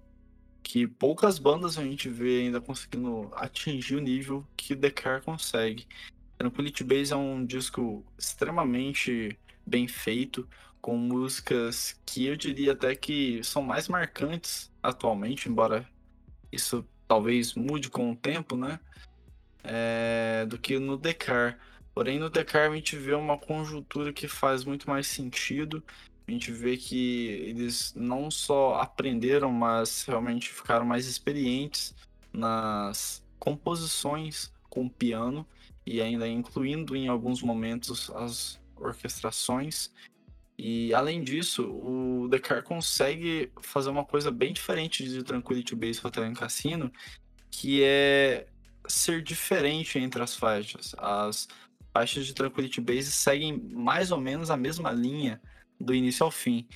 que 0.67 0.85
poucas 0.85 1.39
bandas 1.39 1.77
a 1.77 1.81
gente 1.81 2.09
vê 2.09 2.41
ainda 2.41 2.59
conseguindo 2.59 3.31
atingir 3.35 3.95
o 3.95 4.01
nível 4.01 4.45
que 4.57 4.75
The 4.75 4.91
Car 4.91 5.23
consegue. 5.23 5.87
Tranquility 6.37 6.83
Base 6.83 7.13
é 7.13 7.15
um 7.15 7.45
disco 7.45 8.05
extremamente 8.19 9.39
bem 9.65 9.87
feito, 9.87 10.45
com 10.81 10.97
músicas 10.97 11.97
que 12.05 12.25
eu 12.25 12.35
diria 12.35 12.73
até 12.73 12.93
que 12.97 13.41
são 13.45 13.61
mais 13.61 13.87
marcantes 13.87 14.69
atualmente, 14.83 15.47
embora 15.47 15.89
isso 16.51 16.85
talvez 17.07 17.55
mude 17.55 17.89
com 17.89 18.11
o 18.11 18.15
tempo, 18.15 18.57
né? 18.57 18.77
É, 19.63 20.45
do 20.49 20.57
que 20.57 20.77
no 20.77 20.97
Decar. 20.97 21.57
Porém, 21.93 22.19
no 22.19 22.29
Decar 22.29 22.69
a 22.69 22.75
gente 22.75 22.97
vê 22.97 23.13
uma 23.13 23.37
conjuntura 23.37 24.11
que 24.11 24.27
faz 24.27 24.65
muito 24.65 24.89
mais 24.89 25.07
sentido 25.07 25.81
a 26.27 26.31
gente 26.31 26.51
vê 26.51 26.75
que 26.75 27.27
eles 27.47 27.93
não 27.95 28.29
só 28.29 28.75
aprenderam, 28.75 29.49
mas 29.49 30.03
realmente 30.03 30.49
ficaram 30.49 30.85
mais 30.85 31.07
experientes 31.07 31.95
nas 32.33 33.23
composições 33.39 34.51
com 34.69 34.89
piano 34.89 35.47
e 35.85 36.01
ainda 36.01 36.27
incluindo 36.27 36.97
em 36.97 37.07
alguns 37.07 37.41
momentos 37.41 38.09
as 38.09 38.59
orquestrações. 38.75 39.89
E 40.57 40.93
além 40.93 41.23
disso, 41.23 41.63
o 41.63 42.27
Decar 42.27 42.61
consegue 42.61 43.49
fazer 43.61 43.89
uma 43.89 44.03
coisa 44.03 44.29
bem 44.29 44.51
diferente 44.51 45.07
de 45.07 45.23
Tranquility 45.23 45.75
Base 45.75 46.01
Hotel 46.03 46.33
Cassino, 46.33 46.91
que 47.49 47.83
é 47.83 48.47
ser 48.85 49.23
diferente 49.23 49.97
entre 49.97 50.21
as 50.21 50.35
faixas. 50.35 50.93
As 50.97 51.47
faixas 51.93 52.25
de 52.25 52.33
Tranquility 52.33 52.81
Base 52.81 53.13
seguem 53.13 53.57
mais 53.71 54.11
ou 54.11 54.19
menos 54.19 54.51
a 54.51 54.57
mesma 54.57 54.91
linha 54.91 55.41
do 55.79 55.93
início 55.93 56.23
ao 56.23 56.31
fim. 56.31 56.67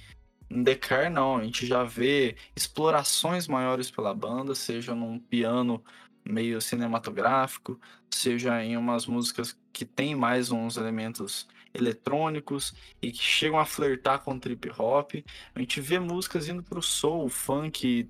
Em 0.50 0.64
Decar, 0.64 1.10
não, 1.10 1.38
a 1.38 1.44
gente 1.44 1.66
já 1.66 1.84
vê 1.84 2.36
explorações 2.56 3.48
maiores 3.48 3.90
pela 3.90 4.14
banda, 4.14 4.54
seja 4.54 4.94
num 4.94 5.18
piano 5.18 5.84
meio 6.26 6.62
cinematográfico, 6.62 7.80
seja 8.10 8.64
em 8.64 8.78
umas 8.78 9.06
músicas 9.06 9.58
que 9.72 9.86
tem 9.86 10.14
mais 10.14 10.52
uns 10.52 10.78
elementos 10.78 11.48
eletrônicos 11.74 12.74
e 13.02 13.12
que 13.12 13.24
chegam 13.24 13.58
a 13.58 13.66
flertar 13.66 14.20
com 14.20 14.38
trip 14.38 14.70
hop. 14.78 15.14
A 15.56 15.60
gente 15.60 15.80
vê 15.80 16.00
músicas 16.00 16.48
indo 16.48 16.62
pro 16.62 16.82
soul, 16.82 17.30
funk, 17.30 18.10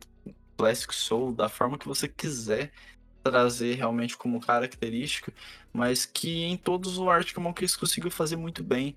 classic 0.58 0.94
soul, 0.94 1.32
da 1.34 1.48
forma 1.48 1.78
que 1.78 1.88
você 1.88 2.08
quiser 2.08 2.72
trazer 3.24 3.76
realmente 3.76 4.18
como 4.18 4.42
característica, 4.42 5.32
mas 5.72 6.06
que 6.06 6.44
em 6.44 6.58
todos 6.58 6.98
o 6.98 7.10
Arctic 7.10 7.38
Monkeys 7.38 7.76
conseguiu 7.76 8.10
fazer 8.10 8.36
muito 8.36 8.64
bem. 8.64 8.96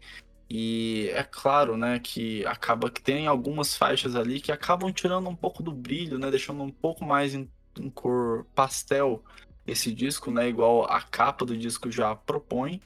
E 0.49 1.11
é 1.15 1.23
claro, 1.23 1.77
né, 1.77 1.99
que 1.99 2.45
acaba 2.47 2.91
que 2.91 3.03
tem 3.03 3.27
algumas 3.27 3.77
faixas 3.77 4.15
ali 4.15 4.41
que 4.41 4.53
acabam 4.53 4.93
tirando 4.93 5.29
um 5.29 5.35
pouco 5.35 5.63
do 5.63 5.73
brilho, 5.73 6.19
né, 6.19 6.31
deixando 6.31 6.63
um 6.63 6.71
pouco 6.71 7.05
mais 7.05 7.35
em, 7.35 7.49
em 7.79 7.91
cor 7.91 8.45
pastel 8.55 9.25
esse 9.67 9.93
disco, 9.93 10.31
né, 10.31 10.49
igual 10.49 10.85
a 10.85 11.01
capa 11.01 11.45
do 11.45 11.57
disco 11.57 11.91
já 11.91 12.15
propõe. 12.15 12.81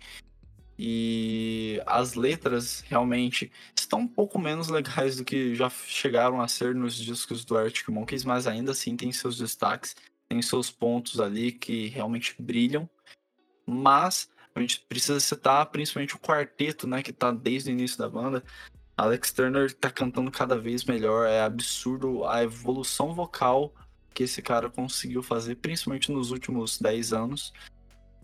E 0.79 1.83
as 1.85 2.15
letras 2.15 2.85
realmente 2.87 3.51
estão 3.77 4.01
um 4.01 4.07
pouco 4.07 4.39
menos 4.39 4.69
legais 4.69 5.17
do 5.17 5.25
que 5.25 5.53
já 5.57 5.69
chegaram 5.69 6.41
a 6.41 6.47
ser 6.47 6.73
nos 6.73 6.95
discos 6.95 7.45
do 7.45 7.59
Arctic 7.59 7.89
Monkeys, 7.89 8.25
mas 8.25 8.47
ainda 8.47 8.71
assim 8.71 8.97
tem 8.97 9.11
seus 9.13 9.37
destaques, 9.37 9.97
tem 10.29 10.41
seus 10.41 10.71
pontos 10.71 11.19
ali 11.19 11.51
que 11.51 11.89
realmente 11.89 12.37
brilham. 12.39 12.89
Mas 13.67 14.31
a 14.59 14.61
gente 14.61 14.81
precisa 14.89 15.21
citar 15.21 15.67
principalmente 15.67 16.15
o 16.15 16.19
quarteto, 16.19 16.87
né, 16.87 17.03
que 17.03 17.13
tá 17.13 17.31
desde 17.31 17.71
o 17.71 17.73
início 17.73 17.99
da 17.99 18.09
banda. 18.09 18.43
Alex 18.97 19.33
Turner 19.33 19.73
tá 19.73 19.91
cantando 19.91 20.31
cada 20.31 20.59
vez 20.59 20.85
melhor, 20.85 21.29
é 21.29 21.41
absurdo 21.43 22.25
a 22.27 22.43
evolução 22.43 23.15
vocal 23.15 23.73
que 24.13 24.25
esse 24.25 24.43
cara 24.43 24.69
conseguiu 24.69 25.23
fazer, 25.23 25.55
principalmente 25.57 26.11
nos 26.11 26.33
últimos 26.33 26.79
10 26.79 27.13
anos. 27.13 27.53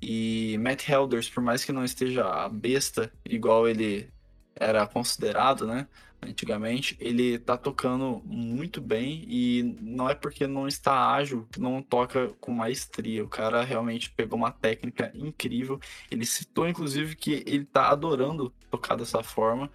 E 0.02 0.58
Matt 0.58 0.88
Helders, 0.88 1.30
por 1.30 1.42
mais 1.42 1.64
que 1.64 1.70
não 1.70 1.84
esteja 1.84 2.24
a 2.26 2.48
besta 2.48 3.12
igual 3.24 3.68
ele 3.68 4.10
era 4.56 4.86
considerado, 4.86 5.66
né? 5.66 5.86
Antigamente, 6.30 6.96
ele 7.00 7.38
tá 7.38 7.56
tocando 7.56 8.22
muito 8.24 8.80
bem 8.80 9.24
e 9.28 9.76
não 9.80 10.08
é 10.08 10.14
porque 10.14 10.46
não 10.46 10.66
está 10.66 11.12
ágil 11.12 11.46
que 11.50 11.60
não 11.60 11.82
toca 11.82 12.28
com 12.40 12.52
maestria. 12.52 13.24
O 13.24 13.28
cara 13.28 13.62
realmente 13.62 14.10
pegou 14.10 14.38
uma 14.38 14.50
técnica 14.50 15.12
incrível. 15.14 15.80
Ele 16.10 16.26
citou, 16.26 16.68
inclusive, 16.68 17.16
que 17.16 17.42
ele 17.46 17.64
tá 17.64 17.88
adorando 17.90 18.52
tocar 18.70 18.96
dessa 18.96 19.22
forma. 19.22 19.70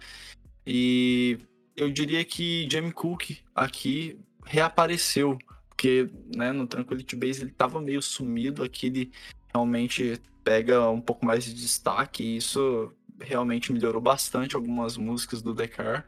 E 0.66 1.38
eu 1.76 1.90
diria 1.90 2.24
que 2.24 2.68
Jamie 2.70 2.92
Cook 2.92 3.38
aqui 3.54 4.18
reapareceu, 4.44 5.38
porque 5.68 6.10
né, 6.34 6.52
no 6.52 6.66
Tranquility 6.66 7.16
Base 7.16 7.42
ele 7.42 7.52
tava 7.52 7.80
meio 7.80 8.02
sumido, 8.02 8.62
aqui 8.62 8.86
ele 8.86 9.12
realmente 9.52 10.20
pega 10.44 10.88
um 10.90 11.00
pouco 11.00 11.24
mais 11.24 11.44
de 11.44 11.54
destaque 11.54 12.22
e 12.22 12.36
isso 12.36 12.92
realmente 13.20 13.72
melhorou 13.72 14.00
bastante 14.00 14.56
algumas 14.56 14.96
músicas 14.96 15.42
do 15.42 15.54
Decar. 15.54 16.06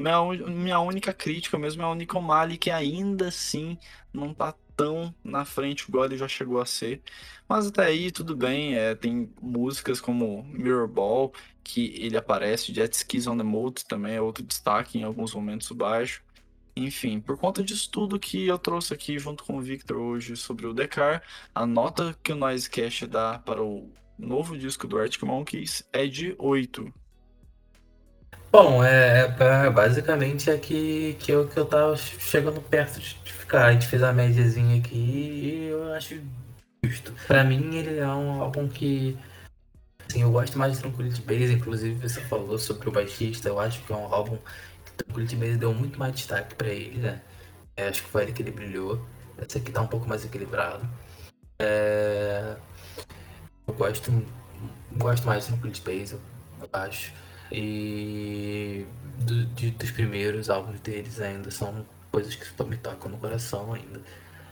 Minha, 0.00 0.48
minha 0.48 0.80
única 0.80 1.12
crítica 1.12 1.58
mesmo 1.58 1.82
é 1.82 1.86
o 1.86 1.94
Nico 1.94 2.20
Mali, 2.20 2.56
que 2.56 2.70
ainda 2.70 3.28
assim 3.28 3.78
não 4.12 4.32
tá 4.32 4.54
tão 4.74 5.14
na 5.22 5.44
frente 5.44 5.82
igual 5.86 6.06
ele 6.06 6.16
já 6.16 6.26
chegou 6.26 6.58
a 6.58 6.64
ser. 6.64 7.02
Mas 7.46 7.66
até 7.66 7.84
aí 7.84 8.10
tudo 8.10 8.34
bem, 8.34 8.74
é, 8.76 8.94
tem 8.94 9.30
músicas 9.42 10.00
como 10.00 10.42
Mirror 10.44 10.88
Ball, 10.88 11.32
que 11.62 11.94
ele 11.98 12.16
aparece, 12.16 12.72
Jet 12.72 12.94
Skis 12.96 13.26
on 13.26 13.36
the 13.36 13.42
Mode 13.42 13.84
também 13.84 14.14
é 14.14 14.22
outro 14.22 14.42
destaque 14.42 14.98
em 14.98 15.04
alguns 15.04 15.34
momentos 15.34 15.70
baixo. 15.72 16.22
Enfim, 16.74 17.20
por 17.20 17.36
conta 17.36 17.62
disso 17.62 17.90
tudo 17.90 18.18
que 18.18 18.46
eu 18.46 18.58
trouxe 18.58 18.94
aqui 18.94 19.18
junto 19.18 19.44
com 19.44 19.58
o 19.58 19.60
Victor 19.60 19.98
hoje 19.98 20.34
sobre 20.36 20.66
o 20.66 20.72
Decar, 20.72 21.22
a 21.54 21.66
nota 21.66 22.16
que 22.22 22.32
o 22.32 22.36
Noisecast 22.36 23.06
dá 23.06 23.38
para 23.38 23.62
o 23.62 23.92
novo 24.18 24.56
disco 24.56 24.86
do 24.86 24.98
Arctic 24.98 25.22
Monkeys 25.22 25.86
é 25.92 26.06
de 26.06 26.34
8. 26.38 26.99
Bom, 28.52 28.82
é, 28.82 29.32
é 29.38 29.70
basicamente 29.70 30.50
é 30.50 30.58
que, 30.58 31.16
que, 31.20 31.30
eu, 31.30 31.46
que 31.46 31.56
eu 31.56 31.64
tava 31.64 31.96
chegando 31.96 32.60
perto 32.60 32.98
de 32.98 33.32
ficar. 33.32 33.66
A 33.66 33.72
gente 33.72 33.86
fez 33.86 34.02
a 34.02 34.12
médiazinha 34.12 34.78
aqui 34.78 34.96
e 34.96 35.68
eu 35.68 35.92
acho 35.92 36.20
justo. 36.84 37.14
Pra 37.28 37.44
mim, 37.44 37.76
ele 37.76 37.98
é 37.98 38.06
um 38.08 38.42
álbum 38.42 38.68
que. 38.68 39.16
Assim, 40.08 40.22
eu 40.22 40.32
gosto 40.32 40.58
mais 40.58 40.72
de 40.72 40.80
Tranquility 40.80 41.22
Base, 41.22 41.52
inclusive 41.52 42.08
você 42.08 42.20
falou 42.22 42.58
sobre 42.58 42.88
o 42.88 42.92
baixista. 42.92 43.48
Eu 43.48 43.60
acho 43.60 43.82
que 43.84 43.92
é 43.92 43.96
um 43.96 44.12
álbum 44.12 44.36
que 44.84 44.92
Tranquility 45.04 45.36
Base 45.36 45.56
deu 45.56 45.72
muito 45.72 45.98
mais 45.98 46.12
destaque 46.14 46.56
pra 46.56 46.68
ele, 46.68 46.98
né? 46.98 47.20
É, 47.76 47.88
acho 47.88 48.02
que 48.02 48.10
foi 48.10 48.24
ele 48.24 48.32
que 48.32 48.42
ele 48.42 48.50
brilhou. 48.50 49.06
Esse 49.38 49.58
aqui 49.58 49.70
tá 49.70 49.80
um 49.80 49.86
pouco 49.86 50.08
mais 50.08 50.24
equilibrado. 50.24 50.86
É... 51.60 52.56
Eu 53.66 53.74
gosto, 53.74 54.26
gosto 54.96 55.24
mais 55.24 55.44
de 55.44 55.52
Tranquility 55.52 55.82
Base, 55.82 56.14
eu 56.14 56.68
acho. 56.72 57.12
E 57.52 58.86
do, 59.18 59.46
de, 59.46 59.70
dos 59.72 59.90
primeiros 59.90 60.48
álbuns 60.50 60.80
deles 60.80 61.20
ainda 61.20 61.50
são 61.50 61.84
coisas 62.10 62.34
que 62.34 62.64
me 62.64 62.76
tocam 62.76 63.10
no 63.10 63.18
coração 63.18 63.72
ainda. 63.72 64.00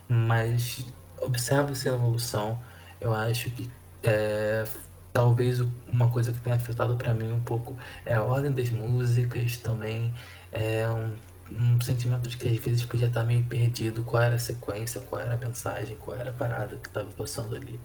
Mas 0.09 0.85
observa 1.20 1.73
essa 1.73 1.89
evolução. 1.89 2.61
Eu 3.01 3.15
acho 3.15 3.51
que 3.51 3.70
é, 4.03 4.65
talvez 5.12 5.61
uma 5.93 6.11
coisa 6.11 6.33
que 6.33 6.41
tenha 6.41 6.57
afetado 6.57 6.97
para 6.97 7.15
mim 7.15 7.33
um 7.33 7.41
pouco 7.41 7.77
é 8.05 8.15
a 8.15 8.23
ordem 8.23 8.53
das 8.53 8.70
músicas 8.70 9.57
também. 9.59 10.12
É 10.53 10.89
um, 10.89 11.15
um 11.53 11.81
sentimento 11.81 12.29
de 12.29 12.37
que 12.37 12.49
às 12.49 12.59
vezes 12.59 12.85
podia 12.85 13.09
estar 13.09 13.25
meio 13.25 13.45
perdido 13.45 14.03
qual 14.05 14.23
era 14.23 14.37
a 14.37 14.39
sequência, 14.39 15.01
qual 15.03 15.20
era 15.20 15.35
a 15.35 15.37
mensagem, 15.37 15.97
qual 15.97 16.16
era 16.16 16.31
a 16.31 16.33
parada 16.33 16.77
que 16.77 16.89
estava 16.89 17.11
passando 17.12 17.57
ali. 17.57 17.79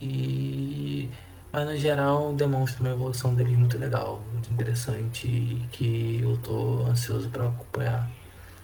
E 0.00 1.08
mas 1.52 1.66
no 1.66 1.76
geral 1.76 2.32
demonstra 2.32 2.80
uma 2.80 2.90
evolução 2.90 3.34
deles 3.34 3.56
muito 3.56 3.78
legal, 3.78 4.20
muito 4.32 4.50
interessante 4.52 5.26
e 5.26 5.68
que 5.70 6.20
eu 6.22 6.36
tô 6.38 6.84
ansioso 6.86 7.28
para 7.28 7.48
acompanhar 7.48 8.10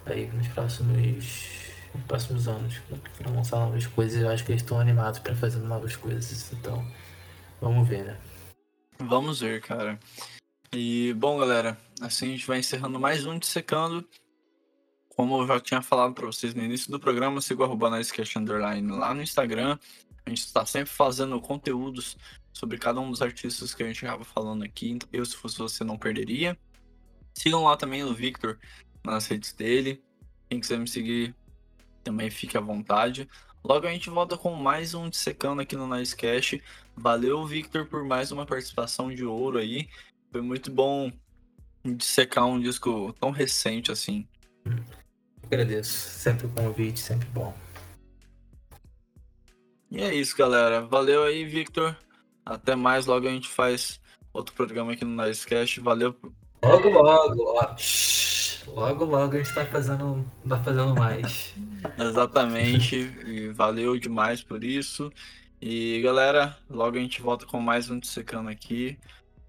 aí 0.05 0.27
nos 0.27 0.47
próximos, 0.47 1.61
nos 1.93 2.03
próximos 2.07 2.47
anos. 2.47 2.81
Para 3.17 3.31
lançar 3.31 3.57
novas 3.57 3.85
coisas, 3.87 4.21
eu 4.21 4.29
acho 4.29 4.43
que 4.43 4.51
eles 4.51 4.61
estão 4.61 4.79
animados 4.79 5.19
para 5.19 5.35
fazer 5.35 5.59
novas 5.59 5.95
coisas, 5.95 6.51
então 6.51 6.83
vamos 7.61 7.87
ver, 7.87 8.05
né? 8.05 8.17
Vamos 8.99 9.39
ver, 9.41 9.61
cara. 9.61 9.99
E 10.73 11.13
bom, 11.13 11.37
galera, 11.37 11.77
assim 12.01 12.27
a 12.27 12.31
gente 12.31 12.47
vai 12.47 12.59
encerrando 12.59 12.99
mais 12.99 13.25
um 13.25 13.37
Dissecando 13.37 14.05
como 15.19 15.41
eu 15.41 15.47
já 15.47 15.59
tinha 15.59 15.81
falado 15.81 16.13
para 16.13 16.25
vocês 16.25 16.55
no 16.55 16.63
início 16.63 16.89
do 16.89 16.97
programa, 16.97 17.41
siga 17.41 17.65
o 17.65 17.89
Nicecast 17.89 18.39
Underline 18.39 18.89
lá 18.89 19.13
no 19.13 19.21
Instagram. 19.21 19.77
A 20.25 20.29
gente 20.29 20.45
está 20.45 20.65
sempre 20.65 20.89
fazendo 20.89 21.41
conteúdos 21.41 22.15
sobre 22.53 22.77
cada 22.77 22.99
um 22.99 23.11
dos 23.11 23.21
artistas 23.21 23.73
que 23.73 23.83
a 23.83 23.87
gente 23.87 24.03
estava 24.03 24.23
falando 24.23 24.63
aqui. 24.63 24.97
Eu, 25.11 25.25
se 25.25 25.35
fosse 25.35 25.57
você, 25.57 25.83
não 25.83 25.97
perderia. 25.97 26.57
Sigam 27.33 27.63
lá 27.63 27.77
também 27.77 28.03
o 28.03 28.13
Victor 28.13 28.59
nas 29.03 29.27
redes 29.27 29.53
dele. 29.53 30.03
Quem 30.49 30.59
quiser 30.59 30.79
me 30.79 30.87
seguir 30.87 31.35
também 32.03 32.29
fique 32.29 32.57
à 32.57 32.61
vontade. 32.61 33.29
Logo 33.63 33.85
a 33.85 33.91
gente 33.91 34.09
volta 34.09 34.37
com 34.37 34.53
mais 34.55 34.93
um 34.93 35.09
Dissecando 35.09 35.61
aqui 35.61 35.75
no 35.75 35.87
Nicecast. 35.87 36.61
Valeu, 36.95 37.45
Victor, 37.45 37.85
por 37.85 38.03
mais 38.03 38.31
uma 38.31 38.45
participação 38.45 39.13
de 39.13 39.25
ouro 39.25 39.57
aí. 39.57 39.87
Foi 40.31 40.41
muito 40.41 40.71
bom 40.71 41.11
dissecar 41.83 42.45
um 42.45 42.59
disco 42.59 43.13
tão 43.19 43.31
recente 43.31 43.91
assim. 43.91 44.27
Agradeço. 45.43 45.91
Sempre 45.91 46.47
o 46.47 46.49
convite, 46.49 46.99
sempre 46.99 47.27
bom. 47.29 47.55
E 49.91 50.01
é 50.01 50.13
isso, 50.13 50.37
galera. 50.37 50.81
Valeu 50.81 51.23
aí, 51.23 51.43
Victor. 51.45 51.97
Até 52.49 52.75
mais. 52.75 53.05
Logo 53.05 53.27
a 53.27 53.31
gente 53.31 53.47
faz 53.47 53.99
outro 54.33 54.53
programa 54.55 54.93
aqui 54.93 55.05
no 55.05 55.23
Nicecast. 55.23 55.79
Valeu. 55.79 56.15
Logo, 56.63 56.89
logo. 56.89 57.43
Ó. 57.43 57.75
Logo, 58.67 59.05
logo 59.05 59.35
a 59.35 59.37
gente 59.37 59.53
tá 59.53 59.65
fazendo, 59.65 60.25
tá 60.47 60.57
fazendo 60.57 60.95
mais. 60.95 61.53
Exatamente. 61.97 62.95
E 63.25 63.49
valeu 63.49 63.97
demais 63.97 64.41
por 64.41 64.63
isso. 64.63 65.11
E 65.61 66.01
galera, 66.01 66.57
logo 66.69 66.97
a 66.97 66.99
gente 66.99 67.21
volta 67.21 67.45
com 67.45 67.59
mais 67.59 67.89
um 67.89 67.99
Dissecando 67.99 68.49
aqui. 68.49 68.97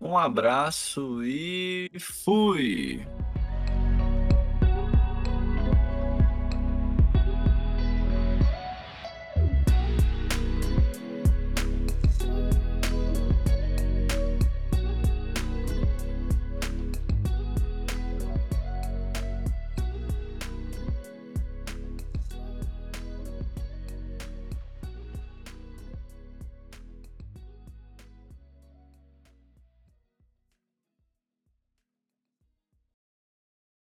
Um 0.01 0.16
abraço 0.16 1.22
e 1.22 1.90
fui! 1.98 3.06